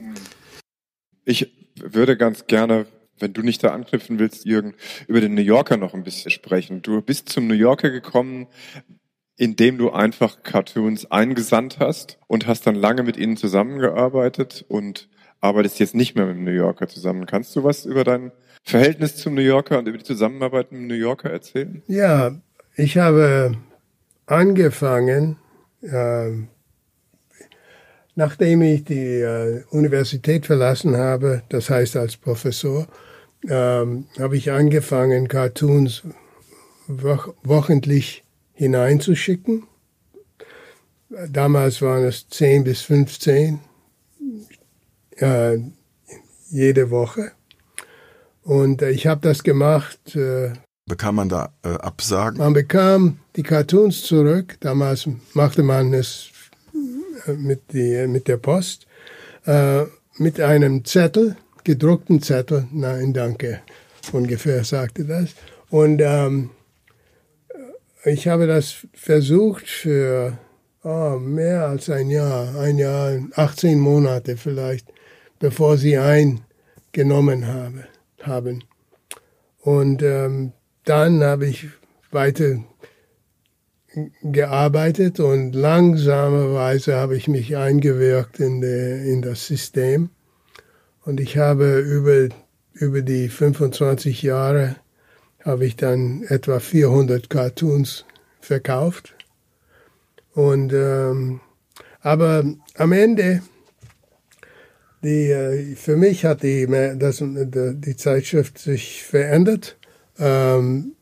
Ich 1.26 1.52
würde 1.76 2.18
ganz 2.18 2.48
gerne, 2.48 2.88
wenn 3.20 3.34
du 3.34 3.44
nicht 3.44 3.64
da 3.64 3.74
anknüpfen 3.74 4.18
willst, 4.18 4.46
Jürgen, 4.46 4.74
über 5.08 5.22
den 5.22 5.36
New 5.36 5.42
Yorker 5.42 5.78
noch 5.78 5.94
ein 5.94 6.04
bisschen 6.04 6.32
sprechen. 6.32 6.82
Du 6.82 7.00
bist 7.02 7.30
zum 7.30 7.46
New 7.48 7.54
Yorker 7.54 7.92
gekommen, 7.92 8.48
indem 9.38 9.78
du 9.78 9.92
einfach 9.92 10.44
Cartoons 10.44 11.10
eingesandt 11.12 11.78
hast 11.80 12.18
und 12.28 12.48
hast 12.48 12.68
dann 12.68 12.76
lange 12.76 13.04
mit 13.04 13.18
ihnen 13.18 13.38
zusammengearbeitet 13.38 14.66
und 14.68 15.08
arbeitest 15.40 15.80
jetzt 15.80 15.96
nicht 15.96 16.16
mehr 16.16 16.26
mit 16.26 16.38
dem 16.38 16.44
New 16.44 16.52
Yorker 16.52 16.88
zusammen. 16.88 17.28
Kannst 17.28 17.56
du 17.56 17.64
was 17.64 17.86
über 17.86 18.04
dein 18.04 18.32
Verhältnis 18.64 19.16
zum 19.16 19.36
New 19.36 19.42
Yorker 19.42 19.78
und 19.78 19.88
über 19.88 19.98
die 19.98 20.04
Zusammenarbeit 20.04 20.72
mit 20.72 20.82
dem 20.82 20.88
New 20.88 20.96
Yorker 20.96 21.30
erzählen? 21.30 21.84
Ja, 21.88 22.36
ich 22.76 22.98
habe 22.98 23.56
angefangen, 24.26 25.38
äh, 25.82 26.32
nachdem 28.16 28.64
ich 28.64 28.84
die 28.84 29.20
äh, 29.20 29.64
Universität 29.70 30.48
verlassen 30.48 30.98
habe, 30.98 31.44
das 31.50 31.70
heißt 31.70 31.96
als 31.96 32.18
Professor, 32.18 32.88
äh, 33.48 33.52
habe 33.52 34.36
ich 34.36 34.52
angefangen, 34.52 35.28
Cartoons 35.28 36.04
wo 36.88 37.18
wochentlich 37.44 38.24
hineinzuschicken. 38.58 39.64
Damals 41.30 41.82
waren 41.82 42.04
es 42.04 42.28
10 42.28 42.64
bis 42.64 42.82
15 42.82 43.60
äh, 45.18 45.58
jede 46.50 46.90
Woche. 46.90 47.32
Und 48.42 48.82
äh, 48.82 48.90
ich 48.90 49.08
habe 49.08 49.22
das 49.22 49.44
gemacht. 49.44 50.16
Äh, 50.16 50.54
bekam 50.86 51.16
man 51.16 51.30
da 51.30 51.54
äh, 51.64 51.70
Absagen? 51.70 52.40
Man 52.40 52.54
bekam 52.54 53.20
die 53.36 53.44
Cartoons 53.44 54.04
zurück. 54.04 54.58
Damals 54.60 55.08
machte 55.34 55.64
man 55.64 55.94
es 55.94 56.30
äh, 57.28 57.34
mit, 57.34 57.74
die, 57.74 58.08
mit 58.08 58.28
der 58.28 58.38
Post. 58.38 58.86
Mit 60.18 60.42
einem 60.42 60.84
Zettel, 60.84 61.38
gedruckten 61.64 62.22
Zettel. 62.22 62.68
Nein, 62.74 63.14
danke. 63.14 63.62
Ungefähr 64.12 64.66
sagte 64.66 65.06
das. 65.06 65.30
Und 65.70 66.02
ähm, 66.04 66.50
ich 68.04 68.28
habe 68.28 68.48
das 68.48 68.88
versucht 68.94 69.68
für 69.68 70.38
oh, 70.84 71.18
mehr 71.20 71.68
als 71.68 71.90
ein 71.90 72.10
Jahr, 72.10 72.56
ein 72.60 72.78
Jahr, 72.78 73.20
18 73.36 73.80
Monate 73.80 74.38
vielleicht, 74.38 74.88
bevor 75.40 75.78
sie 75.78 75.98
eingenommen 75.98 77.48
habe, 77.48 77.88
haben. 78.22 78.64
Und 79.60 80.02
ähm, 80.04 80.54
dann 80.86 81.24
habe 81.24 81.48
ich 81.48 81.68
weiter 82.12 82.64
gearbeitet 84.22 85.20
und 85.20 85.54
langsamerweise 85.54 86.96
habe 86.96 87.18
ich 87.18 87.28
mich 87.28 87.58
eingewirkt 87.58 88.40
in, 88.40 88.62
de, 88.62 89.12
in 89.12 89.22
das 89.22 89.48
System. 89.48 90.10
Und 91.04 91.20
ich 91.20 91.38
habe 91.38 91.80
über, 91.80 92.30
über 92.74 93.02
die 93.02 93.28
25 93.30 94.22
Jahre 94.22 94.76
habe 95.48 95.66
ich 95.66 95.78
dann 95.78 96.24
etwa 96.28 96.60
400 96.60 97.30
Cartoons 97.30 98.04
verkauft. 98.42 99.16
Und 100.34 100.74
ähm, 100.74 101.40
aber 102.02 102.44
am 102.76 102.92
Ende, 102.92 103.42
die, 105.04 105.32
äh, 105.32 105.76
für 105.76 105.96
mich 105.96 106.26
hat 106.26 106.44
die, 106.44 106.68
das, 106.98 107.24
die 107.24 107.96
Zeitschrift 107.96 108.58
sich 108.60 109.04
verändert. 109.04 109.78
Ähm, 110.20 110.96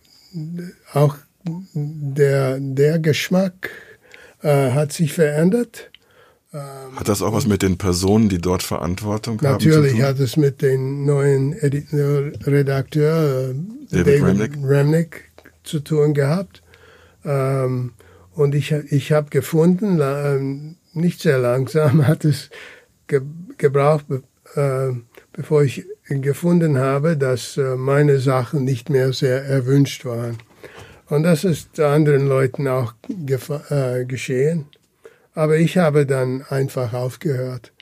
auch 0.94 1.18
der, 1.74 2.60
der 2.60 3.00
Geschmack 3.00 3.72
äh, 4.44 4.72
hat 4.72 4.94
sich 4.94 5.14
verändert. 5.14 5.90
Ähm, 6.56 6.96
hat 6.98 7.10
das 7.10 7.22
auch 7.22 7.34
was 7.34 7.48
mit 7.48 7.62
den 7.62 7.78
Personen, 7.78 8.30
die 8.30 8.38
dort 8.38 8.64
Verantwortung 8.64 9.42
haben? 9.42 9.52
Natürlich 9.52 10.02
hat 10.02 10.20
es 10.20 10.38
mit 10.38 10.62
dem 10.62 11.06
neuen 11.06 11.52
Editor, 11.52 12.32
Redakteur 12.46 13.50
äh, 13.50 13.56
David, 13.92 14.22
David 14.22 14.52
Remnick. 14.64 15.32
zu 15.64 15.82
tun 15.82 16.14
gehabt. 16.14 16.64
Ähm, 17.26 17.92
und 18.34 18.56
ich, 18.56 18.72
ich 18.72 19.12
habe 19.12 19.30
gefunden, 19.30 20.00
ähm, 20.02 20.78
nicht 20.94 21.22
sehr 21.22 21.40
langsam 21.40 22.08
hat 22.08 22.24
es 22.24 22.50
ge 23.08 23.22
gebraucht, 23.58 24.06
äh, 24.56 24.92
bevor 25.34 25.64
ich 25.64 25.86
gefunden 26.08 26.78
habe, 26.78 27.18
dass 27.18 27.58
äh, 27.58 27.76
meine 27.76 28.20
Sachen 28.20 28.64
nicht 28.64 28.90
mehr 28.90 29.12
sehr 29.12 29.44
erwünscht 29.44 30.06
waren. 30.06 30.38
Und 31.08 31.24
das 31.24 31.44
ist 31.44 31.80
anderen 31.80 32.28
Leuten 32.28 32.68
auch 32.68 32.94
äh, 33.70 34.06
geschehen. 34.06 34.66
Aber 35.36 35.58
ich 35.58 35.78
habe 35.78 36.06
dann 36.06 36.44
einfach 36.50 36.94
aufgehört. 36.94 37.74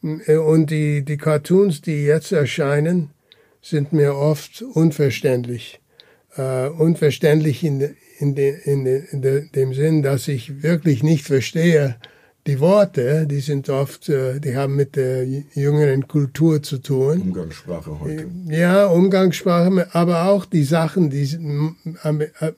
Und 0.00 0.70
die, 0.70 1.04
die 1.04 1.18
Cartoons, 1.18 1.82
die 1.82 2.04
jetzt 2.04 2.32
erscheinen, 2.32 3.10
sind 3.60 3.92
mir 3.92 4.14
oft 4.14 4.62
unverständlich. 4.62 5.80
Uh, 6.38 6.70
unverständlich 6.78 7.64
in, 7.64 7.96
in, 8.18 8.36
de, 8.36 8.56
in, 8.64 8.84
de, 8.84 9.02
in 9.10 9.20
de, 9.20 9.48
dem 9.50 9.74
Sinn, 9.74 10.02
dass 10.02 10.28
ich 10.28 10.62
wirklich 10.62 11.02
nicht 11.02 11.26
verstehe, 11.26 11.96
die 12.46 12.58
Worte, 12.58 13.26
die 13.26 13.40
sind 13.40 13.68
oft, 13.68 14.08
äh, 14.08 14.40
die 14.40 14.56
haben 14.56 14.74
mit 14.74 14.96
der 14.96 15.26
jüngeren 15.26 16.08
Kultur 16.08 16.62
zu 16.62 16.78
tun. 16.78 17.20
Umgangssprache 17.20 18.00
heute. 18.00 18.26
Ja, 18.48 18.86
Umgangssprache, 18.86 19.88
aber 19.92 20.24
auch 20.24 20.46
die 20.46 20.64
Sachen, 20.64 21.10
die 21.10 21.22
äh, 21.22 22.52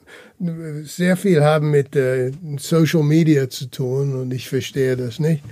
sehr 0.85 1.17
viel 1.17 1.43
haben 1.43 1.71
mit 1.71 1.95
äh, 1.95 2.31
Social 2.57 3.03
Media 3.03 3.49
zu 3.49 3.65
tun 3.65 4.15
und 4.15 4.33
ich 4.33 4.47
verstehe 4.47 4.95
das 4.95 5.19
nicht. 5.19 5.43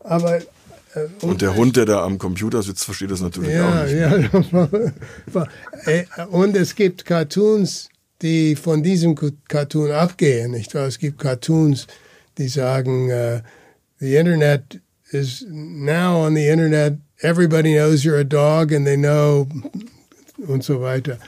Aber 0.00 0.40
und, 0.94 1.24
und, 1.24 1.42
der 1.42 1.56
Hund, 1.56 1.76
der 1.76 1.86
da 1.86 2.04
am 2.04 2.18
Computer 2.18 2.62
sitzt, 2.62 2.84
versteht 2.84 3.10
das 3.10 3.20
natürlich 3.20 3.50
ja, 3.50 3.68
auch 3.68 3.84
nicht. 3.84 3.96
Ja, 5.34 6.26
und 6.30 6.56
es 6.56 6.76
gibt 6.76 7.04
Cartoons, 7.04 7.88
die 8.22 8.54
von 8.54 8.84
diesem 8.84 9.16
Cartoon 9.48 9.90
abgehen, 9.90 10.52
nicht 10.52 10.72
wahr? 10.74 10.86
Es 10.86 11.00
gibt 11.00 11.18
Cartoons, 11.18 11.88
die 12.38 12.46
sagen, 12.46 13.10
the 14.04 14.16
internet 14.18 14.80
is 15.12 15.44
now 15.48 16.18
on 16.18 16.34
the 16.34 16.48
internet. 16.48 16.98
Everybody 17.22 17.74
knows 17.74 18.04
you're 18.04 18.20
a 18.20 18.24
dog 18.24 18.72
and 18.72 18.86
they 18.86 18.96
know 18.96 19.48
und 20.46 20.62
so 20.62 20.80
weiter. 20.80 21.18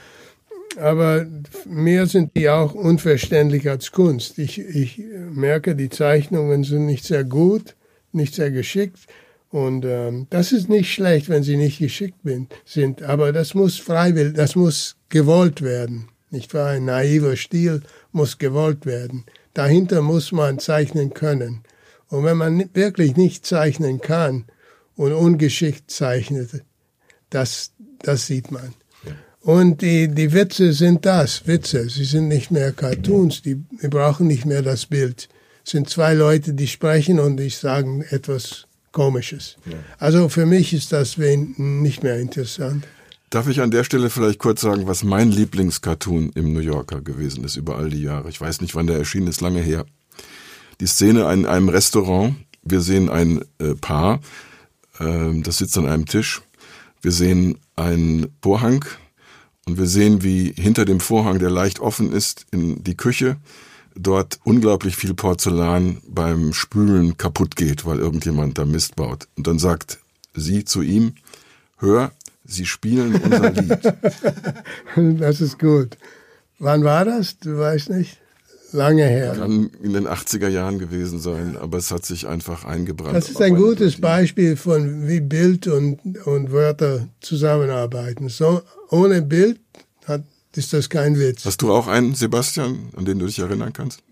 Aber 0.79 1.25
mir 1.65 2.05
sind 2.05 2.35
die 2.37 2.49
auch 2.49 2.75
unverständlich 2.75 3.67
als 3.67 3.91
Kunst. 3.91 4.37
Ich, 4.37 4.59
ich 4.59 5.01
merke, 5.31 5.75
die 5.75 5.89
Zeichnungen 5.89 6.63
sind 6.63 6.85
nicht 6.85 7.03
sehr 7.03 7.23
gut, 7.23 7.75
nicht 8.11 8.35
sehr 8.35 8.51
geschickt. 8.51 9.07
Und 9.49 9.85
ähm, 9.85 10.27
das 10.29 10.51
ist 10.51 10.69
nicht 10.69 10.93
schlecht, 10.93 11.29
wenn 11.29 11.41
sie 11.41 11.57
nicht 11.57 11.79
geschickt 11.79 12.19
sind. 12.65 13.01
Aber 13.01 13.31
das 13.31 13.55
muss 13.55 13.79
freiwillig, 13.79 14.35
das 14.35 14.55
muss 14.55 14.97
gewollt 15.09 15.63
werden. 15.63 16.09
Nicht 16.29 16.53
wahr? 16.53 16.71
Ein 16.71 16.85
naiver 16.85 17.37
Stil 17.37 17.81
muss 18.11 18.37
gewollt 18.37 18.85
werden. 18.85 19.23
Dahinter 19.55 20.03
muss 20.03 20.31
man 20.31 20.59
zeichnen 20.59 21.13
können. 21.13 21.63
Und 22.09 22.23
wenn 22.23 22.37
man 22.37 22.69
wirklich 22.73 23.15
nicht 23.15 23.45
zeichnen 23.45 23.99
kann 24.01 24.45
und 24.95 25.13
ungeschickt 25.13 25.91
zeichnet, 25.91 26.63
das, 27.29 27.71
das 27.99 28.27
sieht 28.27 28.51
man. 28.51 28.73
Und 29.41 29.81
die, 29.81 30.09
die 30.09 30.33
Witze 30.33 30.73
sind 30.73 31.05
das, 31.05 31.47
Witze. 31.47 31.89
Sie 31.89 32.03
sind 32.03 32.27
nicht 32.27 32.51
mehr 32.51 32.73
Cartoons, 32.73 33.41
die, 33.41 33.55
die 33.55 33.87
brauchen 33.87 34.27
nicht 34.27 34.45
mehr 34.45 34.61
das 34.61 34.87
Bild. 34.87 35.29
Es 35.63 35.71
sind 35.71 35.89
zwei 35.89 36.13
Leute, 36.13 36.53
die 36.53 36.67
sprechen 36.67 37.19
und 37.19 37.37
die 37.37 37.49
sagen 37.49 38.03
etwas 38.09 38.67
Komisches. 38.91 39.57
Also 39.99 40.27
für 40.27 40.45
mich 40.45 40.73
ist 40.73 40.91
das 40.91 41.17
nicht 41.17 42.03
mehr 42.03 42.19
interessant. 42.19 42.87
Darf 43.29 43.47
ich 43.47 43.61
an 43.61 43.71
der 43.71 43.83
Stelle 43.83 44.09
vielleicht 44.09 44.39
kurz 44.39 44.61
sagen, 44.61 44.87
was 44.87 45.03
mein 45.03 45.29
Lieblingscartoon 45.29 46.31
im 46.33 46.53
New 46.53 46.61
Yorker 46.61 47.01
gewesen 47.01 47.43
ist 47.43 47.57
über 47.57 47.77
all 47.77 47.89
die 47.89 48.01
Jahre? 48.01 48.29
Ich 48.29 48.41
weiß 48.41 48.61
nicht, 48.61 48.73
wann 48.73 48.87
der 48.87 48.97
erschienen 48.97 49.27
ist, 49.27 49.41
lange 49.41 49.61
her. 49.61 49.85
Die 50.79 50.87
Szene 50.87 51.31
in 51.31 51.45
einem 51.45 51.69
Restaurant. 51.69 52.35
Wir 52.63 52.81
sehen 52.81 53.09
ein 53.09 53.41
äh, 53.59 53.75
Paar, 53.75 54.19
äh, 54.99 55.41
das 55.41 55.57
sitzt 55.59 55.77
an 55.77 55.87
einem 55.87 56.05
Tisch. 56.05 56.41
Wir 57.01 57.11
sehen 57.11 57.57
einen 57.75 58.35
Vorhang 58.41 58.83
und 59.65 59.77
wir 59.77 59.87
sehen, 59.87 60.23
wie 60.23 60.53
hinter 60.53 60.85
dem 60.85 60.99
Vorhang, 60.99 61.39
der 61.39 61.49
leicht 61.49 61.79
offen 61.79 62.11
ist, 62.11 62.45
in 62.51 62.83
die 62.83 62.97
Küche 62.97 63.37
dort 63.99 64.39
unglaublich 64.43 64.95
viel 64.95 65.13
Porzellan 65.13 66.01
beim 66.07 66.53
Spülen 66.53 67.17
kaputt 67.17 67.55
geht, 67.55 67.85
weil 67.85 67.99
irgendjemand 67.99 68.57
da 68.57 68.65
Mist 68.65 68.95
baut. 68.95 69.27
Und 69.35 69.47
dann 69.47 69.59
sagt 69.59 69.99
sie 70.33 70.65
zu 70.65 70.81
ihm, 70.81 71.13
hör, 71.77 72.11
sie 72.45 72.65
spielen 72.65 73.15
unser 73.15 73.51
Lied. 73.51 73.93
das 75.19 75.41
ist 75.41 75.59
gut. 75.59 75.97
Wann 76.59 76.83
war 76.83 77.05
das? 77.05 77.39
Du 77.39 77.57
weißt 77.57 77.89
nicht? 77.89 78.19
Lange 78.71 79.05
her. 79.05 79.33
Kann 79.37 79.69
in 79.81 79.93
den 79.93 80.07
80er 80.07 80.49
Jahren 80.49 80.79
gewesen 80.79 81.19
sein, 81.19 81.57
aber 81.57 81.77
es 81.77 81.91
hat 81.91 82.05
sich 82.05 82.27
einfach 82.27 82.65
eingebrannt. 82.65 83.15
Das 83.15 83.29
ist 83.29 83.41
ein 83.41 83.55
gutes 83.55 83.99
Beispiel 83.99 84.57
von 84.57 85.07
wie 85.07 85.21
Bild 85.21 85.67
und, 85.67 85.99
und 86.25 86.51
Wörter 86.51 87.07
zusammenarbeiten. 87.21 88.29
So, 88.29 88.61
ohne 88.89 89.21
Bild 89.21 89.59
hat, 90.05 90.23
ist 90.55 90.73
das 90.73 90.89
kein 90.89 91.17
Witz. 91.17 91.45
Hast 91.45 91.61
du 91.61 91.71
auch 91.71 91.87
einen, 91.87 92.15
Sebastian, 92.15 92.89
an 92.95 93.05
den 93.05 93.19
du 93.19 93.27
dich 93.27 93.39
erinnern 93.39 93.71
kannst? 93.73 94.03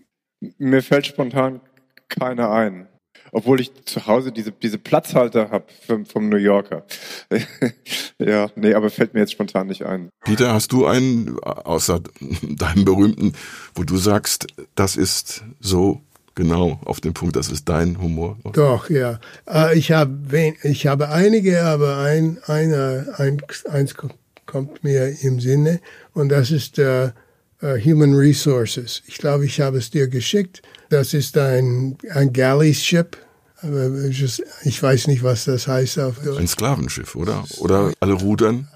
Mir 0.58 0.82
fällt 0.82 1.06
spontan 1.06 1.60
keiner 2.08 2.50
ein 2.50 2.86
obwohl 3.36 3.60
ich 3.60 3.70
zu 3.84 4.06
Hause 4.06 4.32
diese, 4.32 4.50
diese 4.50 4.78
Platzhalter 4.78 5.50
habe 5.50 5.66
vom, 5.86 6.06
vom 6.06 6.30
New 6.30 6.38
Yorker. 6.38 6.86
ja, 8.18 8.48
nee, 8.56 8.72
aber 8.72 8.88
fällt 8.88 9.12
mir 9.12 9.20
jetzt 9.20 9.32
spontan 9.32 9.66
nicht 9.66 9.84
ein. 9.84 10.08
Peter, 10.24 10.54
hast 10.54 10.72
du 10.72 10.86
einen, 10.86 11.38
außer 11.40 12.00
deinem 12.42 12.86
berühmten, 12.86 13.34
wo 13.74 13.82
du 13.82 13.98
sagst, 13.98 14.46
das 14.74 14.96
ist 14.96 15.44
so 15.60 16.00
genau 16.34 16.80
auf 16.86 17.02
den 17.02 17.12
Punkt, 17.12 17.36
das 17.36 17.50
ist 17.50 17.68
dein 17.68 18.00
Humor? 18.00 18.38
Doch, 18.54 18.88
ja. 18.88 19.20
Äh, 19.46 19.76
ich 19.78 19.92
habe 19.92 20.54
ich 20.62 20.86
habe 20.86 21.10
einige, 21.10 21.62
aber 21.62 21.98
ein, 21.98 22.38
einer, 22.46 23.04
ein, 23.18 23.42
eins 23.68 23.94
kommt 24.46 24.82
mir 24.82 25.14
im 25.20 25.40
Sinne 25.40 25.80
und 26.14 26.30
das 26.30 26.50
ist 26.50 26.78
uh, 26.78 27.10
uh, 27.62 27.76
Human 27.84 28.14
Resources. 28.14 29.02
Ich 29.06 29.18
glaube, 29.18 29.44
ich 29.44 29.60
habe 29.60 29.76
es 29.76 29.90
dir 29.90 30.08
geschickt. 30.08 30.62
Das 30.88 31.12
ist 31.12 31.36
ein, 31.36 31.98
ein 32.14 32.32
Galley-Ship. 32.32 33.18
Ich 34.64 34.82
weiß 34.82 35.06
nicht, 35.06 35.22
was 35.22 35.44
das 35.46 35.66
heißt 35.66 35.98
auf 35.98 36.16
Ein 36.36 36.46
Sklavenschiff, 36.46 37.14
oder? 37.16 37.44
Oder 37.58 37.92
alle 38.00 38.12
rudern? 38.12 38.68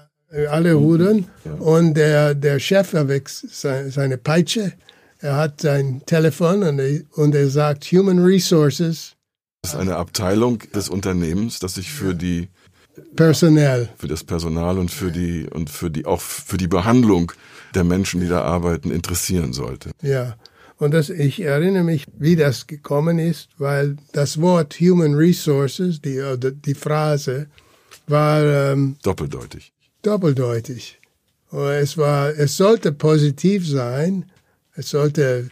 Alle 0.49 0.73
rudern. 0.73 1.27
Ja. 1.45 1.53
Und 1.53 1.93
der, 1.95 2.35
der 2.35 2.59
Chef 2.59 2.93
erwächst 2.93 3.45
seine 3.51 4.17
Peitsche. 4.17 4.73
Er 5.19 5.35
hat 5.35 5.61
sein 5.61 6.01
Telefon 6.05 6.63
und 6.63 6.79
er, 6.79 7.01
und 7.11 7.35
er 7.35 7.49
sagt 7.49 7.85
Human 7.85 8.19
Resources. 8.19 9.13
Das 9.61 9.73
ist 9.73 9.79
eine 9.79 9.97
Abteilung 9.97 10.59
des 10.73 10.89
Unternehmens, 10.89 11.59
das 11.59 11.75
sich 11.75 11.91
für 11.91 12.15
die 12.15 12.49
Personal. 13.15 13.89
Für 13.97 14.07
das 14.07 14.23
Personal 14.23 14.79
und 14.79 14.89
für 14.89 15.11
die 15.11 15.47
und 15.47 15.69
für 15.69 15.91
die 15.91 16.05
auch 16.05 16.21
für 16.21 16.57
die 16.57 16.67
Behandlung 16.67 17.31
der 17.75 17.83
Menschen, 17.83 18.21
die 18.21 18.27
da 18.27 18.41
arbeiten, 18.41 18.89
interessieren 18.91 19.53
sollte. 19.53 19.91
Ja. 20.01 20.35
Und 20.81 20.95
das, 20.95 21.11
ich 21.11 21.39
erinnere 21.39 21.83
mich, 21.83 22.05
wie 22.17 22.35
das 22.35 22.65
gekommen 22.65 23.19
ist, 23.19 23.49
weil 23.59 23.97
das 24.13 24.41
Wort 24.41 24.79
Human 24.79 25.13
Resources, 25.13 26.01
die, 26.01 26.19
die 26.65 26.73
Phrase, 26.73 27.45
war 28.07 28.43
ähm, 28.43 28.95
doppeldeutig. 29.03 29.71
Doppeldeutig. 30.01 30.99
Es 31.51 31.99
war, 31.99 32.29
es 32.29 32.57
sollte 32.57 32.93
positiv 32.93 33.69
sein. 33.69 34.25
Es 34.73 34.89
sollte, 34.89 35.51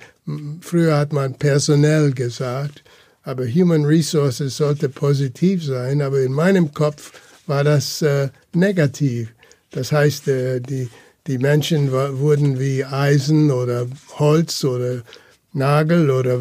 früher 0.61 0.97
hat 0.97 1.13
man 1.13 1.35
personell 1.35 2.11
gesagt, 2.11 2.83
aber 3.21 3.45
Human 3.45 3.85
Resources 3.85 4.57
sollte 4.57 4.89
positiv 4.89 5.63
sein. 5.63 6.01
Aber 6.01 6.21
in 6.21 6.33
meinem 6.33 6.73
Kopf 6.73 7.11
war 7.45 7.63
das 7.63 8.01
äh, 8.01 8.29
negativ. 8.53 9.31
Das 9.69 9.91
heißt, 9.91 10.27
äh, 10.27 10.59
die, 10.59 10.89
die 11.29 11.37
Menschen 11.37 11.91
wurden 11.91 12.59
wie 12.59 12.83
Eisen 12.83 13.51
oder 13.51 13.85
Holz 14.17 14.63
oder 14.63 15.03
Nagel 15.53 16.09
oder 16.09 16.39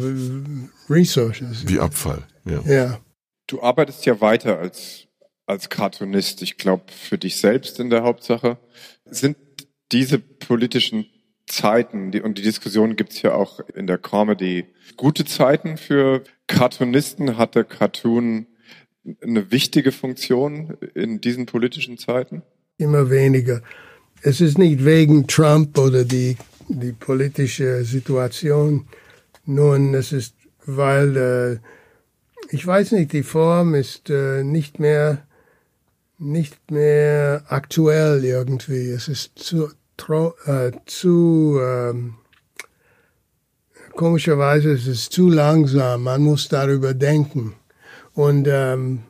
Resources. 0.89 1.67
Wie 1.67 1.79
Abfall, 1.79 2.23
ja. 2.43 2.61
ja. 2.61 2.99
Du 3.45 3.61
arbeitest 3.61 4.07
ja 4.07 4.19
weiter 4.19 4.57
als, 4.57 5.05
als 5.45 5.69
Cartoonist, 5.69 6.41
ich 6.41 6.57
glaube, 6.57 6.85
für 6.91 7.19
dich 7.19 7.37
selbst 7.37 7.79
in 7.79 7.91
der 7.91 8.01
Hauptsache. 8.01 8.57
Sind 9.05 9.37
diese 9.91 10.17
politischen 10.17 11.05
Zeiten, 11.45 12.11
die, 12.11 12.21
und 12.21 12.39
die 12.39 12.43
Diskussion 12.43 12.95
gibt's 12.95 13.21
ja 13.21 13.35
auch 13.35 13.59
in 13.75 13.85
der 13.85 13.99
Comedy, 13.99 14.65
gute 14.97 15.23
Zeiten 15.23 15.77
für 15.77 16.23
Cartoonisten? 16.47 17.37
Hat 17.37 17.53
der 17.53 17.63
Cartoon 17.63 18.47
eine 19.21 19.51
wichtige 19.51 19.91
Funktion 19.91 20.77
in 20.95 21.21
diesen 21.21 21.45
politischen 21.45 21.99
Zeiten? 21.99 22.41
Immer 22.77 23.11
weniger 23.11 23.61
es 24.21 24.41
ist 24.41 24.57
nicht 24.57 24.83
wegen 24.83 25.27
Trump 25.27 25.77
oder 25.77 26.03
die, 26.03 26.37
die 26.67 26.91
politische 26.91 27.83
Situation. 27.83 28.87
Nun, 29.45 29.93
es 29.93 30.11
ist, 30.11 30.35
weil, 30.65 31.17
äh, 31.17 32.53
ich 32.53 32.65
weiß 32.65 32.91
nicht, 32.93 33.13
die 33.13 33.23
Form 33.23 33.75
ist 33.75 34.09
äh, 34.09 34.43
nicht 34.43 34.79
mehr, 34.79 35.25
nicht 36.17 36.71
mehr 36.71 37.43
aktuell 37.47 38.23
irgendwie. 38.25 38.89
Es 38.89 39.07
ist 39.07 39.39
zu, 39.39 39.69
äh, 40.45 40.71
zu, 40.85 41.59
ähm, 41.61 42.15
komischerweise 43.95 44.71
ist 44.71 44.87
es 44.87 45.09
zu 45.09 45.29
langsam. 45.29 46.03
Man 46.03 46.21
muss 46.21 46.49
darüber 46.49 46.93
denken. 46.93 47.53
Und, 48.13 48.47
ähm, 48.49 49.03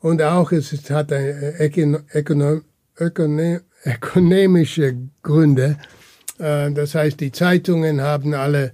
und 0.00 0.20
auch 0.22 0.52
es 0.52 0.72
hat 0.90 1.12
eine 1.12 1.58
Ökonom, 1.58 2.02
Ökonom, 2.12 2.62
Ökonom 2.98 3.60
ökonomische 3.86 4.96
Gründe. 5.22 5.78
Äh, 6.38 6.72
das 6.72 6.94
heißt, 6.94 7.20
die 7.20 7.32
Zeitungen 7.32 8.00
haben 8.00 8.34
alle 8.34 8.72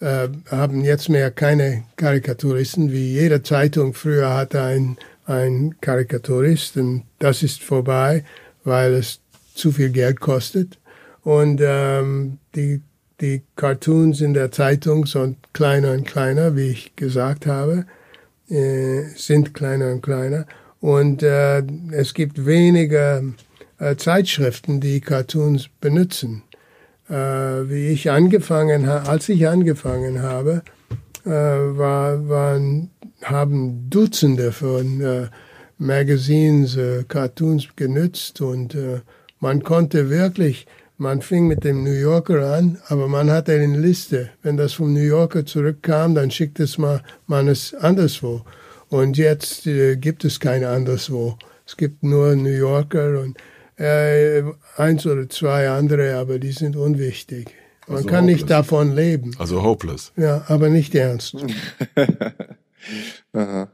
äh, 0.00 0.28
haben 0.50 0.84
jetzt 0.84 1.08
mehr 1.08 1.30
keine 1.30 1.84
Karikaturisten, 1.96 2.92
wie 2.92 3.12
jede 3.12 3.42
Zeitung 3.42 3.94
früher 3.94 4.34
hatte 4.34 4.62
ein, 4.62 4.96
ein 5.24 5.76
Karikaturist 5.80 6.76
und 6.76 7.04
das 7.18 7.42
ist 7.42 7.62
vorbei, 7.62 8.24
weil 8.64 8.94
es 8.94 9.20
zu 9.54 9.72
viel 9.72 9.90
Geld 9.90 10.20
kostet. 10.20 10.78
Und 11.22 11.60
ähm, 11.64 12.38
die, 12.54 12.82
die 13.20 13.42
Cartoons 13.56 14.20
in 14.20 14.34
der 14.34 14.50
Zeitung 14.50 15.06
sind 15.06 15.38
kleiner 15.54 15.92
und 15.92 16.06
kleiner, 16.06 16.54
wie 16.54 16.68
ich 16.68 16.96
gesagt 16.96 17.46
habe, 17.46 17.86
äh, 18.50 19.04
sind 19.16 19.54
kleiner 19.54 19.92
und 19.92 20.02
kleiner. 20.02 20.44
Und 20.80 21.22
äh, 21.22 21.62
es 21.92 22.12
gibt 22.12 22.44
weniger 22.44 23.22
äh, 23.78 23.96
Zeitschriften, 23.96 24.80
die 24.80 25.00
Cartoons 25.00 25.68
benutzen. 25.80 26.42
Äh, 27.08 27.14
wie 27.14 27.88
ich 27.88 28.10
angefangen 28.10 28.88
als 28.88 29.28
ich 29.28 29.46
angefangen 29.46 30.22
habe, 30.22 30.62
äh, 31.24 31.30
war, 31.30 32.28
waren, 32.28 32.90
haben 33.22 33.90
Dutzende 33.90 34.52
von 34.52 35.00
äh, 35.00 35.26
Magazines, 35.78 36.76
äh, 36.76 37.04
Cartoons 37.06 37.68
genützt 37.76 38.40
und 38.40 38.74
äh, 38.74 39.00
man 39.40 39.62
konnte 39.62 40.08
wirklich, 40.08 40.66
man 40.96 41.20
fing 41.20 41.48
mit 41.48 41.64
dem 41.64 41.82
New 41.82 41.92
Yorker 41.92 42.54
an, 42.54 42.78
aber 42.88 43.08
man 43.08 43.30
hatte 43.30 43.52
eine 43.52 43.78
Liste. 43.78 44.30
Wenn 44.42 44.56
das 44.56 44.74
vom 44.74 44.94
New 44.94 45.00
Yorker 45.00 45.44
zurückkam, 45.44 46.14
dann 46.14 46.30
schickt 46.30 46.60
es 46.60 46.78
mal, 46.78 47.02
man 47.26 47.48
es 47.48 47.74
anderswo. 47.74 48.42
Und 48.88 49.18
jetzt 49.18 49.66
äh, 49.66 49.96
gibt 49.96 50.24
es 50.24 50.38
keine 50.38 50.68
anderswo. 50.68 51.36
Es 51.66 51.76
gibt 51.76 52.02
nur 52.02 52.36
New 52.36 52.48
Yorker 52.48 53.20
und 53.20 53.36
äh, 53.76 54.42
eins 54.76 55.06
oder 55.06 55.28
zwei 55.28 55.68
andere, 55.68 56.16
aber 56.16 56.38
die 56.38 56.52
sind 56.52 56.76
unwichtig. 56.76 57.50
Man 57.86 57.98
also 57.98 58.08
kann 58.08 58.24
hopeless. 58.24 58.36
nicht 58.40 58.50
davon 58.50 58.94
leben. 58.94 59.32
Also 59.38 59.62
hopeless. 59.62 60.12
Ja, 60.16 60.44
aber 60.48 60.68
nicht 60.70 60.94
ernst. 60.94 61.36
Aha. 63.32 63.68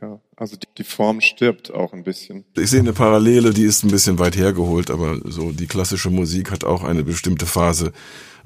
Ja, 0.00 0.20
also 0.36 0.56
die, 0.56 0.68
die, 0.78 0.84
Form 0.84 1.20
stirbt 1.20 1.74
auch 1.74 1.92
ein 1.92 2.04
bisschen. 2.04 2.44
Ich 2.56 2.70
sehe 2.70 2.78
eine 2.78 2.92
Parallele, 2.92 3.52
die 3.52 3.64
ist 3.64 3.82
ein 3.82 3.90
bisschen 3.90 4.20
weit 4.20 4.36
hergeholt, 4.36 4.88
aber 4.88 5.18
so 5.24 5.50
die 5.50 5.66
klassische 5.66 6.10
Musik 6.10 6.52
hat 6.52 6.62
auch 6.62 6.84
eine 6.84 7.02
bestimmte 7.02 7.44
Phase, 7.44 7.92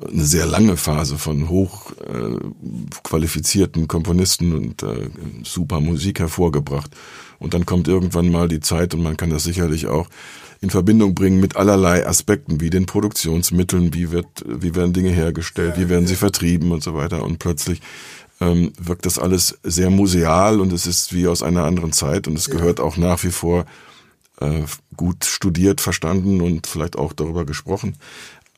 eine 0.03 0.25
sehr 0.25 0.47
lange 0.47 0.79
Phase 0.79 1.19
von 1.19 1.51
hoch 1.51 1.93
äh, 2.01 2.39
Komponisten 3.87 4.55
und 4.55 4.83
äh, 4.83 5.11
super 5.43 5.81
Musik 5.81 6.21
hervorgebracht. 6.21 6.91
Und 7.39 7.53
dann 7.53 7.67
kommt 7.67 7.89
irgendwann 7.89 8.31
mal 8.31 8.49
die 8.49 8.61
Zeit 8.61 8.95
und 8.95 9.03
man 9.03 9.19
kann 9.19 9.29
das 9.29 9.45
sicherlich 9.45 9.87
auch 9.87 10.09
in 10.65 10.71
Verbindung 10.71 11.15
bringen 11.15 11.41
mit 11.41 11.57
allerlei 11.57 12.07
Aspekten, 12.07 12.61
wie 12.61 12.71
den 12.71 12.87
Produktionsmitteln, 12.87 13.93
wie 13.93 14.11
wird, 14.11 14.27
wie 14.47 14.75
werden 14.75 14.95
Dinge 14.95 15.11
hergestellt, 15.11 15.75
wie 15.77 15.91
werden 15.91 16.07
sie 16.07 16.17
vertrieben 16.17 16.73
und 16.73 16.83
so 16.83 16.95
weiter. 16.95 17.23
Und 17.23 17.39
plötzlich 17.39 17.83
ähm, 18.41 18.73
wirkt 18.81 19.05
das 19.05 19.19
alles 19.19 19.59
sehr 19.63 19.91
museal 19.91 20.61
und 20.61 20.73
es 20.73 20.87
ist 20.87 21.13
wie 21.13 21.29
aus 21.29 21.43
einer 21.43 21.65
anderen 21.65 21.93
Zeit 21.93 22.27
und 22.27 22.37
es 22.37 22.51
gehört 22.51 22.81
auch 22.81 22.97
nach 22.97 23.23
wie 23.25 23.31
vor 23.31 23.67
äh, 24.41 24.63
gut 24.97 25.27
studiert, 25.27 25.83
verstanden 25.83 26.41
und 26.41 26.67
vielleicht 26.67 26.97
auch 26.97 27.13
darüber 27.13 27.45
gesprochen. 27.45 27.97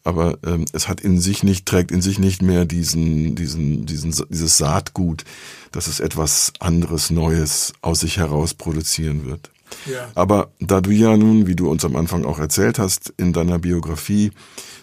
Aber 0.05 0.39
ähm, 0.47 0.65
es 0.73 0.87
hat 0.87 1.01
in 1.01 1.21
sich 1.21 1.43
nicht, 1.43 1.67
trägt 1.67 1.91
in 1.91 2.01
sich 2.01 2.21
nicht 2.21 2.41
mehr 2.41 2.65
diesen, 2.65 3.35
diesen, 3.35 3.85
diesen, 3.85 4.15
dieses 4.31 4.57
Saatgut, 4.57 5.25
dass 5.73 5.89
es 5.89 5.99
etwas 5.99 6.53
anderes, 6.61 7.11
Neues 7.11 7.73
aus 7.83 8.01
sich 8.01 8.19
heraus 8.19 8.55
produzieren 8.55 9.27
wird. 9.27 9.51
Ja. 9.87 10.11
Aber 10.15 10.51
da 10.61 10.81
du 10.81 10.91
ja 10.91 11.17
nun, 11.17 11.47
wie 11.47 11.57
du 11.57 11.71
uns 11.71 11.85
am 11.85 11.97
Anfang 11.97 12.25
auch 12.25 12.39
erzählt 12.39 12.79
hast, 12.79 13.13
in 13.17 13.33
deiner 13.33 13.59
Biografie 13.59 14.33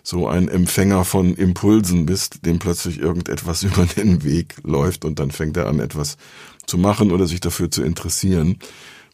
so 0.03 0.27
ein 0.27 0.49
Empfänger 0.49 1.05
von 1.05 1.33
Impulsen 1.35 2.05
bist, 2.05 2.45
dem 2.45 2.59
plötzlich 2.59 2.99
irgendetwas 2.99 3.63
über 3.63 3.85
den 3.85 4.23
Weg 4.23 4.55
läuft 4.63 5.05
und 5.05 5.19
dann 5.19 5.31
fängt 5.31 5.57
er 5.57 5.67
an, 5.67 5.79
etwas 5.79 6.17
zu 6.65 6.77
machen 6.77 7.11
oder 7.11 7.27
sich 7.27 7.39
dafür 7.39 7.71
zu 7.71 7.83
interessieren, 7.83 8.59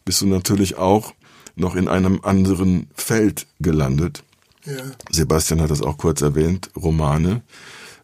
bist 0.04 0.20
du 0.20 0.26
natürlich 0.26 0.76
auch 0.76 1.14
noch 1.56 1.76
in 1.76 1.88
einem 1.88 2.20
anderen 2.22 2.88
Feld 2.94 3.46
gelandet. 3.60 4.22
Ja. 4.64 4.76
Sebastian 5.10 5.60
hat 5.60 5.70
das 5.70 5.82
auch 5.82 5.98
kurz 5.98 6.20
erwähnt, 6.22 6.70
Romane. 6.76 7.42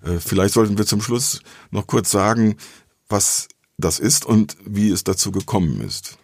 Äh, 0.03 0.19
vielleicht 0.19 0.55
sollten 0.55 0.79
wir 0.79 0.87
zum 0.87 1.01
Schluss 1.01 1.41
noch 1.71 1.87
kurz 1.87 2.11
sagen, 2.11 2.57
was 3.09 3.49
das 3.79 3.99
ist 3.99 4.25
und 4.25 4.57
wie 4.65 4.91
es 4.91 5.05
dazu 5.05 5.31
gekommen 5.31 5.81
ist. 5.81 6.19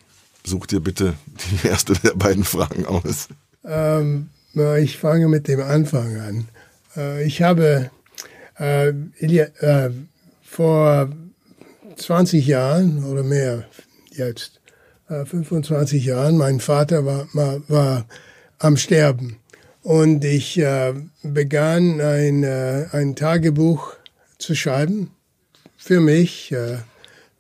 Such 0.45 0.67
dir 0.67 0.81
bitte 0.81 1.15
die 1.27 1.67
erste 1.69 1.95
der 1.95 2.15
beiden 2.15 2.45
Fragen 2.45 2.87
aus. 2.87 3.29
Ähm, 3.65 4.31
ich 4.81 4.99
fange 4.99 5.29
mit 5.29 5.49
dem 5.49 5.61
Anfang 5.61 6.21
an. 6.21 6.49
Äh, 6.97 7.25
ich 7.25 7.43
habe 7.43 7.91
äh, 8.59 8.89
äh, 8.89 9.91
vor 10.43 11.09
20 11.97 12.47
Jahren 12.47 13.05
oder 13.05 13.23
mehr 13.23 13.65
jetzt, 14.11 14.61
25 15.09 16.07
Jahren, 16.07 16.39
mein 16.39 16.61
Vater 16.61 17.05
war, 17.05 17.29
war, 17.35 17.61
war 17.69 18.07
am 18.59 18.77
Sterben. 18.79 19.37
Und 19.83 20.25
ich 20.25 20.59
äh, 20.59 20.95
begann 21.23 22.01
ein, 22.01 22.45
äh, 22.45 22.87
ein 22.93 23.17
Tagebuch 23.17 23.95
zu 24.39 24.55
schreiben, 24.55 25.11
für 25.77 26.01
mich 26.01 26.53
äh, 26.53 26.79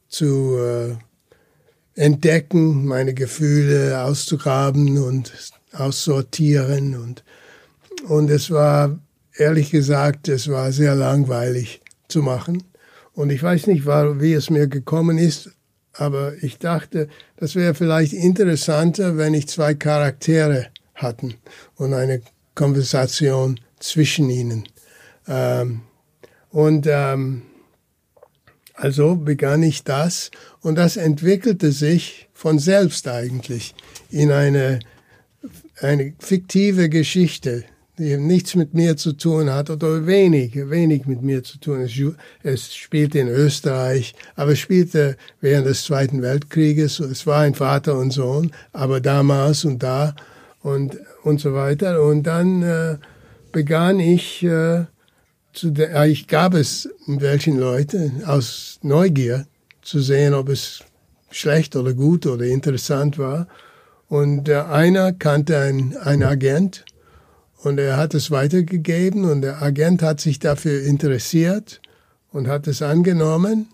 zu 0.08 0.58
entdecken, 1.94 2.86
meine 2.86 3.14
Gefühle 3.14 4.02
auszugraben 4.02 4.98
und 4.98 5.32
aussortieren. 5.72 6.96
Und, 6.96 7.24
und 8.08 8.30
es 8.30 8.50
war, 8.50 8.98
ehrlich 9.36 9.70
gesagt, 9.70 10.28
es 10.28 10.48
war 10.48 10.72
sehr 10.72 10.94
langweilig 10.94 11.80
zu 12.08 12.22
machen. 12.22 12.62
Und 13.14 13.30
ich 13.30 13.42
weiß 13.42 13.66
nicht, 13.66 13.86
wie 13.86 14.32
es 14.32 14.48
mir 14.48 14.68
gekommen 14.68 15.18
ist, 15.18 15.50
aber 15.94 16.42
ich 16.42 16.58
dachte, 16.58 17.08
das 17.36 17.54
wäre 17.54 17.74
vielleicht 17.74 18.14
interessanter, 18.14 19.18
wenn 19.18 19.34
ich 19.34 19.48
zwei 19.48 19.74
Charaktere 19.74 20.68
hatten 20.94 21.34
und 21.76 21.92
eine 21.92 22.22
Konversation 22.54 23.60
zwischen 23.78 24.30
ihnen. 24.30 24.68
Ähm, 25.28 25.82
und 26.50 26.86
ähm, 26.88 27.42
also 28.74 29.16
begann 29.16 29.62
ich 29.62 29.84
das 29.84 30.30
und 30.60 30.76
das 30.76 30.96
entwickelte 30.96 31.72
sich 31.72 32.28
von 32.32 32.58
selbst 32.58 33.08
eigentlich 33.08 33.74
in 34.10 34.30
eine, 34.30 34.80
eine 35.80 36.14
fiktive 36.18 36.88
Geschichte, 36.88 37.64
die 37.98 38.16
nichts 38.16 38.54
mit 38.54 38.74
mir 38.74 38.96
zu 38.96 39.12
tun 39.12 39.50
hat 39.50 39.70
oder 39.70 40.06
wenig, 40.06 40.54
wenig 40.70 41.06
mit 41.06 41.22
mir 41.22 41.42
zu 41.42 41.58
tun. 41.58 41.82
Es, 41.82 41.92
es 42.42 42.74
spielte 42.74 43.18
in 43.18 43.28
Österreich, 43.28 44.14
aber 44.34 44.56
spielte 44.56 45.16
während 45.40 45.66
des 45.66 45.84
Zweiten 45.84 46.22
Weltkrieges. 46.22 47.00
Es 47.00 47.26
war 47.26 47.42
ein 47.42 47.54
Vater 47.54 47.98
und 47.98 48.10
Sohn, 48.10 48.50
aber 48.72 49.00
damals 49.00 49.64
und 49.64 49.82
da 49.82 50.14
und, 50.62 50.96
und 51.22 51.40
so 51.40 51.54
weiter. 51.54 52.02
Und 52.02 52.22
dann 52.24 52.62
äh, 52.62 52.96
begann 53.52 54.00
ich 54.00 54.42
äh, 54.42 54.86
zu 55.52 55.70
der, 55.70 55.98
eigentlich 55.98 56.28
gab 56.28 56.54
es 56.54 56.88
welchen 57.06 57.58
Leute 57.58 58.12
aus 58.26 58.78
Neugier 58.82 59.46
zu 59.82 60.00
sehen, 60.00 60.34
ob 60.34 60.48
es 60.48 60.84
schlecht 61.30 61.76
oder 61.76 61.94
gut 61.94 62.26
oder 62.26 62.44
interessant 62.44 63.18
war. 63.18 63.46
Und 64.08 64.50
einer 64.50 65.12
kannte 65.12 65.58
einen, 65.58 65.96
einen 65.96 66.22
Agent 66.22 66.84
und 67.62 67.78
er 67.78 67.96
hat 67.96 68.14
es 68.14 68.30
weitergegeben 68.30 69.24
und 69.24 69.42
der 69.42 69.62
Agent 69.62 70.02
hat 70.02 70.20
sich 70.20 70.38
dafür 70.38 70.82
interessiert 70.82 71.80
und 72.30 72.48
hat 72.48 72.66
es 72.66 72.82
angenommen, 72.82 73.68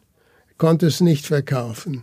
konnte 0.57 0.87
es 0.87 1.01
nicht 1.01 1.27
verkaufen. 1.27 2.03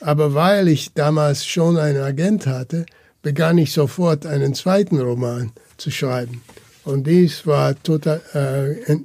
Aber 0.00 0.34
weil 0.34 0.68
ich 0.68 0.94
damals 0.94 1.46
schon 1.46 1.78
einen 1.78 2.02
Agent 2.02 2.46
hatte, 2.46 2.86
begann 3.22 3.56
ich 3.56 3.72
sofort 3.72 4.26
einen 4.26 4.54
zweiten 4.54 5.00
Roman 5.00 5.52
zu 5.76 5.90
schreiben. 5.90 6.42
Und 6.84 7.06
dies 7.06 7.46
war 7.46 7.80
total, 7.82 8.20
äh, 8.34 8.96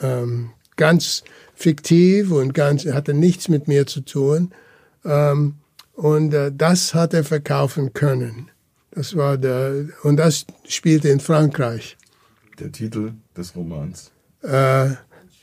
ähm, 0.00 0.50
ganz 0.76 1.22
fiktiv 1.54 2.30
und 2.30 2.54
ganz, 2.54 2.84
hatte 2.86 3.14
nichts 3.14 3.48
mit 3.48 3.68
mir 3.68 3.86
zu 3.86 4.00
tun. 4.00 4.52
Ähm, 5.04 5.54
und 5.94 6.34
äh, 6.34 6.52
das 6.54 6.94
hat 6.94 7.14
er 7.14 7.24
verkaufen 7.24 7.92
können. 7.92 8.50
Das 8.90 9.16
war 9.16 9.38
der, 9.38 9.86
und 10.02 10.16
das 10.16 10.46
spielte 10.68 11.08
in 11.08 11.20
Frankreich. 11.20 11.96
Der 12.58 12.72
Titel 12.72 13.12
des 13.36 13.56
Romans? 13.56 14.10
Äh, 14.42 14.90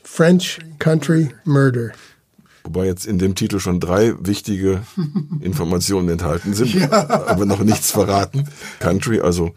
French 0.04 0.58
Country 0.78 1.30
Murder. 1.44 1.90
Wobei 2.64 2.86
jetzt 2.86 3.06
in 3.06 3.18
dem 3.18 3.34
Titel 3.34 3.58
schon 3.58 3.80
drei 3.80 4.14
wichtige 4.20 4.82
Informationen 5.40 6.08
enthalten 6.08 6.54
sind, 6.54 6.74
ja. 6.74 6.90
aber 7.26 7.46
noch 7.46 7.62
nichts 7.64 7.90
verraten. 7.90 8.48
Country, 8.78 9.20
also 9.20 9.54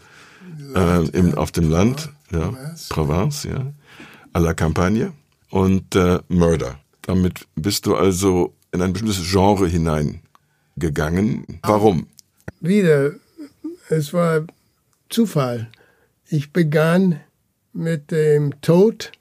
äh, 0.76 1.08
im, 1.10 1.36
auf 1.36 1.52
dem 1.52 1.70
Land, 1.70 2.10
ja, 2.34 2.54
Provence, 2.90 3.44
ja, 3.44 3.74
à 4.34 4.40
la 4.40 4.54
Campagne 4.54 5.14
und 5.50 5.96
äh, 5.96 6.20
Murder. 6.28 6.80
Damit 7.04 7.48
bist 7.56 7.86
du 7.86 7.96
also 7.96 8.54
in 8.72 8.82
ein 8.82 8.94
bestimmtes 8.94 9.30
Genre 9.30 9.68
hineingegangen. 9.68 11.60
Warum? 11.64 12.08
Wieder, 12.60 13.12
es 13.90 14.14
war 14.14 14.46
Zufall. 15.10 15.70
Ich 16.28 16.52
begann 16.52 17.20
mit 17.74 18.12
dem 18.12 18.60
Tod 18.62 19.12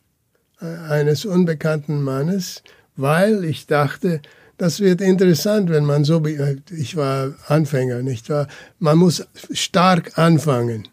äh, 0.60 0.66
eines 0.66 1.24
unbekannten 1.24 2.02
Mannes, 2.02 2.62
weil 2.96 3.44
ich 3.44 3.66
dachte, 3.66 4.22
das 4.58 4.80
wird 4.80 5.00
interessant, 5.00 5.70
wenn 5.70 5.84
man 5.84 6.04
so, 6.04 6.22
ich 6.24 6.96
war 6.96 7.34
Anfänger, 7.48 8.02
nicht 8.02 8.30
wahr? 8.30 8.46
Man 8.78 8.98
muss 8.98 9.26
stark 9.50 10.18
anfangen, 10.18 10.88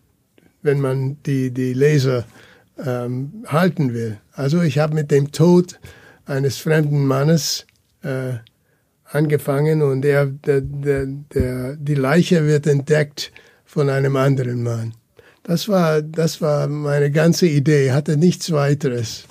wenn 0.61 0.79
man 0.79 1.17
die, 1.25 1.51
die 1.51 1.73
Leser 1.73 2.25
ähm, 2.83 3.43
halten 3.47 3.93
will. 3.93 4.17
Also 4.33 4.61
ich 4.61 4.79
habe 4.79 4.95
mit 4.95 5.11
dem 5.11 5.31
Tod 5.31 5.79
eines 6.25 6.57
fremden 6.57 7.05
Mannes 7.05 7.65
äh, 8.03 8.33
angefangen 9.05 9.81
und 9.81 10.01
der, 10.01 10.27
der, 10.27 10.61
der, 10.61 11.05
der, 11.05 11.75
die 11.75 11.95
Leiche 11.95 12.45
wird 12.45 12.67
entdeckt 12.67 13.31
von 13.65 13.89
einem 13.89 14.15
anderen 14.15 14.63
Mann. 14.63 14.93
Das 15.43 15.67
war, 15.67 16.01
das 16.01 16.41
war 16.41 16.67
meine 16.67 17.09
ganze 17.11 17.47
Idee, 17.47 17.91
hatte 17.91 18.17
nichts 18.17 18.51
weiteres. 18.51 19.25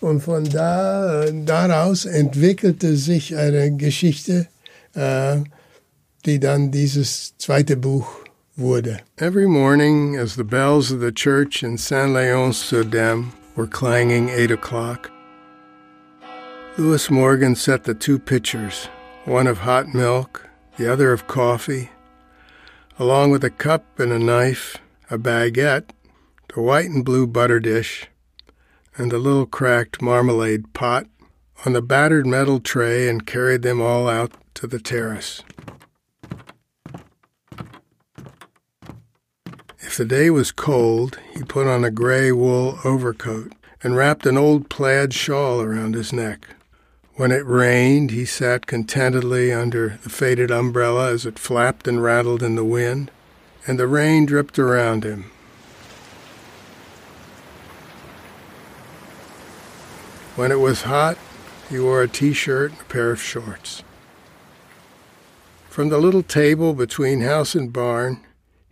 Und 0.00 0.20
von 0.20 0.44
da, 0.44 1.24
daraus 1.30 2.04
entwickelte 2.04 2.96
sich 2.96 3.36
eine 3.36 3.76
Geschichte, 3.76 4.46
äh, 4.94 5.38
die 6.24 6.38
dann 6.38 6.70
dieses 6.70 7.36
zweite 7.38 7.76
Buch 7.76 8.25
wurde. 8.56 9.00
Every 9.18 9.46
morning, 9.46 10.16
as 10.16 10.36
the 10.36 10.44
bells 10.44 10.90
of 10.90 11.00
the 11.00 11.12
church 11.12 11.62
in 11.62 11.76
Saint 11.76 12.14
Leon 12.14 12.54
sur 12.54 12.84
Dam 12.84 13.32
were 13.54 13.66
clanging 13.66 14.30
eight 14.30 14.50
o'clock, 14.50 15.10
Louis 16.78 17.10
Morgan 17.10 17.54
set 17.54 17.84
the 17.84 17.94
two 17.94 18.18
pitchers, 18.18 18.86
one 19.24 19.46
of 19.46 19.58
hot 19.58 19.88
milk, 19.88 20.48
the 20.78 20.90
other 20.90 21.12
of 21.12 21.26
coffee, 21.26 21.90
along 22.98 23.30
with 23.30 23.44
a 23.44 23.50
cup 23.50 23.98
and 23.98 24.12
a 24.12 24.18
knife, 24.18 24.78
a 25.10 25.18
baguette, 25.18 25.90
the 26.54 26.62
white 26.62 26.86
and 26.86 27.04
blue 27.04 27.26
butter 27.26 27.60
dish, 27.60 28.08
and 28.96 29.10
the 29.10 29.18
little 29.18 29.46
cracked 29.46 30.00
marmalade 30.00 30.72
pot 30.72 31.06
on 31.64 31.72
the 31.72 31.82
battered 31.82 32.26
metal 32.26 32.60
tray 32.60 33.08
and 33.08 33.26
carried 33.26 33.62
them 33.62 33.80
all 33.80 34.08
out 34.08 34.32
to 34.54 34.66
the 34.66 34.78
terrace. 34.78 35.42
If 39.86 39.96
the 39.96 40.04
day 40.04 40.30
was 40.30 40.50
cold, 40.50 41.20
he 41.32 41.44
put 41.44 41.68
on 41.68 41.84
a 41.84 41.92
gray 41.92 42.32
wool 42.32 42.80
overcoat 42.84 43.52
and 43.84 43.96
wrapped 43.96 44.26
an 44.26 44.36
old 44.36 44.68
plaid 44.68 45.14
shawl 45.14 45.62
around 45.62 45.94
his 45.94 46.12
neck. 46.12 46.48
When 47.14 47.30
it 47.30 47.46
rained, 47.46 48.10
he 48.10 48.24
sat 48.24 48.66
contentedly 48.66 49.52
under 49.52 50.00
the 50.02 50.10
faded 50.10 50.50
umbrella 50.50 51.12
as 51.12 51.24
it 51.24 51.38
flapped 51.38 51.86
and 51.86 52.02
rattled 52.02 52.42
in 52.42 52.56
the 52.56 52.64
wind, 52.64 53.12
and 53.64 53.78
the 53.78 53.86
rain 53.86 54.26
dripped 54.26 54.58
around 54.58 55.04
him. 55.04 55.30
When 60.34 60.50
it 60.50 60.58
was 60.58 60.82
hot, 60.82 61.16
he 61.70 61.78
wore 61.78 62.02
a 62.02 62.08
t 62.08 62.32
shirt 62.32 62.72
and 62.72 62.80
a 62.80 62.84
pair 62.84 63.12
of 63.12 63.22
shorts. 63.22 63.84
From 65.70 65.90
the 65.90 65.98
little 65.98 66.24
table 66.24 66.74
between 66.74 67.20
house 67.20 67.54
and 67.54 67.72
barn, 67.72 68.20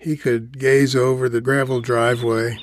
He 0.05 0.19
could 0.19 0.59
gaze 0.59 0.95
over 0.95 1.31
the 1.31 1.41
gravel 1.41 1.81
driveway, 1.81 2.59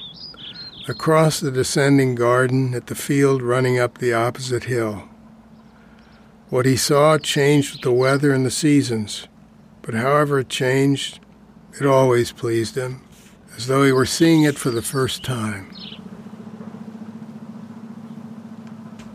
across 0.88 1.40
the 1.40 1.50
descending 1.50 2.14
garden 2.14 2.76
at 2.76 2.86
the 2.86 2.94
field 2.94 3.42
running 3.42 3.80
up 3.80 3.98
the 3.98 4.14
opposite 4.14 4.66
hill. 4.66 5.10
What 6.50 6.68
he 6.68 6.76
saw 6.76 7.18
changed 7.18 7.72
with 7.74 7.82
the 7.82 7.92
weather 7.92 8.32
and 8.32 8.46
the 8.46 8.52
seasons, 8.52 9.28
but 9.82 9.96
however 9.96 10.42
it 10.42 10.50
changed, 10.50 11.20
it 11.80 11.88
always 11.88 12.32
pleased 12.32 12.78
him, 12.78 13.02
as 13.58 13.66
though 13.66 13.84
he 13.84 13.92
were 13.92 14.06
seeing 14.06 14.44
it 14.44 14.60
for 14.60 14.70
the 14.70 14.84
first 14.84 15.24
time. 15.24 15.76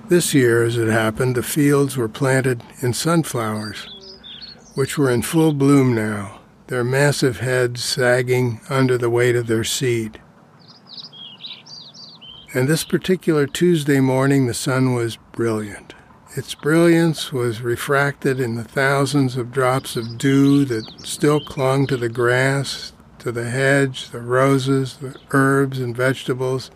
This 0.08 0.34
year, 0.34 0.64
as 0.64 0.76
it 0.76 0.88
happened, 0.88 1.36
the 1.36 1.44
fields 1.44 1.96
were 1.96 2.08
planted 2.08 2.60
in 2.80 2.92
sunflowers, 2.92 3.86
which 4.74 4.98
were 4.98 5.12
in 5.12 5.22
full 5.22 5.52
bloom 5.52 5.94
now, 5.94 6.35
their 6.68 6.84
massive 6.84 7.40
heads 7.40 7.82
sagging 7.82 8.60
under 8.68 8.98
the 8.98 9.10
weight 9.10 9.36
of 9.36 9.46
their 9.46 9.64
seed. 9.64 10.20
And 12.54 12.68
this 12.68 12.84
particular 12.84 13.46
Tuesday 13.46 14.00
morning, 14.00 14.46
the 14.46 14.54
sun 14.54 14.94
was 14.94 15.18
brilliant. 15.32 15.94
Its 16.36 16.54
brilliance 16.54 17.32
was 17.32 17.62
refracted 17.62 18.40
in 18.40 18.56
the 18.56 18.64
thousands 18.64 19.36
of 19.36 19.52
drops 19.52 19.96
of 19.96 20.18
dew 20.18 20.64
that 20.66 20.84
still 21.02 21.40
clung 21.40 21.86
to 21.86 21.96
the 21.96 22.08
grass, 22.08 22.92
to 23.20 23.32
the 23.32 23.50
hedge, 23.50 24.10
the 24.10 24.20
roses, 24.20 24.96
the 24.98 25.16
herbs 25.30 25.78
and 25.80 25.96
vegetables, 25.96 26.70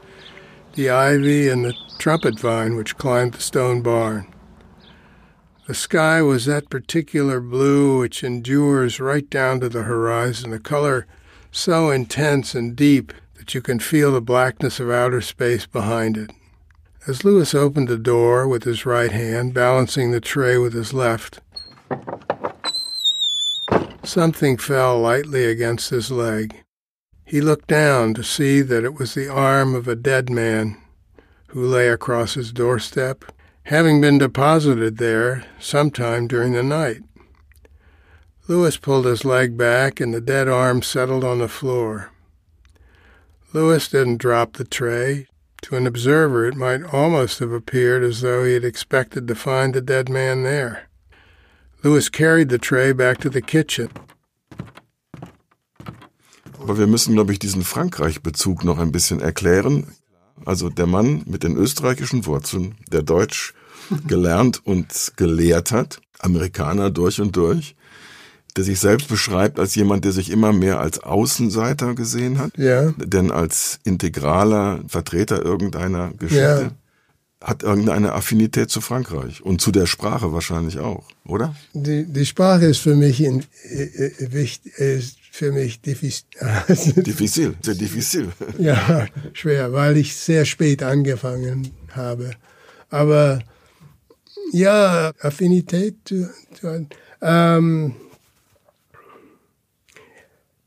the 0.74 0.88
ivy, 0.88 1.49
and 1.49 1.64
the 1.64 1.74
trumpet 1.99 2.38
vine 2.38 2.76
which 2.76 2.97
climbed 2.97 3.34
the 3.34 3.41
stone 3.41 3.82
barn. 3.82 4.30
The 5.70 5.74
sky 5.74 6.20
was 6.20 6.46
that 6.46 6.68
particular 6.68 7.38
blue 7.38 8.00
which 8.00 8.24
endures 8.24 8.98
right 8.98 9.30
down 9.30 9.60
to 9.60 9.68
the 9.68 9.84
horizon, 9.84 10.52
a 10.52 10.58
color 10.58 11.06
so 11.52 11.92
intense 11.92 12.56
and 12.56 12.74
deep 12.74 13.12
that 13.36 13.54
you 13.54 13.62
can 13.62 13.78
feel 13.78 14.10
the 14.10 14.20
blackness 14.20 14.80
of 14.80 14.90
outer 14.90 15.20
space 15.20 15.66
behind 15.66 16.16
it. 16.16 16.32
As 17.06 17.22
Lewis 17.22 17.54
opened 17.54 17.86
the 17.86 17.98
door 17.98 18.48
with 18.48 18.64
his 18.64 18.84
right 18.84 19.12
hand, 19.12 19.54
balancing 19.54 20.10
the 20.10 20.20
tray 20.20 20.58
with 20.58 20.72
his 20.72 20.92
left, 20.92 21.38
something 24.02 24.56
fell 24.56 24.98
lightly 24.98 25.44
against 25.44 25.90
his 25.90 26.10
leg. 26.10 26.64
He 27.24 27.40
looked 27.40 27.68
down 27.68 28.14
to 28.14 28.24
see 28.24 28.60
that 28.60 28.82
it 28.82 28.98
was 28.98 29.14
the 29.14 29.28
arm 29.28 29.76
of 29.76 29.86
a 29.86 29.94
dead 29.94 30.30
man 30.30 30.78
who 31.50 31.64
lay 31.64 31.88
across 31.88 32.34
his 32.34 32.50
doorstep, 32.50 33.24
having 33.64 34.00
been 34.00 34.18
deposited 34.18 34.98
there 34.98 35.44
sometime 35.58 36.26
during 36.26 36.52
the 36.52 36.62
night. 36.62 37.02
Lewis 38.48 38.76
pulled 38.76 39.06
his 39.06 39.24
leg 39.24 39.56
back, 39.56 40.00
and 40.00 40.12
the 40.12 40.20
dead 40.20 40.48
arm 40.48 40.82
settled 40.82 41.22
on 41.22 41.38
the 41.38 41.48
floor. 41.48 42.11
Lewis 43.52 43.88
didn't 43.88 44.18
drop 44.18 44.54
the 44.54 44.64
tray. 44.64 45.26
To 45.62 45.76
an 45.76 45.86
observer, 45.86 46.46
it 46.46 46.56
might 46.56 46.82
almost 46.92 47.38
have 47.38 47.52
appeared 47.52 48.02
as 48.02 48.22
though 48.22 48.44
he 48.44 48.54
had 48.54 48.64
expected 48.64 49.28
to 49.28 49.34
find 49.34 49.74
the 49.74 49.80
dead 49.80 50.08
man 50.08 50.42
there. 50.42 50.88
Lewis 51.82 52.08
carried 52.08 52.48
the 52.48 52.58
tray 52.58 52.92
back 52.92 53.18
to 53.18 53.30
the 53.30 53.42
kitchen. 53.42 53.90
Aber 56.58 56.76
wir 56.78 56.86
müssen, 56.86 57.14
glaube 57.14 57.32
ich, 57.32 57.38
diesen 57.38 57.62
Frankreich-Bezug 57.62 58.64
noch 58.64 58.78
ein 58.78 58.92
bisschen 58.92 59.20
erklären. 59.20 59.86
Also 60.45 60.68
der 60.70 60.86
Mann 60.86 61.22
mit 61.26 61.43
den 61.43 61.57
österreichischen 61.57 62.26
Wurzeln, 62.26 62.74
der 62.91 63.03
Deutsch 63.03 63.55
gelernt 64.07 64.61
und 64.64 65.12
gelehrt 65.16 65.72
hat, 65.72 66.01
Amerikaner 66.18 66.91
durch 66.91 67.20
und 67.20 67.36
durch, 67.36 67.74
der 68.57 68.64
sich 68.64 68.80
selbst 68.80 69.09
beschreibt 69.09 69.59
als 69.59 69.74
jemand, 69.74 70.05
der 70.05 70.12
sich 70.12 70.30
immer 70.30 70.53
mehr 70.53 70.80
als 70.80 71.01
Außenseiter 71.03 71.95
gesehen 71.95 72.38
hat, 72.38 72.57
Ja. 72.57 72.93
denn 72.97 73.30
als 73.30 73.78
integraler 73.84 74.80
Vertreter 74.88 75.43
irgendeiner 75.45 76.11
Geschichte, 76.18 76.72
hat 77.43 77.62
irgendeine 77.62 78.12
Affinität 78.12 78.70
zu 78.70 78.80
Frankreich 78.82 79.41
und 79.43 79.61
zu 79.62 79.70
der 79.72 79.86
Sprache 79.86 80.32
wahrscheinlich 80.32 80.78
auch, 80.78 81.09
oder? 81.24 81.55
Die, 81.72 82.05
die 82.05 82.26
Sprache 82.26 82.66
ist 82.66 82.80
für 82.80 82.95
mich 82.95 83.20
in, 83.22 83.43
äh, 83.64 83.82
äh, 83.84 84.32
wichtig, 84.32 84.74
ist 84.78 85.16
für 85.32 85.51
mich 85.53 85.80
diffizil. 85.80 86.26
Diffizil, 87.03 87.55
sehr 87.62 87.74
diffizil. 87.74 88.28
ja, 88.59 89.07
schwer, 89.32 89.72
weil 89.72 89.97
ich 89.97 90.14
sehr 90.16 90.45
spät 90.45 90.82
angefangen 90.82 91.70
habe. 91.93 92.32
Aber 92.91 93.41
ja, 94.53 95.12
Affinität. 95.20 95.97
zu- 96.05 96.28
zu- 96.61 96.86
Ähm, 97.22 97.95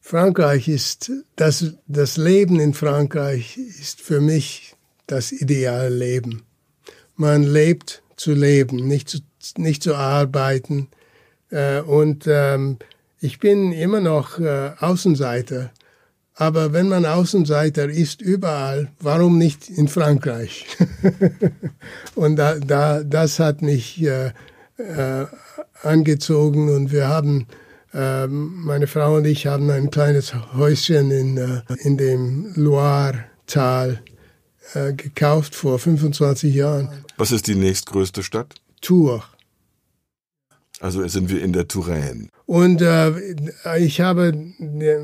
Frankreich 0.01 0.67
ist, 0.67 1.11
das, 1.35 1.73
das 1.87 2.17
Leben 2.17 2.59
in 2.59 2.73
Frankreich 2.73 3.57
ist 3.57 4.01
für 4.01 4.21
mich 4.21 4.75
das 5.07 5.31
ideale 5.31 5.89
Leben. 5.89 6.43
Man 7.23 7.43
lebt 7.43 8.03
zu 8.17 8.33
leben, 8.33 8.85
nicht 8.85 9.07
zu, 9.07 9.19
nicht 9.55 9.81
zu 9.81 9.95
arbeiten. 9.95 10.89
Äh, 11.51 11.79
und 11.79 12.25
ähm, 12.27 12.79
ich 13.21 13.39
bin 13.39 13.71
immer 13.71 14.01
noch 14.01 14.39
äh, 14.39 14.71
Außenseiter. 14.77 15.71
Aber 16.35 16.73
wenn 16.73 16.89
man 16.89 17.05
Außenseiter 17.05 17.87
ist 17.87 18.21
überall, 18.21 18.91
warum 18.99 19.37
nicht 19.37 19.69
in 19.69 19.87
Frankreich? 19.87 20.65
und 22.15 22.35
da, 22.35 22.55
da, 22.59 23.03
das 23.03 23.39
hat 23.39 23.61
mich 23.61 24.03
äh, 24.03 24.33
äh, 24.75 25.25
angezogen 25.81 26.75
und 26.75 26.91
wir 26.91 27.07
haben, 27.07 27.47
äh, 27.93 28.27
meine 28.27 28.87
Frau 28.87 29.15
und 29.15 29.25
ich 29.25 29.47
haben 29.47 29.69
ein 29.69 29.91
kleines 29.91 30.33
Häuschen 30.57 31.09
in, 31.09 31.37
äh, 31.37 31.61
in 31.83 31.95
dem 31.95 32.51
Loire-Tal 32.55 34.01
äh, 34.73 34.93
gekauft 34.93 35.55
vor 35.55 35.79
25 35.79 36.53
Jahren. 36.53 36.89
Was 37.17 37.31
ist 37.31 37.47
die 37.47 37.55
nächstgrößte 37.55 38.23
Stadt? 38.23 38.55
Tours. 38.81 39.23
Also 40.79 41.07
sind 41.07 41.29
wir 41.29 41.41
in 41.41 41.53
der 41.53 41.67
Touraine. 41.67 42.27
Und 42.45 42.81
äh, 42.81 43.13
ich 43.77 44.01
habe 44.01 44.33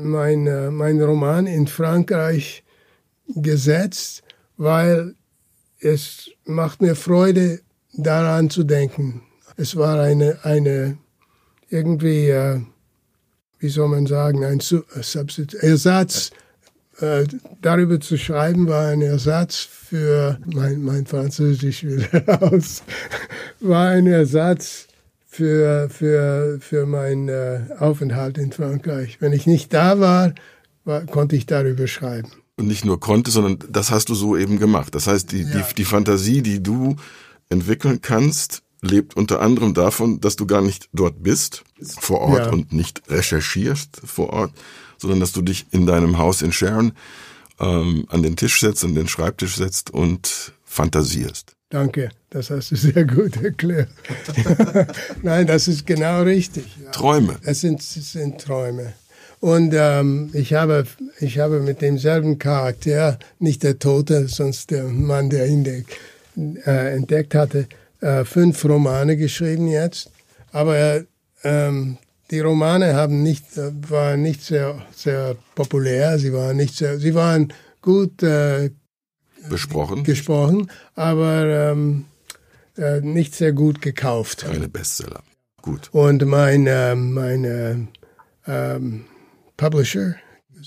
mein, 0.02 0.46
äh, 0.46 0.70
mein 0.70 1.00
Roman 1.00 1.46
in 1.46 1.66
Frankreich 1.66 2.64
gesetzt, 3.28 4.22
weil 4.56 5.14
es 5.78 6.30
macht 6.44 6.82
mir 6.82 6.96
Freude, 6.96 7.60
daran 7.94 8.50
zu 8.50 8.64
denken. 8.64 9.22
Es 9.56 9.76
war 9.76 10.00
eine, 10.00 10.44
eine 10.44 10.98
irgendwie, 11.68 12.28
äh, 12.28 12.60
wie 13.58 13.68
soll 13.68 13.88
man 13.88 14.06
sagen, 14.06 14.44
ein 14.44 14.58
äh, 14.58 15.02
Substitu- 15.02 15.56
Ersatz. 15.58 16.30
Äh, 17.00 17.26
darüber 17.62 18.00
zu 18.00 18.18
schreiben 18.18 18.68
war 18.68 18.88
ein 18.88 19.02
Ersatz 19.02 19.56
für, 19.56 20.38
mein, 20.46 20.82
mein 20.82 21.06
Französisch 21.06 21.84
wieder 21.86 22.42
aus, 22.42 22.82
war 23.60 23.88
ein 23.88 24.06
Ersatz 24.06 24.86
für, 25.26 25.88
für, 25.88 26.58
für 26.60 26.86
meinen 26.86 27.28
äh, 27.28 27.60
Aufenthalt 27.78 28.36
in 28.38 28.52
Frankreich. 28.52 29.18
Wenn 29.20 29.32
ich 29.32 29.46
nicht 29.46 29.72
da 29.72 29.98
war, 30.00 30.34
war, 30.84 31.02
konnte 31.06 31.36
ich 31.36 31.46
darüber 31.46 31.86
schreiben. 31.86 32.30
Und 32.56 32.66
nicht 32.66 32.84
nur 32.84 33.00
konnte, 33.00 33.30
sondern 33.30 33.58
das 33.70 33.90
hast 33.90 34.08
du 34.10 34.14
so 34.14 34.36
eben 34.36 34.58
gemacht. 34.58 34.94
Das 34.94 35.06
heißt, 35.06 35.32
die, 35.32 35.42
Ja. 35.42 35.60
die, 35.68 35.74
die 35.76 35.84
Fantasie, 35.84 36.42
die 36.42 36.62
du 36.62 36.96
entwickeln 37.48 38.00
kannst, 38.02 38.62
lebt 38.82 39.16
unter 39.16 39.40
anderem 39.40 39.72
davon, 39.74 40.20
dass 40.20 40.36
du 40.36 40.46
gar 40.46 40.60
nicht 40.62 40.88
dort 40.92 41.22
bist, 41.22 41.64
vor 42.00 42.20
Ort 42.20 42.46
Ja. 42.46 42.52
und 42.52 42.72
nicht 42.72 43.02
recherchierst 43.08 44.00
vor 44.04 44.30
Ort, 44.30 44.52
sondern 45.00 45.20
dass 45.20 45.32
du 45.32 45.42
dich 45.42 45.66
in 45.70 45.86
deinem 45.86 46.18
Haus 46.18 46.42
in 46.42 46.52
Sharon 46.52 46.92
ähm, 47.58 48.06
an 48.08 48.22
den 48.22 48.36
Tisch 48.36 48.60
setzt, 48.60 48.84
an 48.84 48.94
den 48.94 49.08
Schreibtisch 49.08 49.56
setzt 49.56 49.90
und 49.90 50.52
fantasierst. 50.64 51.56
Danke, 51.68 52.10
das 52.30 52.50
hast 52.50 52.72
du 52.72 52.76
sehr 52.76 53.04
gut 53.04 53.36
erklärt. 53.42 53.88
Nein, 55.22 55.46
das 55.46 55.68
ist 55.68 55.86
genau 55.86 56.22
richtig. 56.22 56.64
Träume. 56.92 57.36
Es 57.44 57.60
sind, 57.60 57.80
es 57.80 58.12
sind 58.12 58.40
Träume. 58.40 58.92
Und 59.38 59.72
ähm, 59.74 60.30
ich, 60.34 60.52
habe, 60.52 60.84
ich 61.18 61.38
habe 61.38 61.60
mit 61.60 61.80
demselben 61.80 62.38
Charakter, 62.38 63.18
nicht 63.38 63.62
der 63.62 63.78
Tote, 63.78 64.28
sonst 64.28 64.70
der 64.70 64.84
Mann, 64.84 65.30
der 65.30 65.46
ihn 65.46 65.64
de, 65.64 65.84
äh, 66.66 66.94
entdeckt 66.94 67.34
hatte, 67.34 67.66
äh, 68.00 68.24
fünf 68.24 68.62
Romane 68.64 69.16
geschrieben 69.16 69.68
jetzt. 69.68 70.10
Aber 70.52 70.76
äh, 70.76 71.04
ähm, 71.44 71.96
die 72.30 72.40
Romane 72.40 72.94
haben 72.94 73.22
nicht, 73.22 73.56
äh, 73.56 73.70
waren 73.88 74.22
nicht 74.22 74.42
sehr, 74.42 74.80
sehr 74.94 75.36
populär, 75.54 76.18
sie 76.18 76.32
waren, 76.32 76.56
nicht 76.56 76.76
sehr, 76.76 76.98
sie 76.98 77.14
waren 77.14 77.52
gut 77.82 78.22
äh, 78.22 78.70
Besprochen. 79.48 80.04
gesprochen, 80.04 80.70
aber 80.94 81.72
ähm, 81.72 82.04
äh, 82.76 83.00
nicht 83.00 83.34
sehr 83.34 83.52
gut 83.52 83.82
gekauft. 83.82 84.44
Keine 84.44 84.68
Bestseller. 84.68 85.22
Gut. 85.62 85.88
Und 85.92 86.24
mein, 86.24 86.66
äh, 86.66 86.94
mein 86.94 87.44
äh, 87.44 87.76
ähm, 88.46 89.04
Publisher, 89.56 90.16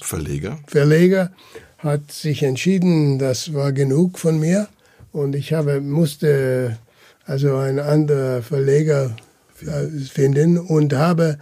Verleger. 0.01 0.59
Verleger, 0.67 1.31
hat 1.77 2.11
sich 2.11 2.43
entschieden, 2.43 3.19
das 3.19 3.53
war 3.53 3.71
genug 3.71 4.17
von 4.17 4.39
mir. 4.39 4.67
Und 5.11 5.35
ich 5.35 5.53
habe, 5.53 5.81
musste 5.81 6.79
also 7.25 7.55
einen 7.57 7.79
anderen 7.79 8.41
Verleger 8.41 9.15
äh, 9.61 9.87
finden 9.99 10.57
und 10.57 10.93
habe 10.93 11.37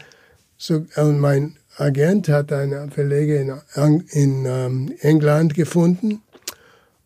so, 0.62 0.86
und 0.95 1.20
mein 1.20 1.57
Agent 1.78 2.30
hat 2.30 2.53
einen 2.53 2.91
Verleger 2.91 3.64
in, 3.76 4.01
in 4.12 4.45
ähm, 4.45 4.93
England 4.99 5.55
gefunden 5.55 6.22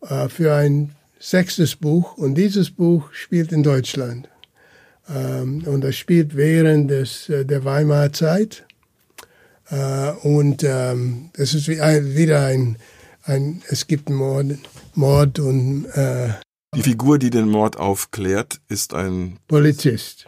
äh, 0.02 0.28
für 0.28 0.54
ein 0.54 0.94
sechstes 1.18 1.74
Buch 1.74 2.18
und 2.18 2.34
dieses 2.34 2.70
Buch 2.70 3.10
spielt 3.12 3.52
in 3.52 3.62
Deutschland. 3.62 4.28
Ähm, 5.08 5.62
und 5.64 5.80
das 5.80 5.96
spielt 5.96 6.36
während 6.36 6.90
des, 6.90 7.30
äh, 7.30 7.46
der 7.46 7.64
Weimarer 7.64 8.12
Zeit. 8.12 8.66
Äh, 9.70 10.10
und 10.22 10.62
ähm, 10.62 11.30
es 11.32 11.54
ist 11.54 11.66
wie 11.68 11.80
ein, 11.80 12.14
wieder 12.14 12.44
ein, 12.44 12.76
ein, 13.24 13.62
es 13.70 13.86
gibt 13.86 14.10
Mord, 14.10 14.58
Mord 14.94 15.38
und 15.38 15.86
äh, 15.94 16.28
die 16.74 16.82
Figur, 16.82 17.18
die 17.18 17.30
den 17.30 17.48
Mord 17.48 17.78
aufklärt, 17.78 18.60
ist 18.68 18.92
ein 18.92 19.38
Polizist. 19.48 20.26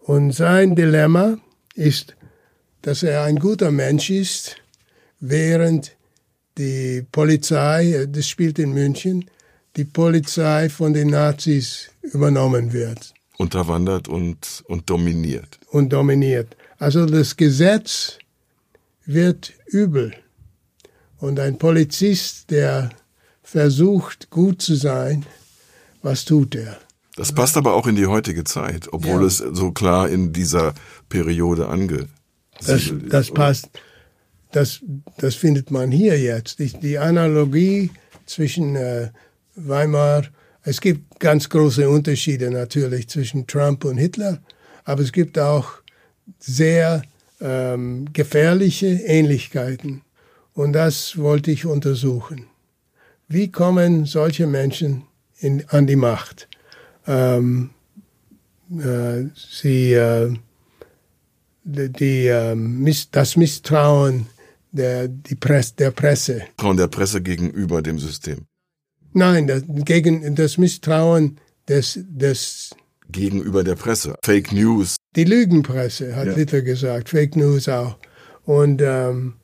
Und 0.00 0.32
sein 0.32 0.76
Dilemma 0.76 1.38
ist, 1.74 2.14
dass 2.84 3.02
er 3.02 3.22
ein 3.22 3.38
guter 3.38 3.70
Mensch 3.70 4.10
ist, 4.10 4.56
während 5.18 5.96
die 6.58 7.04
Polizei, 7.10 8.06
das 8.06 8.28
spielt 8.28 8.58
in 8.58 8.72
München, 8.72 9.24
die 9.76 9.84
Polizei 9.84 10.68
von 10.68 10.92
den 10.92 11.08
Nazis 11.08 11.90
übernommen 12.02 12.74
wird. 12.74 13.14
Unterwandert 13.38 14.06
und, 14.06 14.62
und 14.68 14.88
dominiert. 14.90 15.58
Und 15.70 15.94
dominiert. 15.94 16.56
Also 16.78 17.06
das 17.06 17.36
Gesetz 17.36 18.18
wird 19.06 19.54
übel. 19.66 20.14
Und 21.18 21.40
ein 21.40 21.56
Polizist, 21.56 22.50
der 22.50 22.90
versucht, 23.42 24.28
gut 24.28 24.60
zu 24.60 24.74
sein, 24.74 25.24
was 26.02 26.26
tut 26.26 26.54
er? 26.54 26.76
Das 27.16 27.32
passt 27.32 27.56
aber 27.56 27.74
auch 27.74 27.86
in 27.86 27.96
die 27.96 28.06
heutige 28.06 28.44
Zeit, 28.44 28.92
obwohl 28.92 29.22
ja. 29.22 29.26
es 29.26 29.38
so 29.38 29.72
klar 29.72 30.10
in 30.10 30.34
dieser 30.34 30.74
Periode 31.08 31.68
ange. 31.68 32.08
Das, 32.66 32.92
das 33.08 33.30
passt. 33.30 33.68
Das, 34.52 34.80
das 35.18 35.34
findet 35.34 35.70
man 35.70 35.90
hier 35.90 36.18
jetzt. 36.18 36.58
Die, 36.58 36.72
die 36.72 36.98
Analogie 36.98 37.90
zwischen 38.26 38.76
äh, 38.76 39.10
Weimar, 39.56 40.24
es 40.62 40.80
gibt 40.80 41.20
ganz 41.20 41.48
große 41.48 41.88
Unterschiede 41.88 42.50
natürlich 42.50 43.08
zwischen 43.08 43.46
Trump 43.46 43.84
und 43.84 43.98
Hitler, 43.98 44.40
aber 44.84 45.02
es 45.02 45.12
gibt 45.12 45.38
auch 45.38 45.72
sehr 46.38 47.02
ähm, 47.40 48.06
gefährliche 48.12 48.86
Ähnlichkeiten. 48.86 50.02
Und 50.54 50.72
das 50.72 51.18
wollte 51.18 51.50
ich 51.50 51.66
untersuchen. 51.66 52.46
Wie 53.28 53.50
kommen 53.50 54.06
solche 54.06 54.46
Menschen 54.46 55.02
in, 55.38 55.64
an 55.68 55.86
die 55.86 55.96
Macht? 55.96 56.48
Ähm, 57.06 57.70
äh, 58.70 59.24
sie, 59.34 59.94
äh, 59.94 60.34
die, 61.64 62.26
äh, 62.26 62.54
Miss, 62.54 63.10
das 63.10 63.36
Misstrauen 63.36 64.26
der, 64.72 65.08
die 65.08 65.34
Presse, 65.34 65.74
der 65.78 65.90
Presse. 65.90 66.34
Misstrauen 66.34 66.76
der 66.76 66.88
Presse 66.88 67.22
gegenüber 67.22 67.82
dem 67.82 67.98
System. 67.98 68.46
Nein, 69.12 69.46
das, 69.46 69.62
gegen 69.66 70.34
das 70.34 70.58
Misstrauen 70.58 71.38
des, 71.68 71.98
des 72.08 72.70
gegenüber 73.08 73.62
der 73.64 73.76
Presse. 73.76 74.16
Fake 74.24 74.52
News. 74.52 74.96
Die 75.16 75.24
Lügenpresse, 75.24 76.16
hat 76.16 76.26
ja. 76.26 76.34
Hitler 76.34 76.62
gesagt, 76.62 77.08
Fake 77.08 77.36
News 77.36 77.68
auch. 77.68 77.96
Und 78.44 78.82
ähm, 78.82 79.34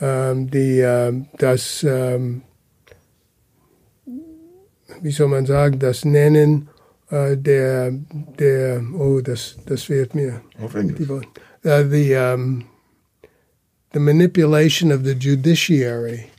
ähm, 0.00 0.50
die, 0.50 0.80
äh, 0.80 1.12
das, 1.38 1.84
ähm, 1.88 2.42
wie 5.00 5.12
soll 5.12 5.28
man 5.28 5.46
sagen, 5.46 5.78
das 5.78 6.04
Nennen 6.04 6.68
äh, 7.10 7.36
der, 7.36 7.92
der, 8.38 8.82
oh, 8.98 9.20
das, 9.20 9.56
das 9.66 9.88
wird 9.88 10.14
mir. 10.14 10.40
Auf 10.60 10.74
Englisch. 10.74 11.08
Uh, 11.62 11.82
the, 11.82 12.14
um, 12.16 12.64
the 13.92 14.00
manipulation 14.00 14.90
of 14.90 15.04
the 15.04 15.14
judiciary. 15.14 16.30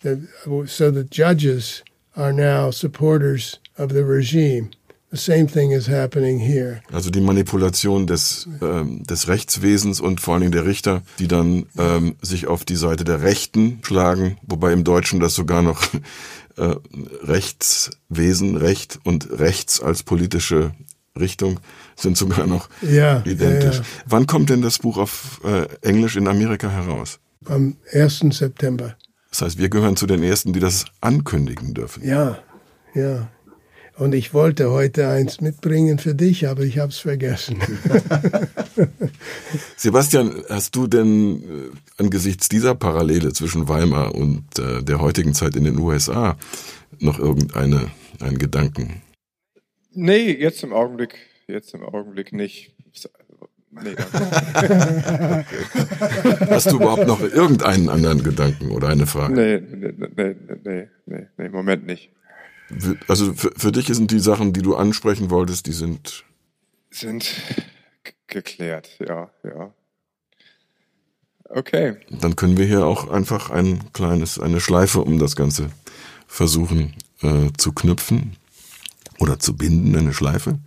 The, 0.00 0.28
so 0.66 0.90
the 0.92 1.04
judges 1.04 1.82
are 2.14 2.32
now 2.32 2.70
supporters 2.70 3.58
of 3.76 3.92
the 3.92 4.04
regime. 4.04 4.70
The 5.10 5.16
same 5.16 5.46
thing 5.46 5.72
is 5.72 5.88
happening 5.88 6.38
here. 6.38 6.82
Also 6.92 7.10
die 7.10 7.22
Manipulation 7.22 8.06
des, 8.06 8.46
ähm, 8.60 9.04
des 9.04 9.28
Rechtswesens 9.28 10.00
und 10.00 10.20
vor 10.20 10.34
allen 10.34 10.42
Dingen 10.42 10.52
der 10.52 10.66
Richter, 10.66 11.02
die 11.18 11.28
dann 11.28 11.66
ähm, 11.78 12.16
sich 12.20 12.46
auf 12.46 12.66
die 12.66 12.76
Seite 12.76 13.04
der 13.04 13.22
Rechten 13.22 13.80
schlagen, 13.82 14.36
wobei 14.42 14.72
im 14.72 14.84
Deutschen 14.84 15.18
das 15.18 15.34
sogar 15.34 15.62
noch 15.62 15.82
äh, 16.56 16.74
Rechtswesen, 17.22 18.56
Recht 18.56 18.98
und 19.02 19.30
Rechts 19.38 19.80
als 19.80 20.02
politische 20.02 20.72
Richtung 21.18 21.58
sind 21.96 22.16
sogar 22.16 22.46
noch 22.46 22.68
ja, 22.82 23.22
identisch. 23.24 23.76
Ja, 23.76 23.82
ja. 23.82 23.86
Wann 24.06 24.26
kommt 24.26 24.50
denn 24.50 24.62
das 24.62 24.78
Buch 24.78 24.98
auf 24.98 25.40
äh, 25.42 25.66
Englisch 25.80 26.16
in 26.16 26.28
Amerika 26.28 26.68
heraus? 26.68 27.18
Am 27.46 27.76
1. 27.92 28.24
September. 28.30 28.94
Das 29.30 29.42
heißt, 29.42 29.58
wir 29.58 29.68
gehören 29.68 29.96
zu 29.96 30.06
den 30.06 30.22
Ersten, 30.22 30.52
die 30.52 30.60
das 30.60 30.84
ankündigen 31.00 31.74
dürfen. 31.74 32.06
Ja, 32.06 32.38
ja. 32.94 33.28
Und 33.98 34.14
ich 34.14 34.32
wollte 34.32 34.70
heute 34.70 35.08
eins 35.08 35.40
mitbringen 35.40 35.98
für 35.98 36.14
dich, 36.14 36.46
aber 36.46 36.62
ich 36.62 36.78
habe 36.78 36.90
es 36.90 36.98
vergessen. 36.98 37.58
Sebastian, 39.76 40.44
hast 40.48 40.76
du 40.76 40.86
denn 40.86 41.42
äh, 41.42 41.70
angesichts 41.96 42.48
dieser 42.48 42.76
Parallele 42.76 43.32
zwischen 43.32 43.68
Weimar 43.68 44.14
und 44.14 44.44
äh, 44.58 44.84
der 44.84 45.00
heutigen 45.00 45.34
Zeit 45.34 45.56
in 45.56 45.64
den 45.64 45.78
USA 45.78 46.36
noch 47.00 47.18
irgendeine 47.18 47.90
einen 48.20 48.38
Gedanken? 48.38 49.02
Nee, 49.92 50.30
jetzt 50.30 50.62
im 50.62 50.72
Augenblick, 50.72 51.16
jetzt 51.48 51.74
im 51.74 51.82
Augenblick 51.82 52.32
nicht. 52.32 52.72
Nee, 53.70 53.96
Hast 56.50 56.70
du 56.70 56.76
überhaupt 56.76 57.06
noch 57.06 57.20
irgendeinen 57.20 57.88
anderen 57.88 58.22
Gedanken 58.22 58.70
oder 58.70 58.88
eine 58.88 59.06
Frage? 59.06 59.34
Nee, 59.34 59.60
nee, 59.60 59.92
nee, 60.16 60.36
nee, 60.64 60.88
nee, 61.06 61.26
nee, 61.36 61.46
im 61.46 61.52
Moment 61.52 61.86
nicht. 61.86 62.10
Also 63.06 63.32
für, 63.34 63.52
für 63.56 63.72
dich 63.72 63.86
sind 63.86 64.10
die 64.10 64.18
Sachen, 64.18 64.52
die 64.52 64.62
du 64.62 64.76
ansprechen 64.76 65.30
wolltest, 65.30 65.66
die 65.66 65.72
sind 65.72 66.24
sind 66.90 67.34
geklärt, 68.26 68.90
ja, 68.98 69.30
ja. 69.44 69.72
Okay. 71.50 71.96
Dann 72.10 72.36
können 72.36 72.58
wir 72.58 72.66
hier 72.66 72.84
auch 72.84 73.08
einfach 73.08 73.50
ein 73.50 73.92
kleines, 73.92 74.38
eine 74.38 74.60
Schleife 74.60 75.00
um 75.00 75.18
das 75.18 75.34
Ganze 75.34 75.70
versuchen 76.26 76.94
äh, 77.22 77.48
zu 77.56 77.72
knüpfen 77.72 78.36
oder 79.18 79.38
zu 79.38 79.56
binden, 79.56 79.96
eine 79.96 80.12
Schleife. 80.12 80.58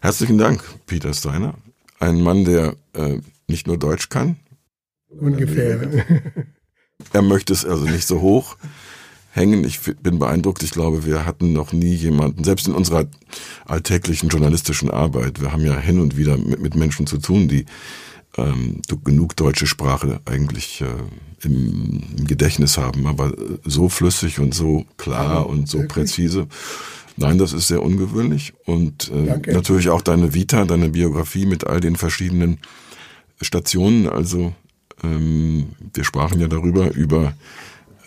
Herzlichen 0.00 0.38
Dank, 0.38 0.62
Peter 0.86 1.12
Steiner. 1.14 1.54
Ein 1.98 2.22
Mann, 2.22 2.44
der 2.44 2.76
äh, 2.94 3.18
nicht 3.48 3.66
nur 3.66 3.76
Deutsch 3.76 4.08
kann. 4.08 4.36
Ungefähr. 5.08 6.06
Er 7.12 7.22
möchte 7.22 7.54
es 7.54 7.64
also 7.64 7.84
nicht 7.86 8.06
so 8.06 8.20
hoch 8.20 8.56
hängen. 9.30 9.64
Ich 9.64 9.80
bin 9.80 10.18
beeindruckt. 10.18 10.62
Ich 10.62 10.72
glaube, 10.72 11.06
wir 11.06 11.24
hatten 11.24 11.52
noch 11.52 11.72
nie 11.72 11.94
jemanden, 11.94 12.44
selbst 12.44 12.68
in 12.68 12.74
unserer 12.74 13.06
alltäglichen 13.66 14.28
journalistischen 14.28 14.90
Arbeit, 14.90 15.40
wir 15.40 15.52
haben 15.52 15.64
ja 15.64 15.78
hin 15.78 16.00
und 16.00 16.16
wieder 16.16 16.36
mit, 16.36 16.60
mit 16.60 16.74
Menschen 16.74 17.06
zu 17.06 17.18
tun, 17.18 17.48
die 17.48 17.66
ähm, 18.36 18.80
genug 19.04 19.36
deutsche 19.36 19.66
Sprache 19.66 20.20
eigentlich 20.24 20.82
äh, 20.82 21.46
im, 21.46 22.02
im, 22.16 22.26
Gedächtnis 22.26 22.78
haben, 22.78 23.06
aber 23.06 23.32
so 23.64 23.88
flüssig 23.88 24.38
und 24.38 24.54
so 24.54 24.84
klar 24.96 25.48
und 25.48 25.68
so 25.68 25.78
wirklich? 25.78 25.92
präzise. 25.92 26.46
Nein, 27.16 27.38
das 27.38 27.52
ist 27.52 27.68
sehr 27.68 27.82
ungewöhnlich. 27.82 28.54
Und 28.64 29.10
äh, 29.10 29.52
natürlich 29.52 29.90
auch 29.90 30.00
deine 30.00 30.32
Vita, 30.32 30.64
deine 30.64 30.90
Biografie 30.90 31.44
mit 31.44 31.66
all 31.66 31.80
den 31.80 31.96
verschiedenen 31.96 32.58
Stationen. 33.40 34.08
Also 34.08 34.54
ähm, 35.02 35.70
wir 35.92 36.04
sprachen 36.04 36.40
ja 36.40 36.48
darüber, 36.48 36.92
über 36.92 37.34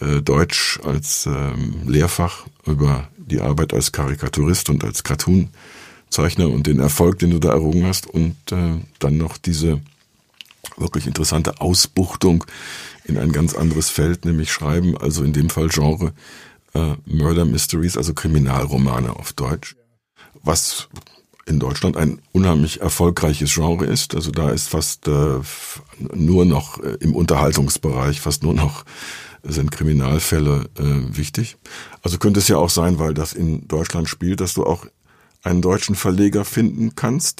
äh, 0.03 0.21
Deutsch 0.21 0.79
als 0.83 1.25
ähm, 1.25 1.87
Lehrfach, 1.87 2.45
über 2.65 3.07
die 3.17 3.41
Arbeit 3.41 3.73
als 3.73 3.91
Karikaturist 3.91 4.69
und 4.69 4.83
als 4.83 5.03
Cartoon-Zeichner 5.03 6.49
und 6.49 6.67
den 6.67 6.79
Erfolg, 6.79 7.19
den 7.19 7.31
du 7.31 7.39
da 7.39 7.49
errungen 7.49 7.85
hast 7.85 8.07
und 8.07 8.35
äh, 8.51 8.79
dann 8.99 9.17
noch 9.17 9.37
diese 9.37 9.81
wirklich 10.77 11.07
interessante 11.07 11.61
Ausbuchtung 11.61 12.45
in 13.05 13.17
ein 13.17 13.31
ganz 13.31 13.53
anderes 13.53 13.89
Feld, 13.89 14.25
nämlich 14.25 14.51
Schreiben, 14.51 14.97
also 14.97 15.23
in 15.23 15.33
dem 15.33 15.49
Fall 15.49 15.69
Genre 15.69 16.13
äh, 16.73 16.93
Murder 17.05 17.45
Mysteries, 17.45 17.97
also 17.97 18.13
Kriminalromane 18.13 19.15
auf 19.15 19.33
Deutsch, 19.33 19.75
was 20.41 20.89
in 21.45 21.59
Deutschland 21.59 21.97
ein 21.97 22.21
unheimlich 22.31 22.81
erfolgreiches 22.81 23.53
Genre 23.53 23.85
ist. 23.85 24.15
Also 24.15 24.31
da 24.31 24.49
ist 24.49 24.69
fast 24.69 25.07
äh, 25.07 25.39
nur 26.13 26.45
noch 26.45 26.79
äh, 26.81 26.97
im 27.01 27.15
Unterhaltungsbereich, 27.15 28.21
fast 28.21 28.43
nur 28.43 28.53
noch 28.53 28.85
sind 29.43 29.71
Kriminalfälle 29.71 30.69
äh, 30.77 31.17
wichtig. 31.17 31.57
Also 32.01 32.17
könnte 32.17 32.39
es 32.39 32.47
ja 32.47 32.57
auch 32.57 32.69
sein, 32.69 32.99
weil 32.99 33.13
das 33.13 33.33
in 33.33 33.67
Deutschland 33.67 34.09
spielt, 34.09 34.39
dass 34.39 34.53
du 34.53 34.65
auch 34.65 34.85
einen 35.43 35.61
deutschen 35.61 35.95
Verleger 35.95 36.45
finden 36.45 36.95
kannst. 36.95 37.39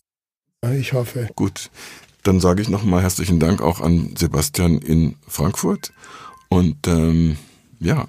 Ich 0.77 0.93
hoffe. 0.93 1.30
Gut, 1.35 1.69
dann 2.23 2.39
sage 2.39 2.61
ich 2.61 2.69
nochmal 2.69 3.01
herzlichen 3.01 3.39
Dank 3.39 3.61
auch 3.61 3.81
an 3.81 4.15
Sebastian 4.17 4.77
in 4.77 5.15
Frankfurt. 5.27 5.91
Und 6.49 6.88
ähm, 6.88 7.38
ja, 7.80 8.07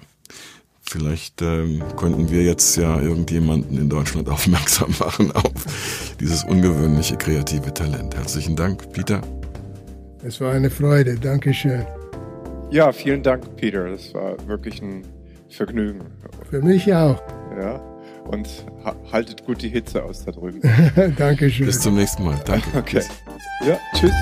vielleicht 0.81 1.41
ähm, 1.41 1.83
könnten 1.97 2.29
wir 2.29 2.43
jetzt 2.43 2.77
ja 2.77 2.99
irgendjemanden 2.99 3.77
in 3.77 3.89
Deutschland 3.89 4.29
aufmerksam 4.29 4.93
machen 4.99 5.31
auf 5.31 5.51
dieses 6.19 6.43
ungewöhnliche 6.43 7.17
kreative 7.17 7.73
Talent. 7.73 8.15
Herzlichen 8.15 8.55
Dank, 8.55 8.91
Peter. 8.93 9.21
Es 10.23 10.39
war 10.41 10.53
eine 10.53 10.69
Freude. 10.69 11.15
Dankeschön. 11.15 11.85
Ja, 12.71 12.91
vielen 12.91 13.23
Dank, 13.23 13.55
Peter. 13.55 13.89
Das 13.89 14.13
war 14.13 14.35
wirklich 14.47 14.81
ein 14.81 15.03
Vergnügen. 15.49 15.99
Für 16.49 16.61
mich 16.61 16.93
auch. 16.93 17.21
Ja. 17.59 17.81
Und 18.25 18.65
ha 18.83 18.95
haltet 19.11 19.45
gut 19.45 19.61
die 19.61 19.69
Hitze 19.69 20.03
aus 20.03 20.25
da 20.25 20.31
drüben. 20.31 20.61
Dankeschön. 21.17 21.67
Bis 21.67 21.79
zum 21.79 21.95
nächsten 21.95 22.23
Mal. 22.23 22.39
Danke. 22.45 22.65
Okay. 22.77 23.01
Ja, 23.65 23.77
tschüss. 23.93 24.13